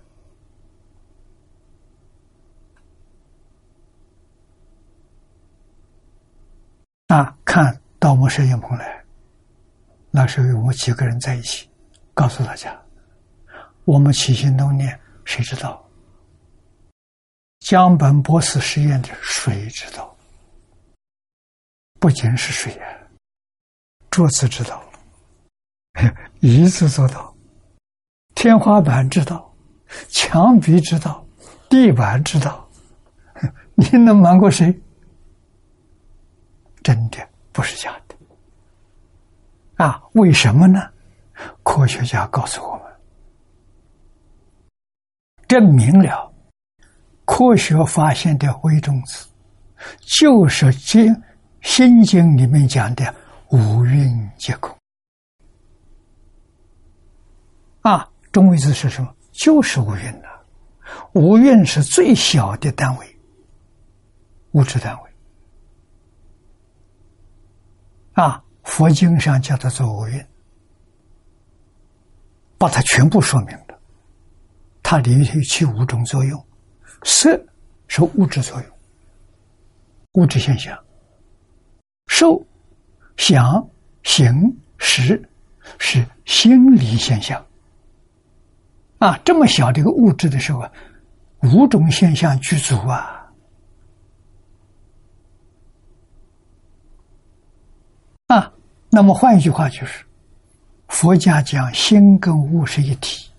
[7.10, 7.38] 啊！
[7.46, 9.06] 看到我摄影棚来，
[10.10, 11.70] 那时候我们几个人在一起，
[12.16, 12.76] 告诉大家，
[13.86, 15.88] 我们起心动念，谁知道？
[17.60, 20.18] 江本博士实验的谁知道？
[22.00, 22.90] 不仅是水啊，
[24.10, 24.84] 桌子知道，
[26.40, 27.34] 一次做到，
[28.36, 29.54] 天花板知道，
[30.10, 31.26] 墙壁知道，
[31.70, 32.68] 地板知道，
[33.76, 34.80] 你能瞒过谁？
[36.82, 37.18] 真的
[37.52, 38.16] 不是假的
[39.84, 40.02] 啊？
[40.14, 40.90] 为什么呢？
[41.64, 42.84] 科学家告诉我们，
[45.48, 46.34] 证明了
[47.26, 49.28] 科学发现的微中子，
[50.02, 51.24] 就是《经
[51.62, 53.14] 心经》里面讲的
[53.50, 54.76] 五蕴皆空
[57.82, 58.10] 啊。
[58.32, 59.12] 中微子是什么？
[59.32, 60.30] 就是五蕴呐。
[61.14, 63.18] 五蕴是最小的单位，
[64.52, 65.10] 物质单位。
[68.14, 70.24] 啊，佛经上叫它做五蕴，
[72.60, 73.80] 把它全部说明了。
[74.84, 76.46] 它里头起五种作用：
[77.04, 77.36] 色
[77.88, 78.72] 是物质作用，
[80.14, 80.78] 物质现象；
[82.06, 82.46] 受、
[83.18, 83.68] 想、
[84.04, 85.28] 行、识
[85.80, 87.44] 是心理现象。
[89.00, 90.72] 啊，这么小的一个物质的时候啊，
[91.42, 93.32] 五种现象具足啊。
[98.28, 98.54] 啊，
[98.90, 100.06] 那么换一句话就是，
[100.90, 103.32] 佛家讲心跟物是一体，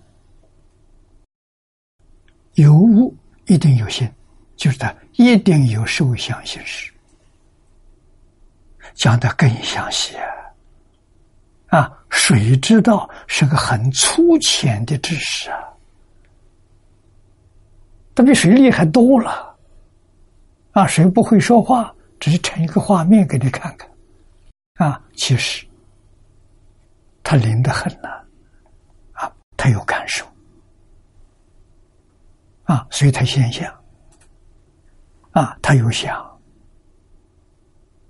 [2.55, 3.15] 有物
[3.45, 4.11] 一定有心，
[4.55, 6.91] 就是它一定有受想行识，
[8.95, 10.40] 讲的更详细啊！
[12.11, 15.57] 谁，知道是个很粗浅的知识啊，
[18.13, 19.49] 他比水厉害多了。
[20.73, 23.89] 啊，谁不会说话，只是成一个画面给你看看。
[24.75, 25.65] 啊，其实
[27.23, 28.07] 他灵得很呐，
[29.11, 30.25] 啊，他有感受，
[32.63, 33.69] 啊，所以他现象，
[35.31, 36.39] 啊，他有想，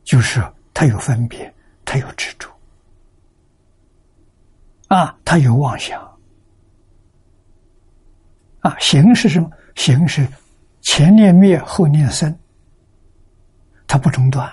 [0.03, 0.39] 就是
[0.73, 1.51] 他有分别，
[1.83, 2.47] 他有执着，
[4.91, 6.01] 啊，他有妄想，
[8.59, 9.49] 啊，行是什么？
[9.75, 10.27] 行是
[10.81, 12.37] 前念灭，后念生，
[13.87, 14.51] 它不中断。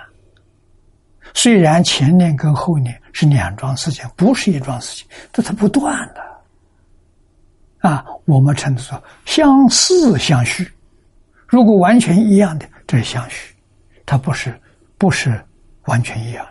[1.35, 6.23] 虽然前念跟后念是两桩事情，不是一桩事情，但它不断的
[7.81, 8.07] 啊。
[8.25, 10.73] 我们称之说相似相续。
[11.49, 13.57] 如果完全一样的，这是相续，
[14.07, 14.57] 它不是
[14.99, 15.45] 不是
[15.87, 16.47] 完全一样。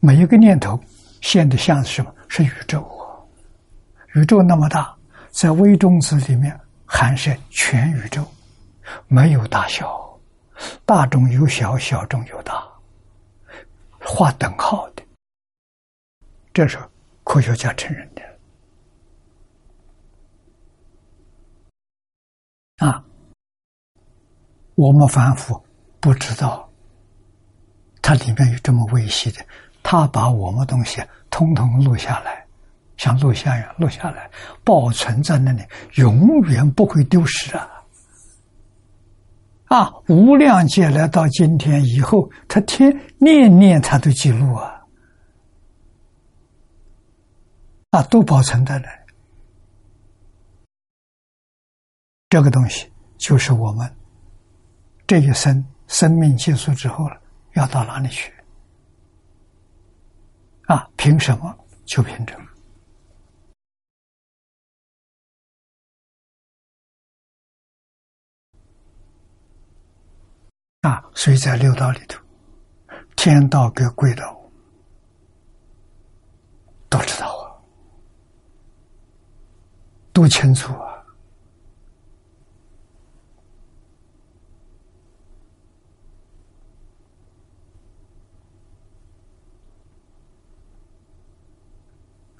[0.00, 0.80] 每一个念头
[1.20, 2.10] 现的像是什么？
[2.36, 3.14] 是宇宙啊！
[4.14, 4.92] 宇宙那么大，
[5.30, 8.26] 在微中子里面含摄全宇宙，
[9.06, 10.18] 没有大小，
[10.84, 12.68] 大中有小，小中有大。
[14.00, 15.04] 画等号的，
[16.52, 16.76] 这是
[17.22, 18.22] 科学家承认的
[22.84, 23.04] 啊。
[24.74, 25.64] 我们凡夫
[26.00, 26.68] 不知道，
[28.02, 29.46] 它里面有这么微细的，
[29.84, 31.00] 他把我们东西
[31.34, 32.46] 通通录下来，
[32.96, 34.30] 像录像一样录下来，
[34.62, 37.68] 保存在那里，永远不会丢失啊。
[39.64, 44.80] 啊，无量劫来到今天以后，他天念念他都记录啊，
[47.90, 48.88] 啊，都保存在那。
[52.28, 52.88] 这个东西
[53.18, 53.92] 就是我们
[55.04, 57.16] 这一生生命结束之后了，
[57.54, 58.32] 要到哪里去？
[60.66, 61.58] 啊，凭什么？
[61.84, 62.44] 就凭这个。
[70.80, 72.22] 啊，所以在六道里头，
[73.16, 74.38] 天道跟鬼道
[76.90, 77.56] 都知道啊，
[80.12, 80.92] 都清楚啊。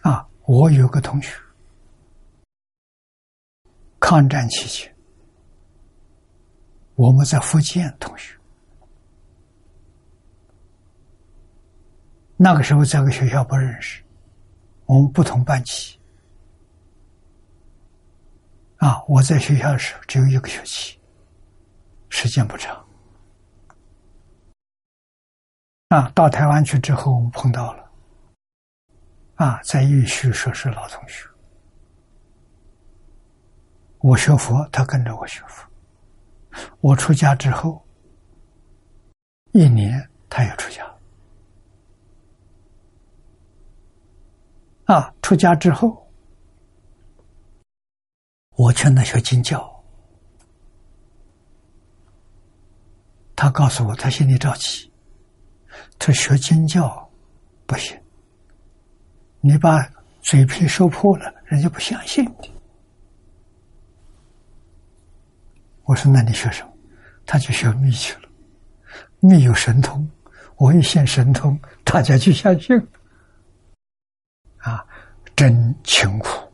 [0.03, 1.35] 啊，我有个同学，
[3.99, 4.95] 抗战期间。
[6.97, 8.37] 我们在福建同学，
[12.37, 14.05] 那个时候在个学校不认识，
[14.85, 15.99] 我们不同班级。
[18.77, 21.01] 啊，我在学校的时候只有一个学期，
[22.11, 22.87] 时间不长。
[25.89, 27.84] 啊，到台湾去之后，我们碰到了，
[29.36, 31.28] 啊，在玉虚说是老同学，
[33.98, 35.69] 我学佛，他跟着我学佛。
[36.81, 37.85] 我出家之后，
[39.52, 40.85] 一年他也出家。
[44.85, 46.09] 啊，出家之后，
[48.51, 49.85] 我劝他学经教，
[53.35, 54.93] 他告诉我他心里着急，
[55.98, 57.11] 他学经教
[57.66, 58.01] 不行，
[59.47, 59.87] 你把
[60.23, 62.51] 嘴皮说破了，人家不相信你。
[65.83, 66.73] 我说：“那你学什么？”
[67.27, 68.29] 他就学密去了。
[69.21, 70.11] 密有神通，
[70.57, 72.75] 我一现神通，大家就相信。
[74.57, 74.83] 啊，
[75.37, 76.51] 真勤苦，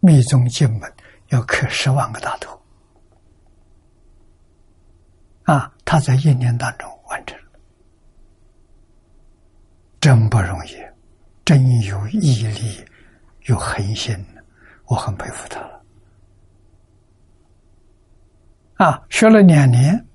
[0.00, 0.92] 密宗进门
[1.28, 2.60] 要刻十万个大头。
[5.44, 7.60] 啊，他在一年当中完成了，
[10.00, 10.76] 真不容易，
[11.48, 12.84] 真有毅力，
[13.46, 14.14] 有恒心，
[14.84, 15.82] 我很佩服他了。
[18.74, 20.06] 啊，学了两年，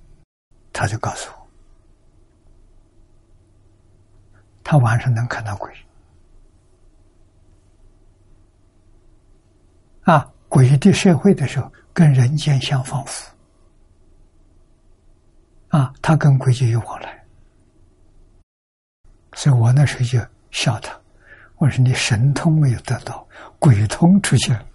[0.72, 1.48] 他就告诉我，
[4.64, 5.76] 他晚上能看到鬼。
[10.04, 13.36] 啊，鬼的社会的时候，跟人间相仿佛。
[15.70, 17.26] 啊，他跟鬼就有往来，
[19.34, 20.20] 所以我那时候就
[20.52, 20.96] 笑他，
[21.64, 23.26] 我说你神通没有得到，
[23.58, 24.66] 鬼通出现了。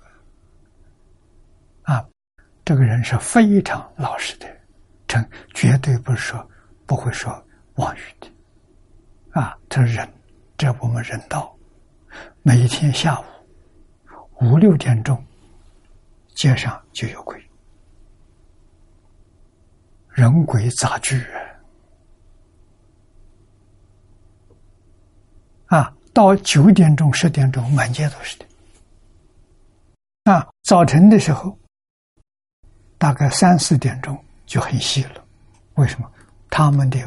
[2.65, 4.59] 这个人是非常老实的人，
[5.06, 5.19] 这
[5.55, 6.47] 绝对不说
[6.86, 7.31] 不会说
[7.74, 8.31] 妄语的，
[9.39, 10.06] 啊，这人，
[10.59, 11.55] 这我们人道，
[12.43, 13.24] 每天下午
[14.40, 15.23] 五六点钟，
[16.35, 17.43] 街上就有鬼，
[20.10, 21.23] 人鬼杂居，
[25.69, 28.47] 啊，到九点钟十点钟满街都是的，
[30.24, 31.57] 啊，早晨的时候。
[32.99, 35.24] 大概三四点钟就很细了，
[35.74, 36.11] 为什么？
[36.51, 36.99] 他们的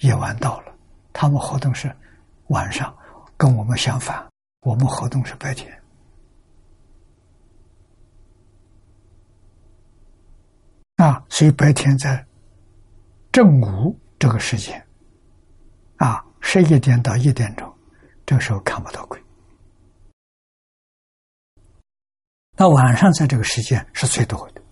[0.00, 0.74] 夜晚到了，
[1.14, 1.90] 他们活动是
[2.48, 2.94] 晚上，
[3.38, 4.22] 跟我们相反，
[4.60, 5.72] 我们活动是白天。
[10.96, 12.22] 啊，所以白天在
[13.32, 14.86] 正午这个时间，
[15.96, 17.71] 啊，十一点到一点钟，
[18.32, 19.22] 这时候看不到鬼。
[22.52, 24.62] 那晚上在这个时间是最多的。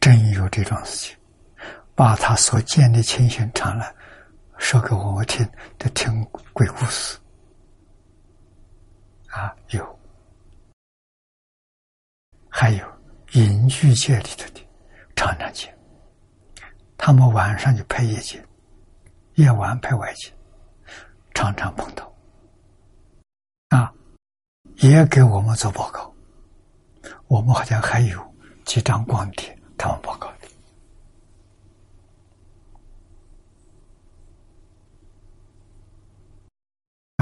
[0.00, 1.16] 真有这桩事情，
[1.94, 3.94] 把他所见的情形传来，
[4.58, 5.48] 说给我听，
[5.78, 7.16] 都听鬼故事
[9.28, 9.98] 啊，有，
[12.48, 12.84] 还有
[13.34, 14.68] 隐居界里头的
[15.14, 15.72] 常常见，
[16.98, 18.44] 他们晚上就拍夜景，
[19.36, 20.32] 夜晚拍外景，
[21.34, 22.10] 常常碰到，
[23.68, 23.92] 啊，
[24.76, 26.10] 也给我们做报告，
[27.28, 28.34] 我们好像还有
[28.64, 29.56] 几张光碟。
[29.78, 30.48] 他们报告的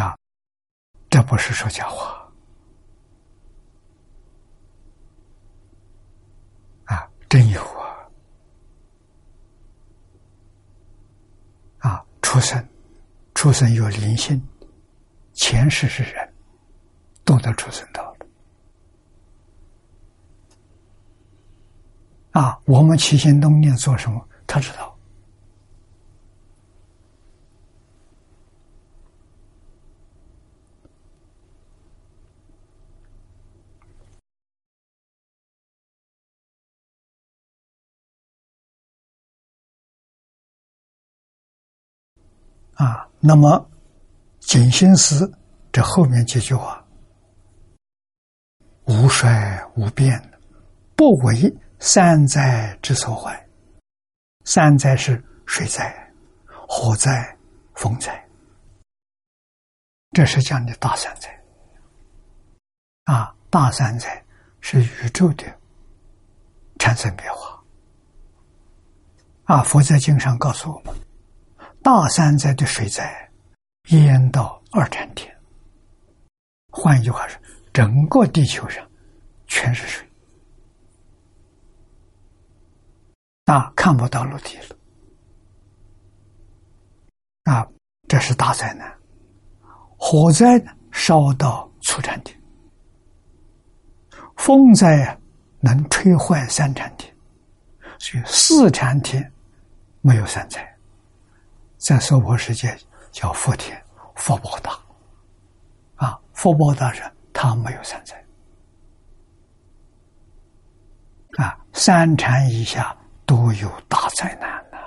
[0.01, 0.17] 啊，
[1.11, 2.33] 这不是说假话
[6.85, 7.94] 啊，真有啊！
[12.35, 12.69] 出生，
[13.33, 14.43] 出生有灵性，
[15.35, 16.35] 前世是人，
[17.25, 18.27] 懂得出生道了。
[22.33, 24.94] 啊，我们起心动念做什么，他知道。
[42.85, 43.67] 啊，那么
[44.41, 45.33] 静心思
[45.73, 46.85] 这后面几句话，
[48.85, 50.21] 无衰无变，
[50.95, 53.49] 不为三灾之所坏。
[54.45, 56.13] 三灾是水灾、
[56.69, 57.35] 火灾、
[57.73, 58.23] 风灾，
[60.13, 61.43] 这是讲的大三灾。
[63.05, 64.23] 啊，大三灾
[64.61, 65.45] 是宇宙的
[66.79, 67.59] 产生变化。
[69.45, 70.95] 啊，佛在经上告诉我们。
[71.85, 73.31] 大山灾的水灾
[73.91, 75.31] 淹到二产天，
[76.73, 77.39] 换一句话说，
[77.75, 78.83] 整个地球上
[79.47, 80.09] 全是水，
[83.45, 84.77] 啊，看不到陆地了，
[87.53, 87.69] 啊，
[88.09, 88.91] 这是大灾难。
[89.99, 90.47] 火灾
[90.91, 92.35] 烧到初产天，
[94.37, 95.21] 风灾
[95.61, 97.15] 能吹坏三产天，
[97.99, 99.31] 所以四产天
[100.01, 100.74] 没有三灾。
[101.85, 102.75] 在娑婆世界
[103.13, 103.79] 叫福田，
[104.15, 104.73] 福报大，
[105.97, 108.25] 啊，福报大人他没有三灾，
[111.37, 112.97] 啊，三禅以下
[113.27, 114.79] 都有大灾难呐，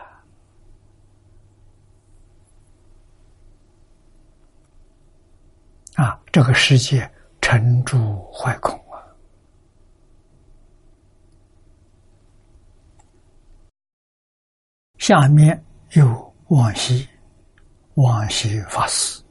[6.03, 7.07] 啊，这个世界
[7.41, 9.05] 成住坏空啊，
[14.97, 16.26] 下面有。
[16.49, 17.07] 往昔，
[17.95, 19.21] 往昔法师，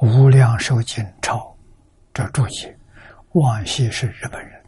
[0.00, 1.56] 无量寿经抄，
[2.14, 2.76] 这注解。
[3.32, 4.60] 往昔是日本人，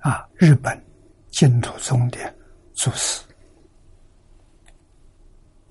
[0.00, 0.78] 啊，日本
[1.30, 2.18] 净土宗的
[2.74, 3.22] 祖师，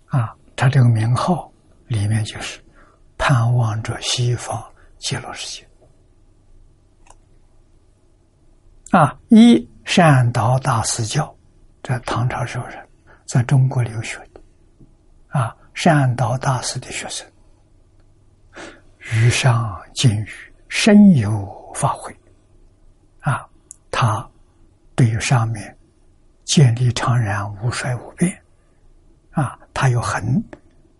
[0.07, 1.51] 啊，他这个名号
[1.85, 2.59] 里面就是
[3.15, 4.59] 盼望着西方
[4.97, 5.69] 极乐世界，
[8.97, 11.35] 啊，一善导大师教，
[11.83, 12.88] 这唐朝时候人。
[13.29, 14.41] 在中国留学的，
[15.27, 17.27] 啊，善导大师的学生，
[19.13, 20.27] 遇上金玉
[20.67, 22.11] 深有发挥，
[23.19, 23.47] 啊，
[23.91, 24.27] 他
[24.95, 25.77] 对于上面
[26.43, 28.35] 建立常然无衰无变，
[29.29, 30.43] 啊，他有很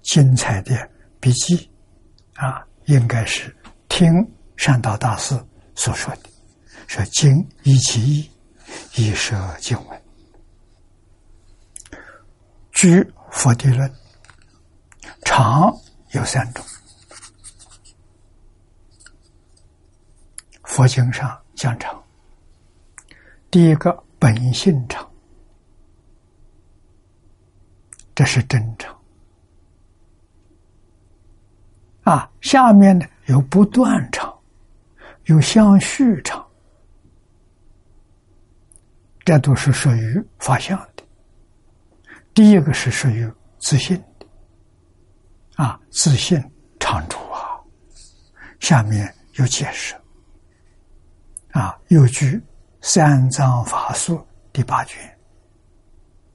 [0.04, 0.88] 精彩的
[1.20, 1.68] 笔记，
[2.36, 3.52] 啊，应该是
[3.88, 4.08] 听
[4.56, 5.36] 善导大师
[5.74, 6.30] 所说的，
[6.86, 8.30] 说经依其意，
[8.98, 10.02] 以摄经文。
[12.82, 13.94] 居佛地论，
[15.26, 15.70] 常
[16.12, 16.64] 有三种。
[20.64, 22.02] 佛经上讲常，
[23.52, 25.06] 第一个本性常，
[28.16, 28.98] 这是真常。
[32.04, 34.34] 啊，下面呢有不断常，
[35.26, 36.48] 有相续常，
[39.26, 40.89] 这都是属于法相。
[42.40, 44.26] 第一个是属于自信的，
[45.62, 46.42] 啊，自信
[46.80, 47.60] 常住啊。
[48.62, 49.94] 下面有解释，
[51.52, 52.38] 啊，有据
[52.80, 54.16] 《三藏法术》
[54.54, 55.20] 第八卷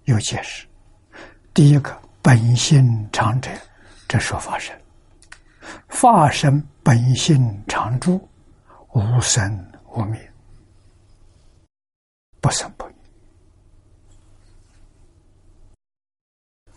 [0.02, 0.66] 有解释。
[1.54, 3.50] 第一个本性常者，
[4.06, 4.78] 这说法身，
[5.88, 8.28] 法身本性常住，
[8.92, 10.32] 无生无灭，
[12.42, 12.93] 不生不灭。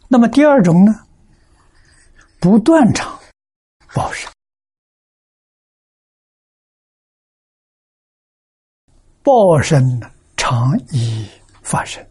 [0.10, 1.06] 那么第二种呢？
[2.40, 3.20] 不断长
[3.94, 4.32] 报身，
[9.22, 11.28] 报身呢常以
[11.62, 12.08] 发生，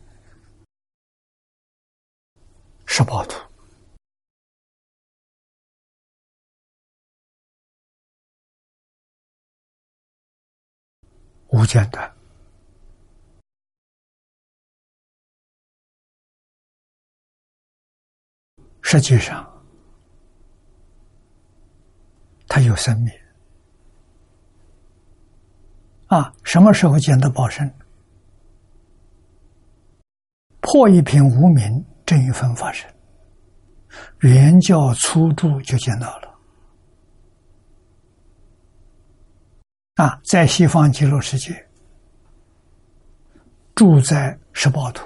[2.84, 3.40] 十八图
[11.48, 12.16] 无间断。
[18.88, 19.44] 实际上，
[22.46, 23.12] 它有生命
[26.06, 26.32] 啊！
[26.44, 27.68] 什么时候见到报身？
[30.60, 32.88] 破一品无名，正一分发生，
[34.20, 36.38] 原教初住就见到了
[39.96, 40.20] 啊！
[40.24, 41.68] 在西方极乐世界，
[43.74, 45.04] 住在十八土，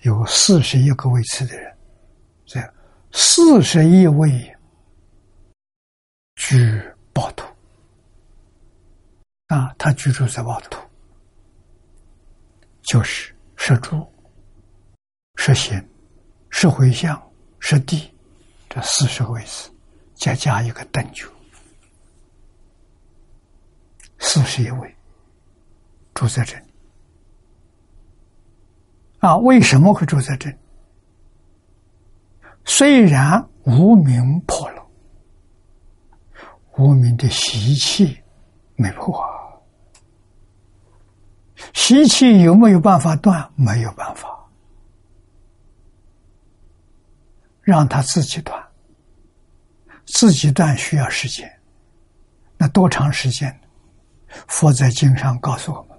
[0.00, 1.77] 有四十一个位次的人。
[2.48, 2.58] 这
[3.12, 4.56] 四十亿位
[6.36, 7.44] 居宝土
[9.48, 10.80] 啊，他居住在宝土
[12.80, 14.10] 就是是住、
[15.34, 15.78] 是行、
[16.48, 17.22] 是回向、
[17.60, 18.10] 是地
[18.70, 19.70] 这四十个位置，
[20.14, 21.26] 再加一个等觉，
[24.18, 24.96] 四十一位
[26.14, 26.64] 住在这里。
[29.18, 30.56] 啊，为什么会住在这里？
[32.70, 34.86] 虽然无名破了，
[36.76, 38.22] 无名的习气
[38.76, 39.24] 没破，
[41.72, 43.50] 习气有没有办法断？
[43.56, 44.28] 没有办法，
[47.62, 48.62] 让他自己断，
[50.04, 51.50] 自己断需要时间，
[52.58, 53.58] 那多长时间？
[54.46, 55.98] 佛在经上告诉我们，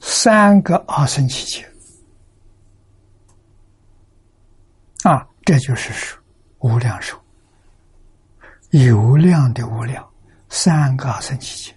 [0.00, 1.64] 三个阿僧祇劫。
[5.04, 6.20] 啊，这就是数
[6.58, 7.18] 无量寿，
[8.68, 10.06] 有量的无量，
[10.50, 11.74] 三个升起劫，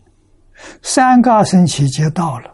[0.84, 2.54] 三个升起劫到了，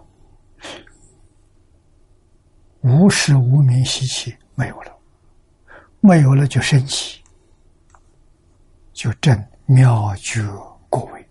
[2.81, 4.95] 无始无明习气没有了，
[6.01, 7.23] 没有了就升起，
[8.93, 10.43] 就证妙觉
[10.87, 11.29] 果位，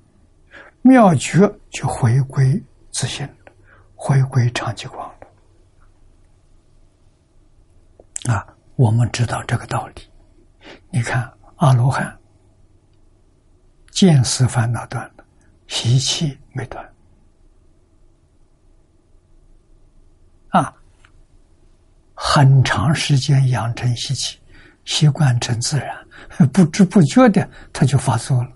[0.83, 2.61] 妙觉就回归
[2.91, 3.25] 自信
[3.95, 5.09] 回归长寂光
[8.25, 8.56] 了，啊。
[8.77, 10.03] 我们知道这个道理，
[10.91, 12.15] 你看阿罗汉
[13.91, 15.25] 见思烦恼断了，
[15.67, 16.87] 习气没断，
[20.49, 20.75] 啊，
[22.15, 24.39] 很长时间养成习气，
[24.85, 26.07] 习惯成自然，
[26.53, 28.51] 不知不觉的他就发作了，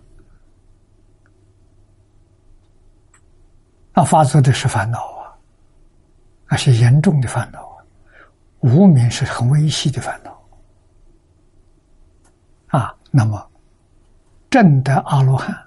[3.95, 5.33] 那，发作的是烦恼啊，
[6.51, 7.70] 那是严重的烦恼。
[8.61, 10.43] 无名是很微细的烦恼
[12.69, 12.95] 啊。
[13.11, 13.51] 那么，
[14.49, 15.67] 正的阿罗汉，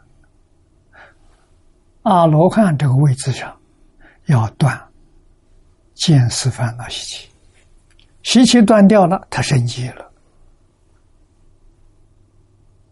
[2.04, 3.60] 阿罗汉这个位置上
[4.26, 4.82] 要断
[5.94, 7.30] 见思烦恼习气，
[8.24, 10.12] 习气断掉了，他升级了，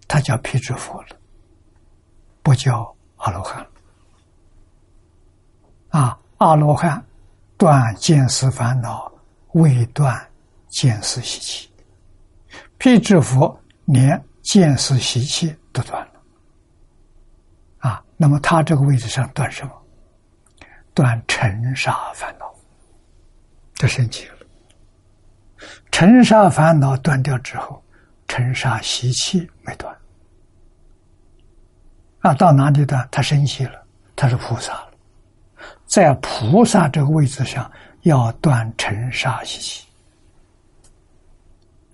[0.07, 1.09] 他叫辟支佛了，
[2.41, 3.67] 不叫阿罗汉
[5.89, 6.17] 啊。
[6.37, 7.05] 阿罗汉
[7.55, 9.10] 断见思烦恼。
[9.53, 10.29] 未断
[10.69, 11.69] 见思习气，
[12.77, 16.11] 辟支佛连见思习气都断了
[17.79, 18.03] 啊！
[18.15, 19.71] 那么他这个位置上断什么？
[20.93, 22.53] 断尘沙烦恼，
[23.73, 24.35] 这升级了。
[25.91, 27.83] 尘沙烦恼断掉之后，
[28.27, 29.93] 尘沙习气没断
[32.21, 32.33] 啊！
[32.33, 33.07] 到哪里断？
[33.11, 34.91] 他升起了，他是菩萨了，
[35.85, 37.69] 在菩萨这个位置上。
[38.01, 39.87] 要断尘沙习气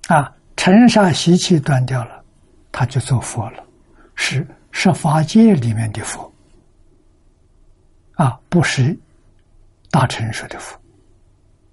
[0.07, 0.33] 啊！
[0.55, 2.23] 尘沙习气断掉了，
[2.71, 3.63] 他就做佛了，
[4.15, 6.33] 是十法界里面的佛
[8.15, 8.97] 啊，不是
[9.91, 10.79] 大乘说的佛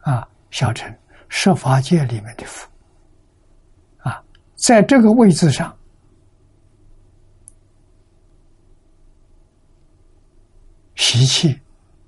[0.01, 0.95] 啊，小乘
[1.29, 2.69] 十法界里面的佛
[3.99, 4.23] 啊，
[4.55, 5.75] 在这个位置上，
[10.95, 11.59] 习气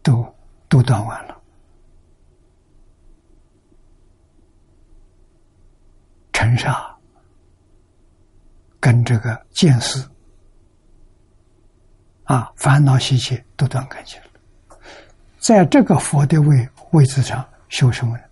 [0.02, 0.22] 都
[0.68, 1.25] 都断完了。
[6.36, 6.94] 尘沙
[8.78, 10.06] 跟这个见识
[12.24, 14.78] 啊，烦恼习气都断干净了。
[15.38, 18.24] 在这个佛的位位置上修什么呢？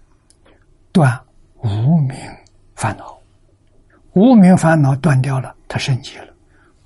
[0.92, 1.18] 断
[1.62, 2.14] 无名
[2.76, 3.18] 烦恼，
[4.12, 6.34] 无名烦恼断掉了，他升级了，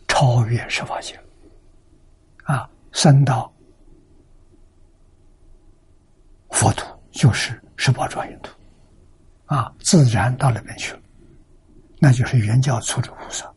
[0.06, 1.18] 超越十法界
[2.44, 3.52] 啊，升到
[6.50, 8.52] 佛土，就是十八庄严土
[9.46, 11.00] 啊，自然到那边去了。
[12.00, 13.52] 那就是原教初的菩萨，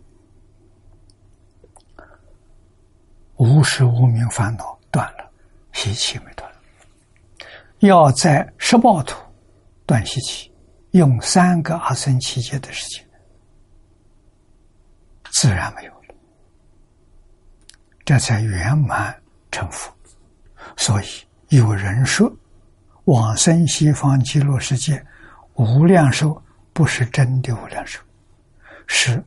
[3.37, 5.31] 无始无明烦恼断了，
[5.73, 6.49] 习气没断。
[7.79, 9.15] 要在十报土
[9.85, 10.51] 断习气，
[10.91, 13.07] 用三个阿僧祇劫的时间，
[15.31, 16.15] 自然没有了，
[18.05, 19.15] 这才圆满
[19.51, 19.91] 成佛。
[20.77, 21.05] 所以
[21.49, 22.31] 有人说，
[23.05, 25.03] 往生西方极乐世界
[25.55, 26.41] 无量寿
[26.73, 27.99] 不是真的无量寿。
[28.93, 29.23] 是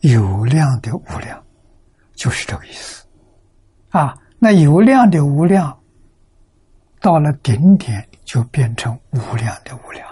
[0.00, 1.42] 有量的无量，
[2.14, 3.06] 就是这个意思
[3.88, 4.14] 啊。
[4.38, 5.80] 那有量的无量，
[7.00, 10.06] 到了顶点就变成无量的无量，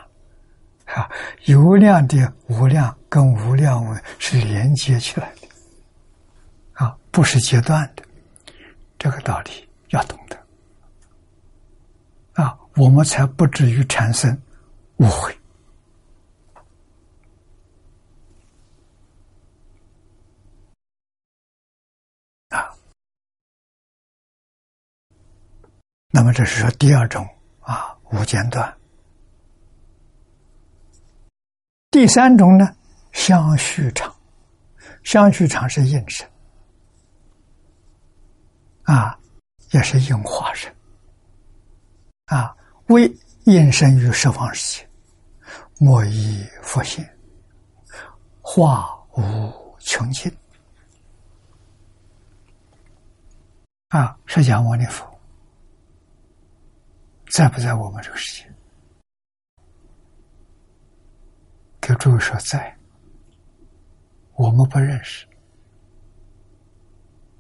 [0.86, 1.11] 啊，
[1.44, 5.48] 有量的无量跟无量文是连接起来的，
[6.73, 8.02] 啊，不是阶段的，
[8.98, 10.39] 这个道理要懂得，
[12.43, 14.40] 啊，我们才不至于产生
[14.97, 15.36] 误会。
[26.11, 27.27] 那么这是说第二种
[27.61, 28.77] 啊，无间断。
[31.91, 32.74] 第三种呢，
[33.12, 34.15] 相续场，
[35.05, 36.28] 相续场是应身，
[38.82, 39.19] 啊，
[39.70, 40.74] 也是应化身，
[42.27, 42.57] 啊，
[42.87, 43.12] 为
[43.45, 44.89] 应身于十方世界，
[45.78, 47.09] 莫以复现，
[48.41, 50.32] 化无穷尽，
[53.89, 55.10] 啊，释迦牟尼佛
[57.31, 58.52] 在不在我们这个世界？
[61.81, 62.77] 给诸位说在，
[64.35, 65.27] 我们不认识。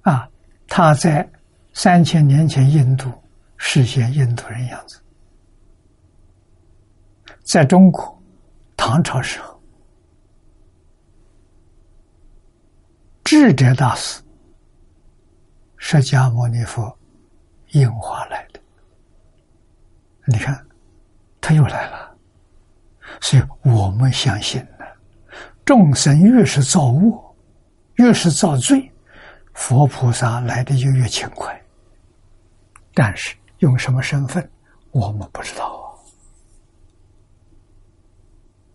[0.02, 0.30] 啊，
[0.68, 1.28] 他在
[1.72, 3.12] 三千年前印度
[3.56, 5.02] 实现印度人样子，
[7.42, 8.22] 在中国
[8.76, 9.60] 唐朝时候，
[13.24, 14.22] 智者大师
[15.76, 16.96] 释迦牟尼佛
[17.72, 18.49] 应化来。
[20.30, 20.66] 你看，
[21.40, 22.16] 他又来了。
[23.20, 24.86] 所以我们相信呢，
[25.64, 27.34] 众生越是造恶，
[27.96, 28.90] 越是造罪，
[29.52, 31.60] 佛菩萨来的就越勤快。
[32.94, 34.48] 但是用什么身份，
[34.92, 35.96] 我们不知道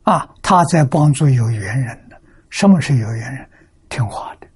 [0.04, 0.14] 啊。
[0.14, 2.22] 啊，他在帮助有缘人的。
[2.50, 3.50] 什么是有缘人？
[3.88, 4.48] 听话的。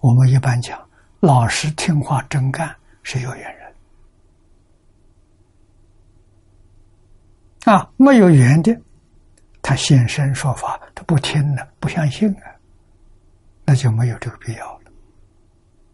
[0.00, 0.78] 我们一般讲，
[1.20, 3.61] 老实听话真干是有缘人。
[7.64, 8.76] 啊，没有缘的，
[9.62, 12.50] 他现身说法，他不听了，不相信啊，
[13.64, 14.90] 那就没有这个必要了。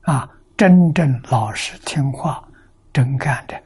[0.01, 2.43] 啊，真正老实听话、
[2.93, 3.63] 真干的，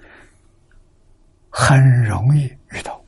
[1.49, 3.01] 很容易遇到。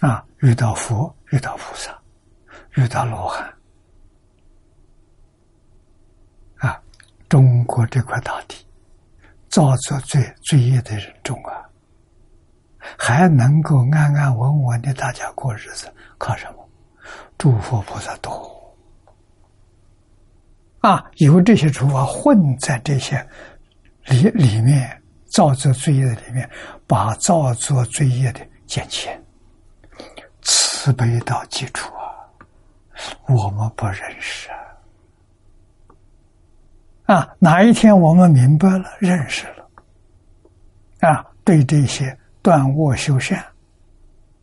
[0.00, 1.98] 啊，遇到佛，遇到菩萨，
[2.74, 3.50] 遇到罗汉。
[6.58, 6.78] 啊，
[7.30, 8.66] 中国这块大地，
[9.48, 11.65] 造作最最业的人众啊。
[12.98, 16.68] 还能够安安稳稳的大家过日子，靠什么？
[17.38, 18.74] 诸佛菩萨多
[20.80, 21.08] 啊！
[21.16, 23.24] 有这些诸法混在这些
[24.06, 26.50] 里里面造作罪业的里面，
[26.86, 29.08] 把造作罪业的减轻，
[30.42, 32.26] 慈悲到基础啊！
[33.28, 34.58] 我们不认识啊！
[37.14, 39.68] 啊，哪一天我们明白了、认识了
[41.08, 41.24] 啊？
[41.44, 42.18] 对这些。
[42.46, 43.44] 断恶修善、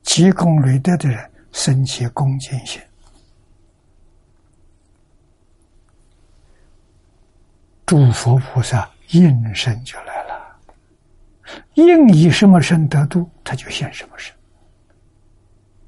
[0.01, 2.81] 积功累德的人，升起恭敬心，
[7.85, 10.57] 诸佛菩萨应身就来了。
[11.75, 14.35] 应以什么身得度，他就现什么身。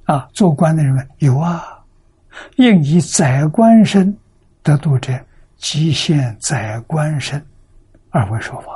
[0.06, 1.84] 啊，做官的人们有啊，
[2.56, 4.18] 应以宰官身
[4.64, 5.20] 得度者，
[5.58, 7.46] 即现宰官身，
[8.10, 8.75] 二位说法。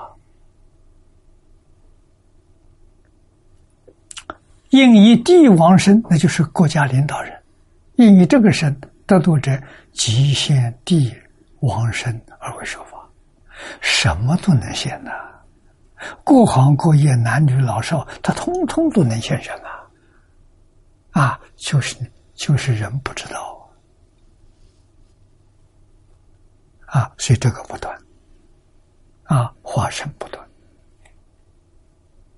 [4.70, 7.34] 应以帝王身，那就是国家领导人；
[7.96, 9.60] 应以这个身得度者，
[9.91, 11.12] 即现帝
[11.62, 13.10] 王身而为说法，
[13.82, 15.12] 什么都能现呐！
[16.24, 19.90] 各行各业、男女老少，他通通都能现身啊！
[21.12, 21.98] 啊，就是
[22.36, 23.70] 就是人不知道
[26.86, 28.00] 啊，所以这个不断
[29.24, 30.48] 啊，化身不断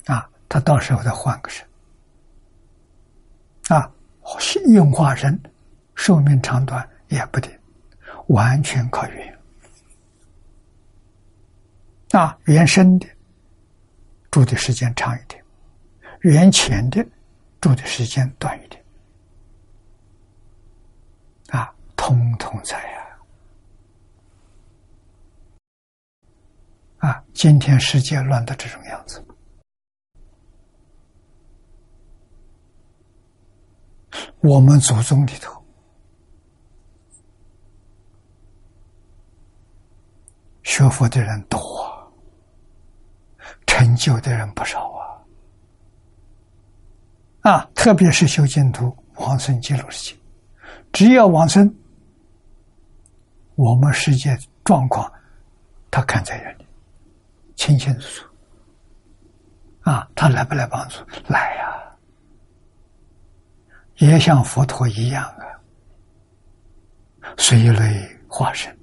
[0.06, 1.64] 啊，他到时候再换个身。
[4.24, 5.40] 啊，应化人
[5.96, 7.52] 寿命长短也不定，
[8.28, 9.40] 完全靠缘。
[12.12, 13.08] 啊，缘深的
[14.30, 15.44] 住的时间长一点，
[16.22, 17.06] 缘浅的
[17.60, 18.84] 住的时间短一点。
[21.50, 23.18] 啊，通通在呀！
[26.98, 29.24] 啊，今天世界乱的这种样子。
[34.42, 35.64] 我们祖宗里头，
[40.64, 41.60] 学佛的人多，
[43.66, 44.92] 成就的人不少
[47.44, 47.52] 啊！
[47.52, 50.20] 啊，特别是修净土、往生极乐世界，
[50.92, 51.74] 只要往生，
[53.56, 55.12] 我们世界状况，
[55.90, 56.68] 他看在眼里，
[57.56, 58.28] 清清楚楚。
[59.82, 60.98] 啊，他来不来帮助？
[61.28, 61.81] 来呀！
[64.02, 65.46] 也像佛陀一样啊，
[67.38, 68.76] 随类化身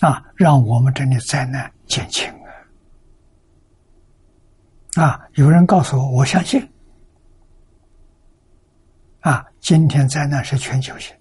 [0.00, 2.26] 啊，让我们这里灾难减轻
[4.96, 5.04] 啊！
[5.04, 6.66] 啊，有人告诉我，我相信
[9.20, 11.14] 啊，今天灾难是全球性，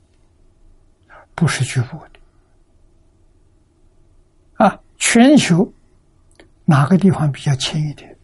[1.35, 2.11] 不是局部的
[4.65, 4.79] 啊。
[4.95, 5.69] 全球
[6.63, 8.16] 哪个地方比较轻一点？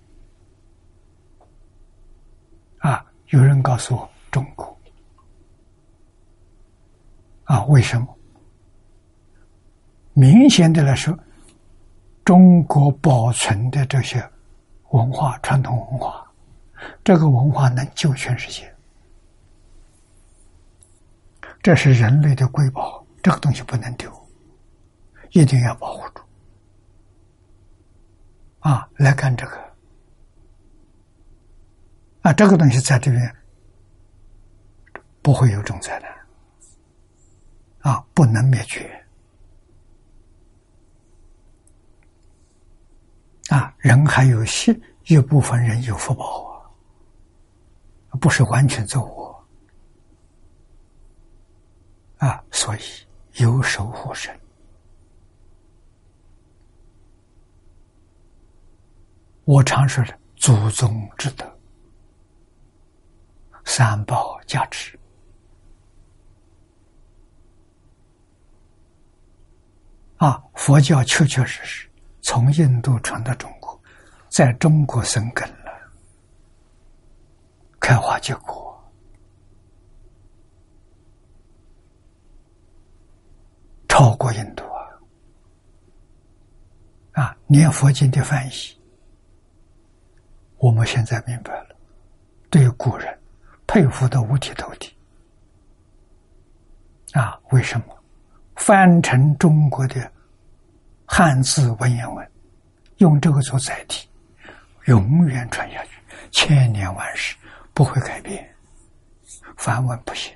[2.84, 4.78] 啊，有人告诉我中国
[7.46, 8.08] 啊，为什么？
[10.12, 11.18] 明显的来说，
[12.26, 14.22] 中国保存的这些
[14.90, 16.30] 文化、传统文化，
[17.06, 18.70] 这个文化能救全世界，
[21.62, 24.12] 这是人类的瑰宝，这个东西不能丢，
[25.32, 26.22] 一定要保护住。
[28.60, 29.73] 啊，来干这个，
[32.24, 33.36] 啊，这个东西在这边
[35.22, 38.90] 不会有这种灾难，啊，不能灭绝。
[43.50, 44.74] 啊，人还有些
[45.08, 46.46] 一部分人有福报
[48.10, 49.46] 啊，不是完全走我
[52.26, 52.80] 啊，所以
[53.34, 54.34] 有守护神。
[59.44, 61.53] 我常说的祖宗之德、
[63.66, 65.00] 三宝加持
[70.18, 71.90] 啊，佛教确确实实。
[72.22, 73.78] 从印度传到中国，
[74.30, 75.92] 在中国生根了，
[77.82, 78.82] 开花结果，
[83.90, 84.64] 超过印度
[87.12, 87.22] 啊！
[87.24, 88.82] 啊，念佛经的翻译，
[90.58, 91.76] 我们现在明白了，
[92.50, 93.20] 对古人
[93.74, 94.96] 佩服的五体投地
[97.14, 97.40] 啊！
[97.50, 97.86] 为什么
[98.56, 100.12] 翻成中国的？
[101.08, 102.32] 汉字文言文，
[102.98, 104.08] 用这个做载体，
[104.86, 105.90] 永远传下去，
[106.30, 107.36] 千年万世
[107.74, 108.48] 不会改变。
[109.58, 110.32] 梵文不行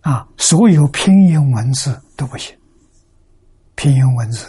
[0.00, 2.58] 啊，所有拼音文字都不行。
[3.74, 4.48] 拼音文字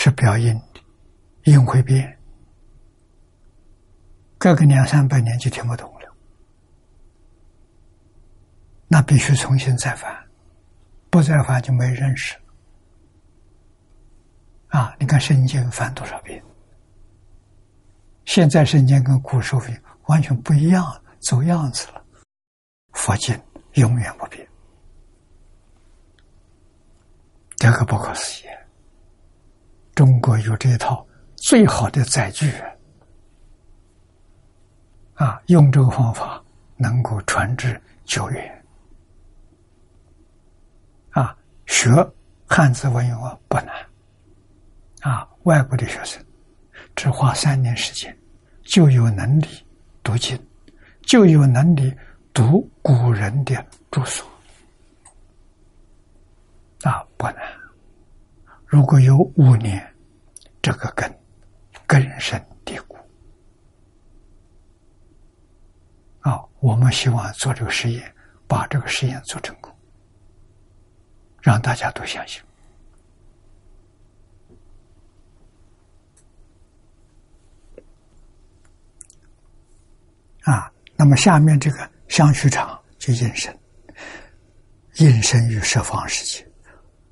[0.00, 0.80] 是表音的，
[1.50, 2.16] 音会变，
[4.38, 6.16] 隔个两三百年就听不懂了。
[8.86, 10.16] 那必须重新再翻，
[11.10, 12.36] 不再翻就没认识。
[14.68, 16.40] 啊，你看圣经翻多少遍？
[18.24, 19.60] 现在圣经跟古时候
[20.04, 20.84] 完全不一样，
[21.18, 22.04] 走样子了。
[22.92, 23.36] 佛经
[23.72, 24.48] 永远不变，
[27.56, 28.48] 这个不可思议。
[29.98, 31.04] 中国有这一套
[31.34, 32.48] 最好的载具，
[35.14, 36.40] 啊，用这个方法
[36.76, 38.64] 能够传至久远。
[41.10, 41.90] 啊学
[42.46, 43.74] 汉字文言文不难，
[45.00, 46.24] 啊，外国的学生
[46.94, 48.16] 只花三年时间
[48.62, 49.48] 就有能力
[50.04, 50.40] 读经，
[51.02, 51.92] 就有能力
[52.32, 54.24] 读古人的著书，
[56.84, 57.57] 啊，不难。
[58.68, 59.82] 如果有五年，
[60.60, 61.10] 这个根
[61.86, 62.98] 根深蒂固，
[66.20, 68.14] 啊，我们希望做这个实验，
[68.46, 69.74] 把这个实验做成功。
[71.40, 72.42] 让大家都相信
[80.42, 80.70] 啊！
[80.94, 83.58] 那么下面这个相续场就隐身，
[84.96, 86.46] 隐身于十方世界，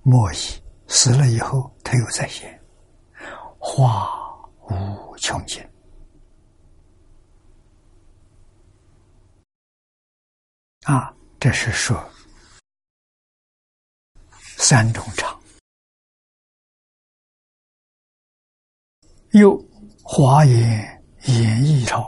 [0.03, 0.37] 莫以
[0.89, 2.63] 死了以后他又再现，
[3.59, 4.09] 化
[4.71, 5.63] 无穷尽
[10.85, 11.15] 啊！
[11.39, 12.03] 这是说。
[14.59, 15.39] 三种场，
[19.33, 19.53] 又
[20.03, 22.01] 《华严演义钞》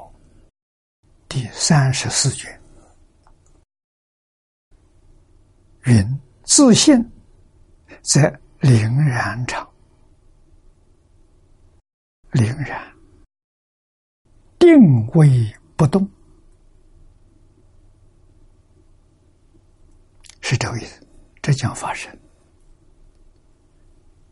[1.28, 2.58] 第三十四卷
[5.84, 6.98] 云：“自信
[8.02, 8.20] 则
[8.60, 9.68] 凛然场，
[12.32, 12.92] 凛然
[14.58, 16.08] 定位不动，
[20.40, 21.06] 是这个意思。
[21.40, 22.14] 这将发生。”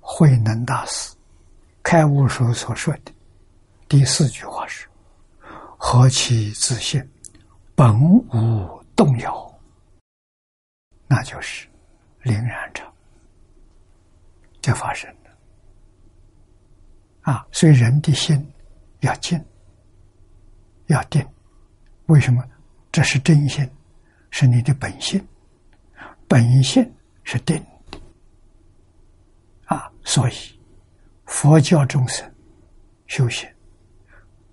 [0.01, 1.15] 慧能大师。
[1.83, 3.13] 开悟时所说的。
[3.89, 4.89] 第四句话是
[5.79, 7.01] ：“何其自信，
[7.77, 9.61] 本无动摇。”
[11.07, 11.69] 那就是
[12.23, 12.83] 灵然者
[14.67, 15.31] 就发生了
[17.21, 17.47] 啊！
[17.53, 18.53] 所以人的心
[18.99, 19.41] 要静，
[20.87, 21.25] 要定。
[22.07, 22.43] 为什么？
[22.91, 23.65] 这是真心，
[24.33, 25.25] 是你的本性，
[26.27, 27.57] 本性是定
[27.93, 28.01] 的
[29.67, 29.89] 啊。
[30.03, 30.33] 所以，
[31.27, 32.29] 佛教众生
[33.07, 33.49] 修行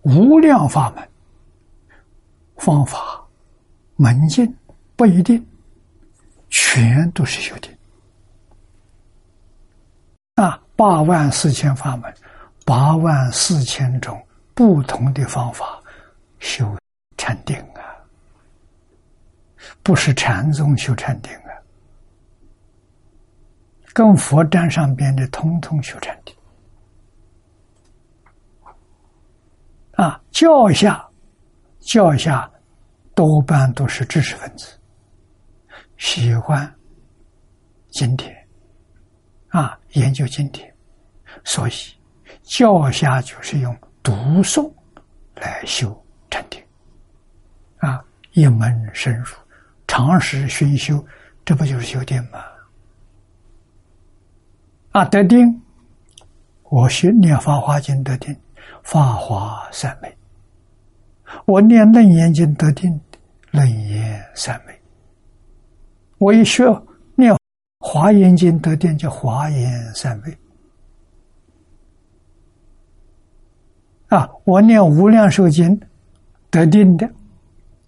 [0.03, 1.10] 无量法门、
[2.57, 3.27] 方法、
[3.95, 4.56] 门径
[4.95, 5.44] 不一定
[6.52, 7.76] 全都是修定
[10.35, 12.14] 啊，八万四千法门，
[12.65, 14.22] 八万四千种
[14.53, 15.81] 不同的方法
[16.39, 16.76] 修
[17.15, 17.95] 禅定啊，
[19.81, 21.55] 不是禅宗修禅定啊，
[23.93, 26.35] 跟佛沾上边的，通通修禅定
[29.93, 30.22] 啊。
[30.31, 31.10] 教下，
[31.80, 32.51] 教下
[33.15, 34.77] 多半都是知识分子，
[35.95, 36.69] 喜欢
[37.91, 38.35] 经典。
[39.47, 40.73] 啊，研究经典，
[41.44, 41.72] 所以
[42.41, 44.11] 教下就是用读
[44.41, 44.72] 诵
[45.36, 45.95] 来修
[46.30, 46.61] 禅定，
[47.78, 49.34] 啊，一门深入，
[49.88, 51.06] 长时熏修，
[51.45, 52.44] 这不就是修定吗？
[54.91, 55.61] 啊，得定，
[56.64, 58.36] 我学念《法华经》得定，
[58.84, 60.10] 法华三昧；
[61.45, 62.99] 我念《楞严经》得定，
[63.52, 64.82] 楞严三昧。
[66.18, 66.64] 我一学
[67.15, 67.36] 念。
[67.86, 70.36] 华严经得定叫华严三昧
[74.14, 74.30] 啊！
[74.44, 75.81] 我念无量寿经
[76.52, 77.10] 得定的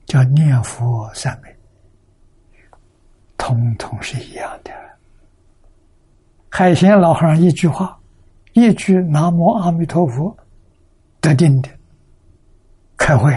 [0.07, 1.55] 叫念佛三昧，
[3.37, 4.71] 通通是一样的。
[6.49, 7.99] 海贤老和尚一句话，
[8.53, 10.35] 一句南无阿弥陀佛
[11.21, 11.69] 得定的，
[12.97, 13.31] 开会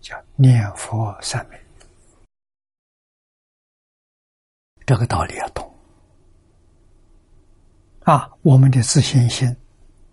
[0.00, 1.58] 叫念佛三昧。
[4.86, 5.68] 这个道理要懂
[8.04, 9.54] 啊，我们的自信心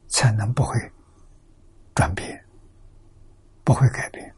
[0.08, 0.74] 才能不会
[1.96, 2.46] 转变，
[3.64, 4.36] 不会改变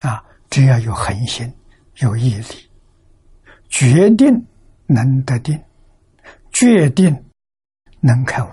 [0.00, 0.24] 啊！
[0.48, 1.52] 只要有恒心、
[1.96, 2.70] 有毅力，
[3.68, 4.46] 决定
[4.86, 5.62] 能得定，
[6.52, 7.12] 决定
[8.00, 8.48] 能开悟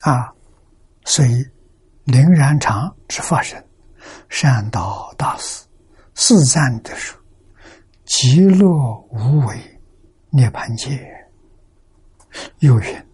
[0.00, 0.34] 啊！
[1.04, 1.46] 所以。
[2.10, 3.62] 灵然常之法身，
[4.30, 5.62] 善导大师，
[6.14, 7.20] 四赞的说
[8.08, 8.66] ：“极乐
[9.10, 9.80] 无为，
[10.30, 10.98] 涅盘界。”
[12.60, 13.06] 又云：“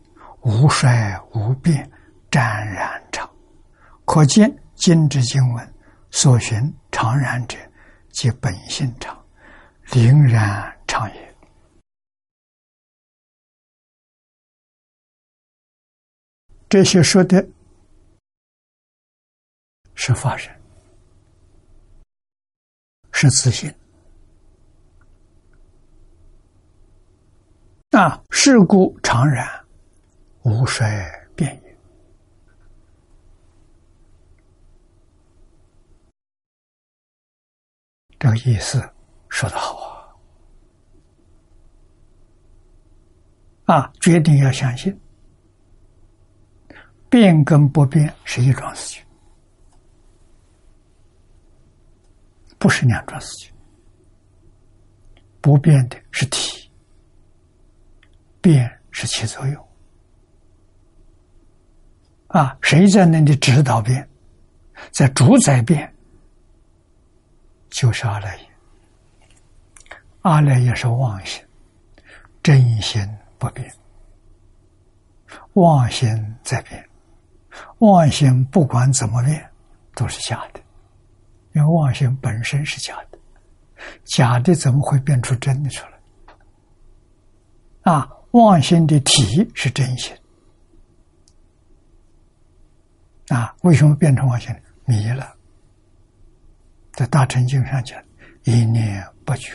[0.42, 1.90] 无衰无变，
[2.30, 3.28] 湛然常。”
[4.06, 5.74] 可见今之经文
[6.10, 7.58] 所寻常然者，
[8.10, 9.24] 即本性常，
[9.92, 11.36] 灵然常也。
[16.68, 17.46] 这些说的。
[19.96, 20.52] 是法身，
[23.12, 23.72] 是自信
[27.94, 28.20] 啊！
[28.30, 29.48] 事故常然，
[30.42, 31.76] 无衰变也。
[38.18, 38.82] 这个意思
[39.28, 39.76] 说的好
[43.66, 43.76] 啊！
[43.76, 44.98] 啊，决定要相信，
[47.08, 49.04] 变跟不变是一桩事情。
[52.58, 53.52] 不是两桩事情，
[55.40, 56.63] 不变的是体，
[58.44, 59.68] 变是起作用。
[62.26, 64.06] 啊，谁在那里指导变，
[64.90, 65.94] 在主宰变，
[67.70, 68.46] 就是阿赖耶。
[70.20, 71.42] 阿赖耶是妄心，
[72.42, 73.08] 真心
[73.38, 73.72] 不变，
[75.54, 76.86] 妄心在变，
[77.78, 79.50] 妄心不管怎么变，
[79.94, 80.60] 都是假的。
[81.54, 83.18] 因为妄心本身是假的，
[84.04, 87.92] 假的怎么会变出真的出来？
[87.92, 90.12] 啊，妄心的体是真心，
[93.28, 94.52] 啊，为什么变成妄心？
[94.86, 95.36] 迷了，
[96.94, 98.02] 在大乘经上讲，
[98.42, 99.52] 一念不觉，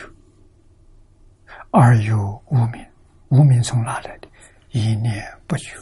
[1.70, 2.82] 二有无名，
[3.28, 4.28] 无名从哪来的？
[4.70, 5.76] 一念不觉，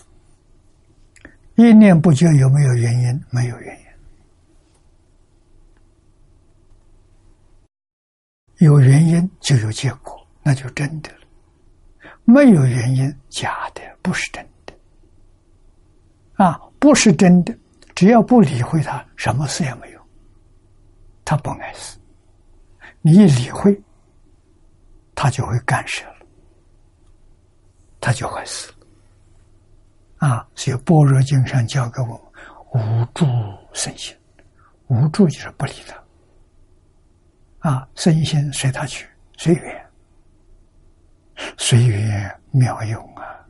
[1.54, 3.24] 一念不觉有没有原因？
[3.30, 3.86] 没有原因。
[8.66, 11.12] 有原因就有结果，那就真的；
[12.30, 14.74] 没有原因，假的，不是真的。
[16.44, 17.56] 啊，不是真的，
[17.94, 20.00] 只要不理会它，什么事也没有。
[21.24, 21.98] 他不碍事，
[23.00, 23.82] 你一理会，
[25.14, 26.26] 他就会干涉了，
[27.98, 28.70] 他就会死。
[30.18, 32.08] 啊，所以《般若经》上教给我
[32.74, 33.24] 们：无助
[33.72, 34.14] 身心，
[34.88, 37.70] 无助就是不理他。
[37.70, 39.87] 啊，身心随他去，随缘，
[41.56, 43.46] 随缘妙用啊！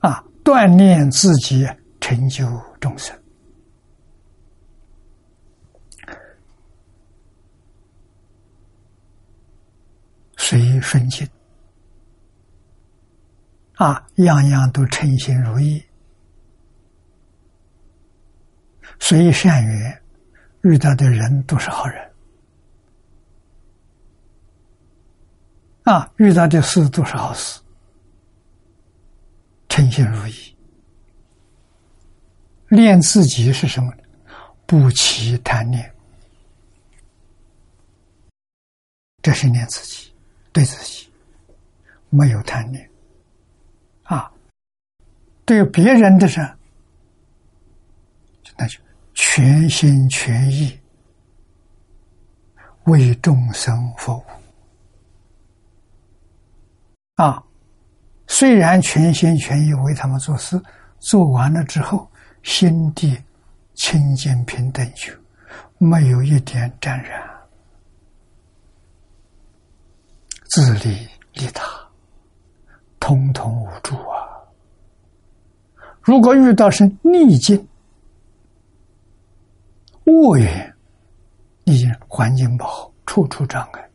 [0.00, 1.68] 啊，锻炼自己，
[2.00, 2.44] 成就
[2.80, 3.16] 众生，
[10.36, 11.28] 随顺境
[13.74, 15.82] 啊，样样都称心如意，
[18.98, 20.02] 随善缘。
[20.62, 22.10] 遇到的人都是好人，
[25.86, 27.60] 啊，遇到的事都是好事，
[29.68, 30.34] 称心如意。
[32.68, 34.02] 练自己是什么呢？
[34.66, 35.94] 不起贪念，
[39.22, 40.12] 这是练自己，
[40.52, 41.08] 对自己
[42.10, 42.90] 没有贪念，
[44.02, 44.28] 啊，
[45.44, 46.40] 对别人的事，
[48.58, 48.80] 那就。
[49.18, 50.78] 全心全意
[52.84, 54.24] 为众生服务
[57.16, 57.42] 啊！
[58.28, 60.60] 虽然全心全意为他们做事，
[60.98, 62.10] 做完了之后，
[62.42, 63.16] 心地
[63.74, 65.12] 清净平等就
[65.78, 67.22] 没有一点沾染，
[70.44, 71.64] 自利利他，
[72.98, 74.44] 通通无助啊！
[76.02, 77.66] 如果遇到是逆境，
[80.04, 80.74] 恶缘，
[81.64, 83.90] 已经环境不好，处处障碍，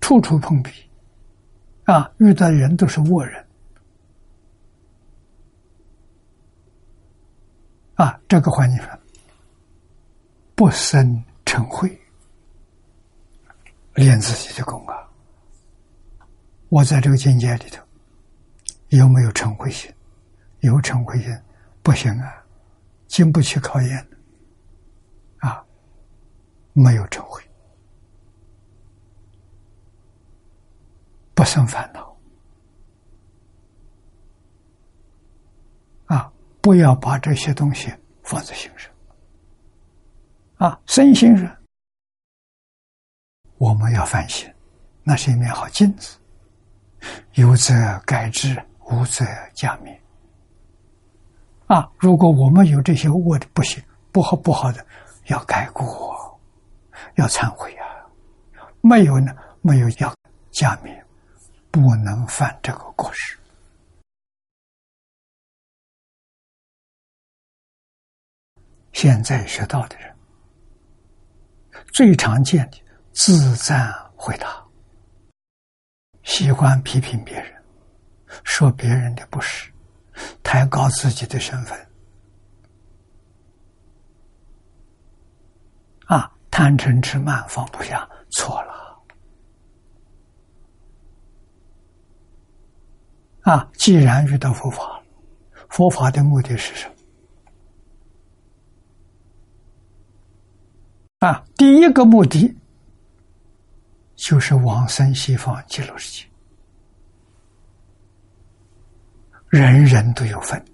[0.00, 0.70] 处处碰壁，
[1.84, 3.46] 啊，遇到人都是恶人，
[7.94, 8.98] 啊，这个环境上
[10.54, 12.00] 不生成慧，
[13.94, 14.96] 练自己的功啊。
[16.68, 17.84] 我在这个境界里头
[18.88, 19.92] 有没有成慧心？
[20.60, 21.36] 有成慧心
[21.82, 22.44] 不行啊，
[23.08, 24.08] 经不起考验
[25.38, 25.62] 啊。
[26.74, 27.42] 没有成慧，
[31.42, 32.16] 不生烦恼
[36.06, 36.32] 啊！
[36.60, 37.92] 不要把这些东西
[38.22, 38.88] 放在心上
[40.58, 40.80] 啊！
[40.86, 41.56] 身心上，
[43.58, 44.48] 我们要反省，
[45.02, 46.16] 那是一面好镜子，
[47.32, 47.74] 有则
[48.06, 48.56] 改之，
[48.92, 49.98] 无则加勉
[51.66, 51.90] 啊！
[51.98, 53.82] 如果我们有这些恶的不行、
[54.12, 54.86] 不好、不好的，
[55.26, 56.40] 要改过。
[57.16, 58.06] 要忏悔啊！
[58.80, 60.14] 没有呢，没有要
[60.52, 61.04] 加冕，
[61.72, 63.36] 不能犯这个过失。
[68.92, 70.14] 现在学道的人
[71.92, 72.78] 最常见的
[73.12, 74.64] 自赞回答，
[76.22, 77.64] 喜欢批评别人，
[78.44, 79.72] 说别人的不是，
[80.42, 81.88] 抬高自己的身份。
[86.06, 88.71] 啊贪嗔痴慢放不下，错了。
[93.42, 93.68] 啊！
[93.74, 95.02] 既然遇到佛法，
[95.68, 96.88] 佛法的目的是什
[101.20, 101.28] 么？
[101.28, 102.56] 啊，第一个目的
[104.14, 106.28] 就是往生西方极乐世界，
[109.48, 110.64] 人人都有份。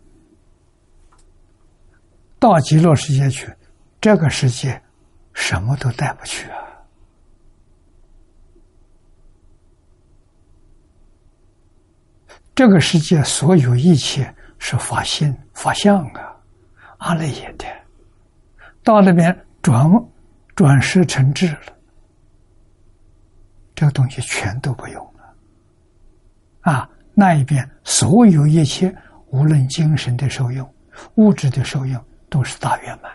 [2.39, 3.53] 到极乐世界去，
[4.01, 4.83] 这个世界。
[5.41, 6.59] 什么都带不去啊！
[12.59, 16.37] 这个世界所有一切是法心法相啊，
[16.97, 17.65] 阿赖耶的，
[18.83, 19.89] 到那边转
[20.57, 21.73] 转世成智了，
[23.77, 25.33] 这个东西全都不用了
[26.63, 26.91] 啊！
[27.15, 28.93] 那一边所有一切，
[29.29, 30.69] 无论精神的受用、
[31.15, 33.13] 物质的受用，都是大圆满。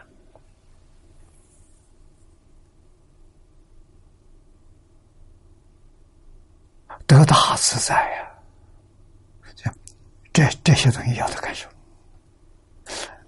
[7.06, 8.30] 得大自在呀！
[10.34, 11.72] 这这些东西要他干什么？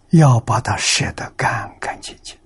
[0.10, 2.38] 要把它舍得干干净净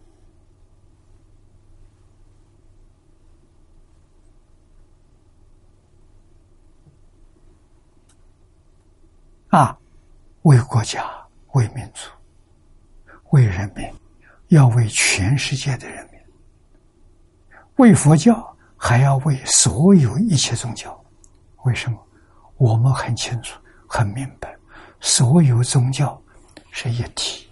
[9.50, 9.78] 啊！
[10.44, 11.04] 为国家、
[11.54, 12.10] 为民族、
[13.32, 13.92] 为人民，
[14.50, 16.20] 要为全世界的人民，
[17.78, 21.04] 为佛教，还要为所有一切宗教。
[21.64, 21.98] 为什么？
[22.58, 24.56] 我们很清楚、很明白，
[25.02, 26.22] 所有宗教
[26.72, 27.50] 是一体。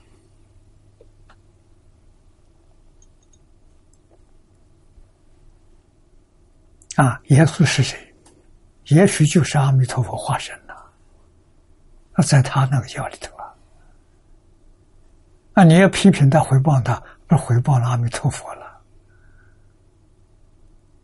[6.95, 7.97] 啊，耶稣是谁？
[8.85, 10.75] 也许就是阿弥陀佛化身了。
[12.15, 13.53] 那在他那个教里头啊，
[15.53, 18.81] 那你要批评他、回报他，不回报了阿弥陀佛了？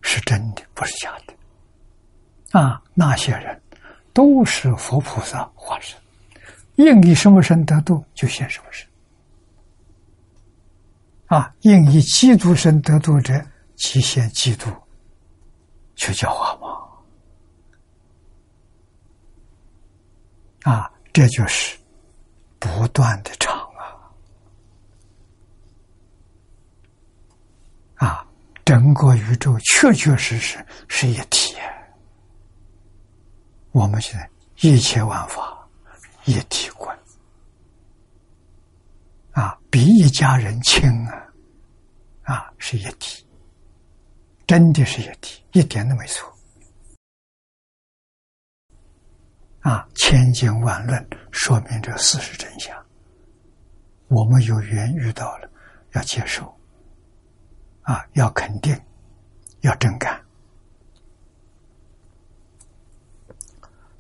[0.02, 2.60] 是真的，不是假的。
[2.60, 3.62] 啊，那些人
[4.14, 6.00] 都是佛菩萨化身，
[6.76, 8.88] 应以什么身得度就现什么身。
[11.28, 13.44] 啊，应以基督身得度者，
[13.76, 14.70] 即现基督，
[15.96, 16.68] 去教化嘛。
[20.72, 21.76] 啊，这就是
[22.60, 23.68] 不断的唱
[27.96, 28.24] 啊。
[28.64, 31.56] 整个宇宙确确实实是一体。
[33.74, 34.30] 我们现在
[34.62, 35.68] 一切万法
[36.26, 36.98] 一体观
[39.32, 41.32] 啊，比一家人亲啊，
[42.22, 43.26] 啊是一体，
[44.46, 46.32] 真的是一体，一点都没错。
[49.62, 52.78] 啊，千经万论说明这事实真相，
[54.08, 55.50] 我们有缘遇到了，
[55.94, 56.56] 要接受，
[57.82, 58.80] 啊，要肯定，
[59.62, 60.24] 要真干。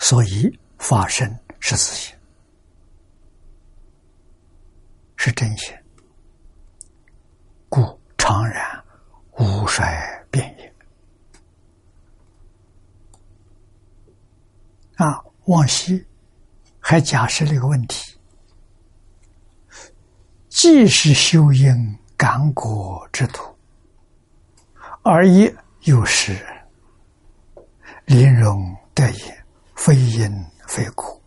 [0.03, 1.29] 所以，法身
[1.61, 2.13] 是自性，
[5.15, 5.73] 是真心，
[7.69, 8.83] 故常然
[9.39, 10.73] 无衰变也。
[14.97, 16.05] 啊，往昔
[16.81, 18.19] 还假设了一个问题：
[20.49, 23.55] 既是修因感果之土，
[25.01, 26.45] 而也又是
[28.03, 29.42] 临容得也。
[29.85, 31.21] 非因非苦，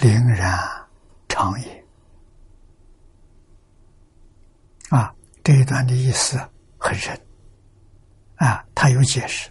[0.00, 0.54] 灵然
[1.30, 1.84] 常也。
[4.90, 5.10] 啊，
[5.42, 6.38] 这一段的意思
[6.76, 7.18] 很深。
[8.34, 9.48] 啊，他有解释：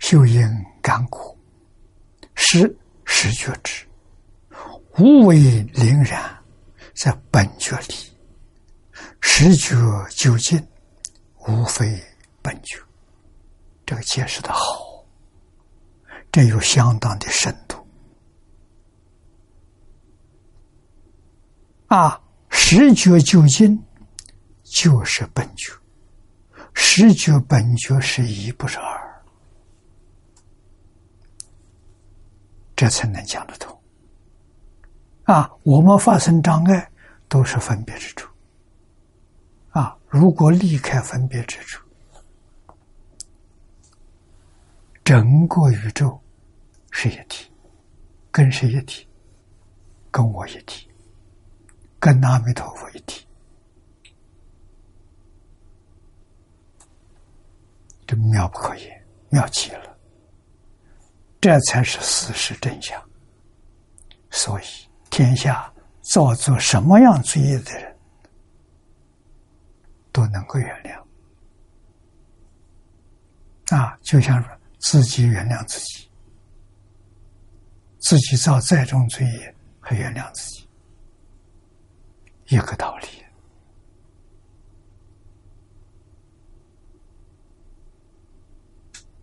[0.00, 0.42] 修因
[0.82, 1.38] 感苦，
[2.34, 3.86] 是实觉之，
[4.98, 5.38] 无为
[5.72, 6.36] 灵然，
[6.96, 7.94] 在本觉里，
[9.20, 9.76] 实觉
[10.10, 10.60] 究竟，
[11.46, 12.02] 无非
[12.42, 12.76] 本觉。
[13.86, 14.85] 这个解释的好。
[16.36, 17.78] 这有相当的深度
[21.86, 22.20] 啊！
[22.50, 23.82] 十觉究竟
[24.62, 25.72] 就是本觉，
[26.74, 29.24] 十觉本觉是一，不是二，
[32.76, 33.74] 这才能讲得通
[35.22, 35.50] 啊！
[35.62, 36.92] 我们发生障碍
[37.28, 38.30] 都是分别之处
[39.70, 39.96] 啊！
[40.06, 41.82] 如果离开分别之处，
[45.02, 46.20] 整个宇宙。
[46.98, 47.52] 是一体，
[48.30, 49.06] 跟谁一体，
[50.10, 50.90] 跟我一体，
[52.00, 53.26] 跟阿弥陀佛一体，
[58.06, 59.94] 这妙不可言，妙极了。
[61.38, 62.98] 这才是事实真相。
[64.30, 64.64] 所以，
[65.10, 65.70] 天下
[66.00, 67.94] 造作什么样罪业的人，
[70.12, 70.98] 都能够原谅。
[73.76, 76.05] 啊，就像说自己原谅自己。
[77.98, 80.68] 自己造再重罪业，还原谅自己，
[82.48, 83.08] 一个道理。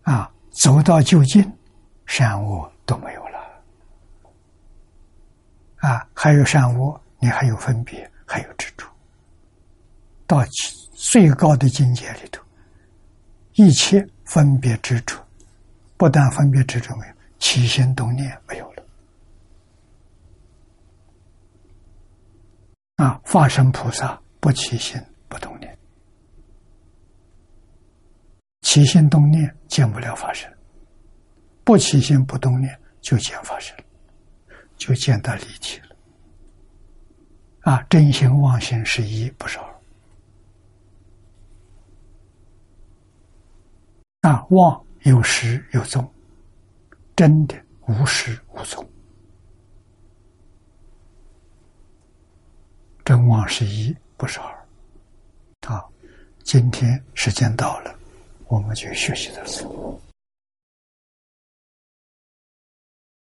[0.02, 1.50] 啊，走到就近，
[2.04, 3.38] 善恶都没有了。
[5.76, 8.86] 啊，还有善恶，你还有分别，还有执着。
[10.26, 10.44] 到
[10.92, 12.42] 最高的境界里头，
[13.54, 15.16] 一切分别执着，
[15.96, 17.13] 不但分别执着没有，
[17.44, 18.82] 起心动念没有了。
[22.96, 23.20] 啊！
[23.22, 24.98] 化身菩萨不起心
[25.28, 25.78] 不动念，
[28.62, 30.50] 起心动念见不了法身；
[31.64, 33.76] 不起心不动念就见法身，
[34.78, 35.94] 就见到离体了。
[37.70, 37.82] 啊！
[37.90, 39.80] 真心妄心是一，不是二。
[44.30, 44.46] 啊！
[44.48, 46.10] 妄有始有终，
[47.16, 47.54] 真的
[47.86, 48.84] 无始无终。
[53.04, 55.72] 真妄是一，不是二。
[55.72, 55.84] 啊，
[56.42, 57.94] 今天时间到了，
[58.46, 59.64] 我们就学习到此。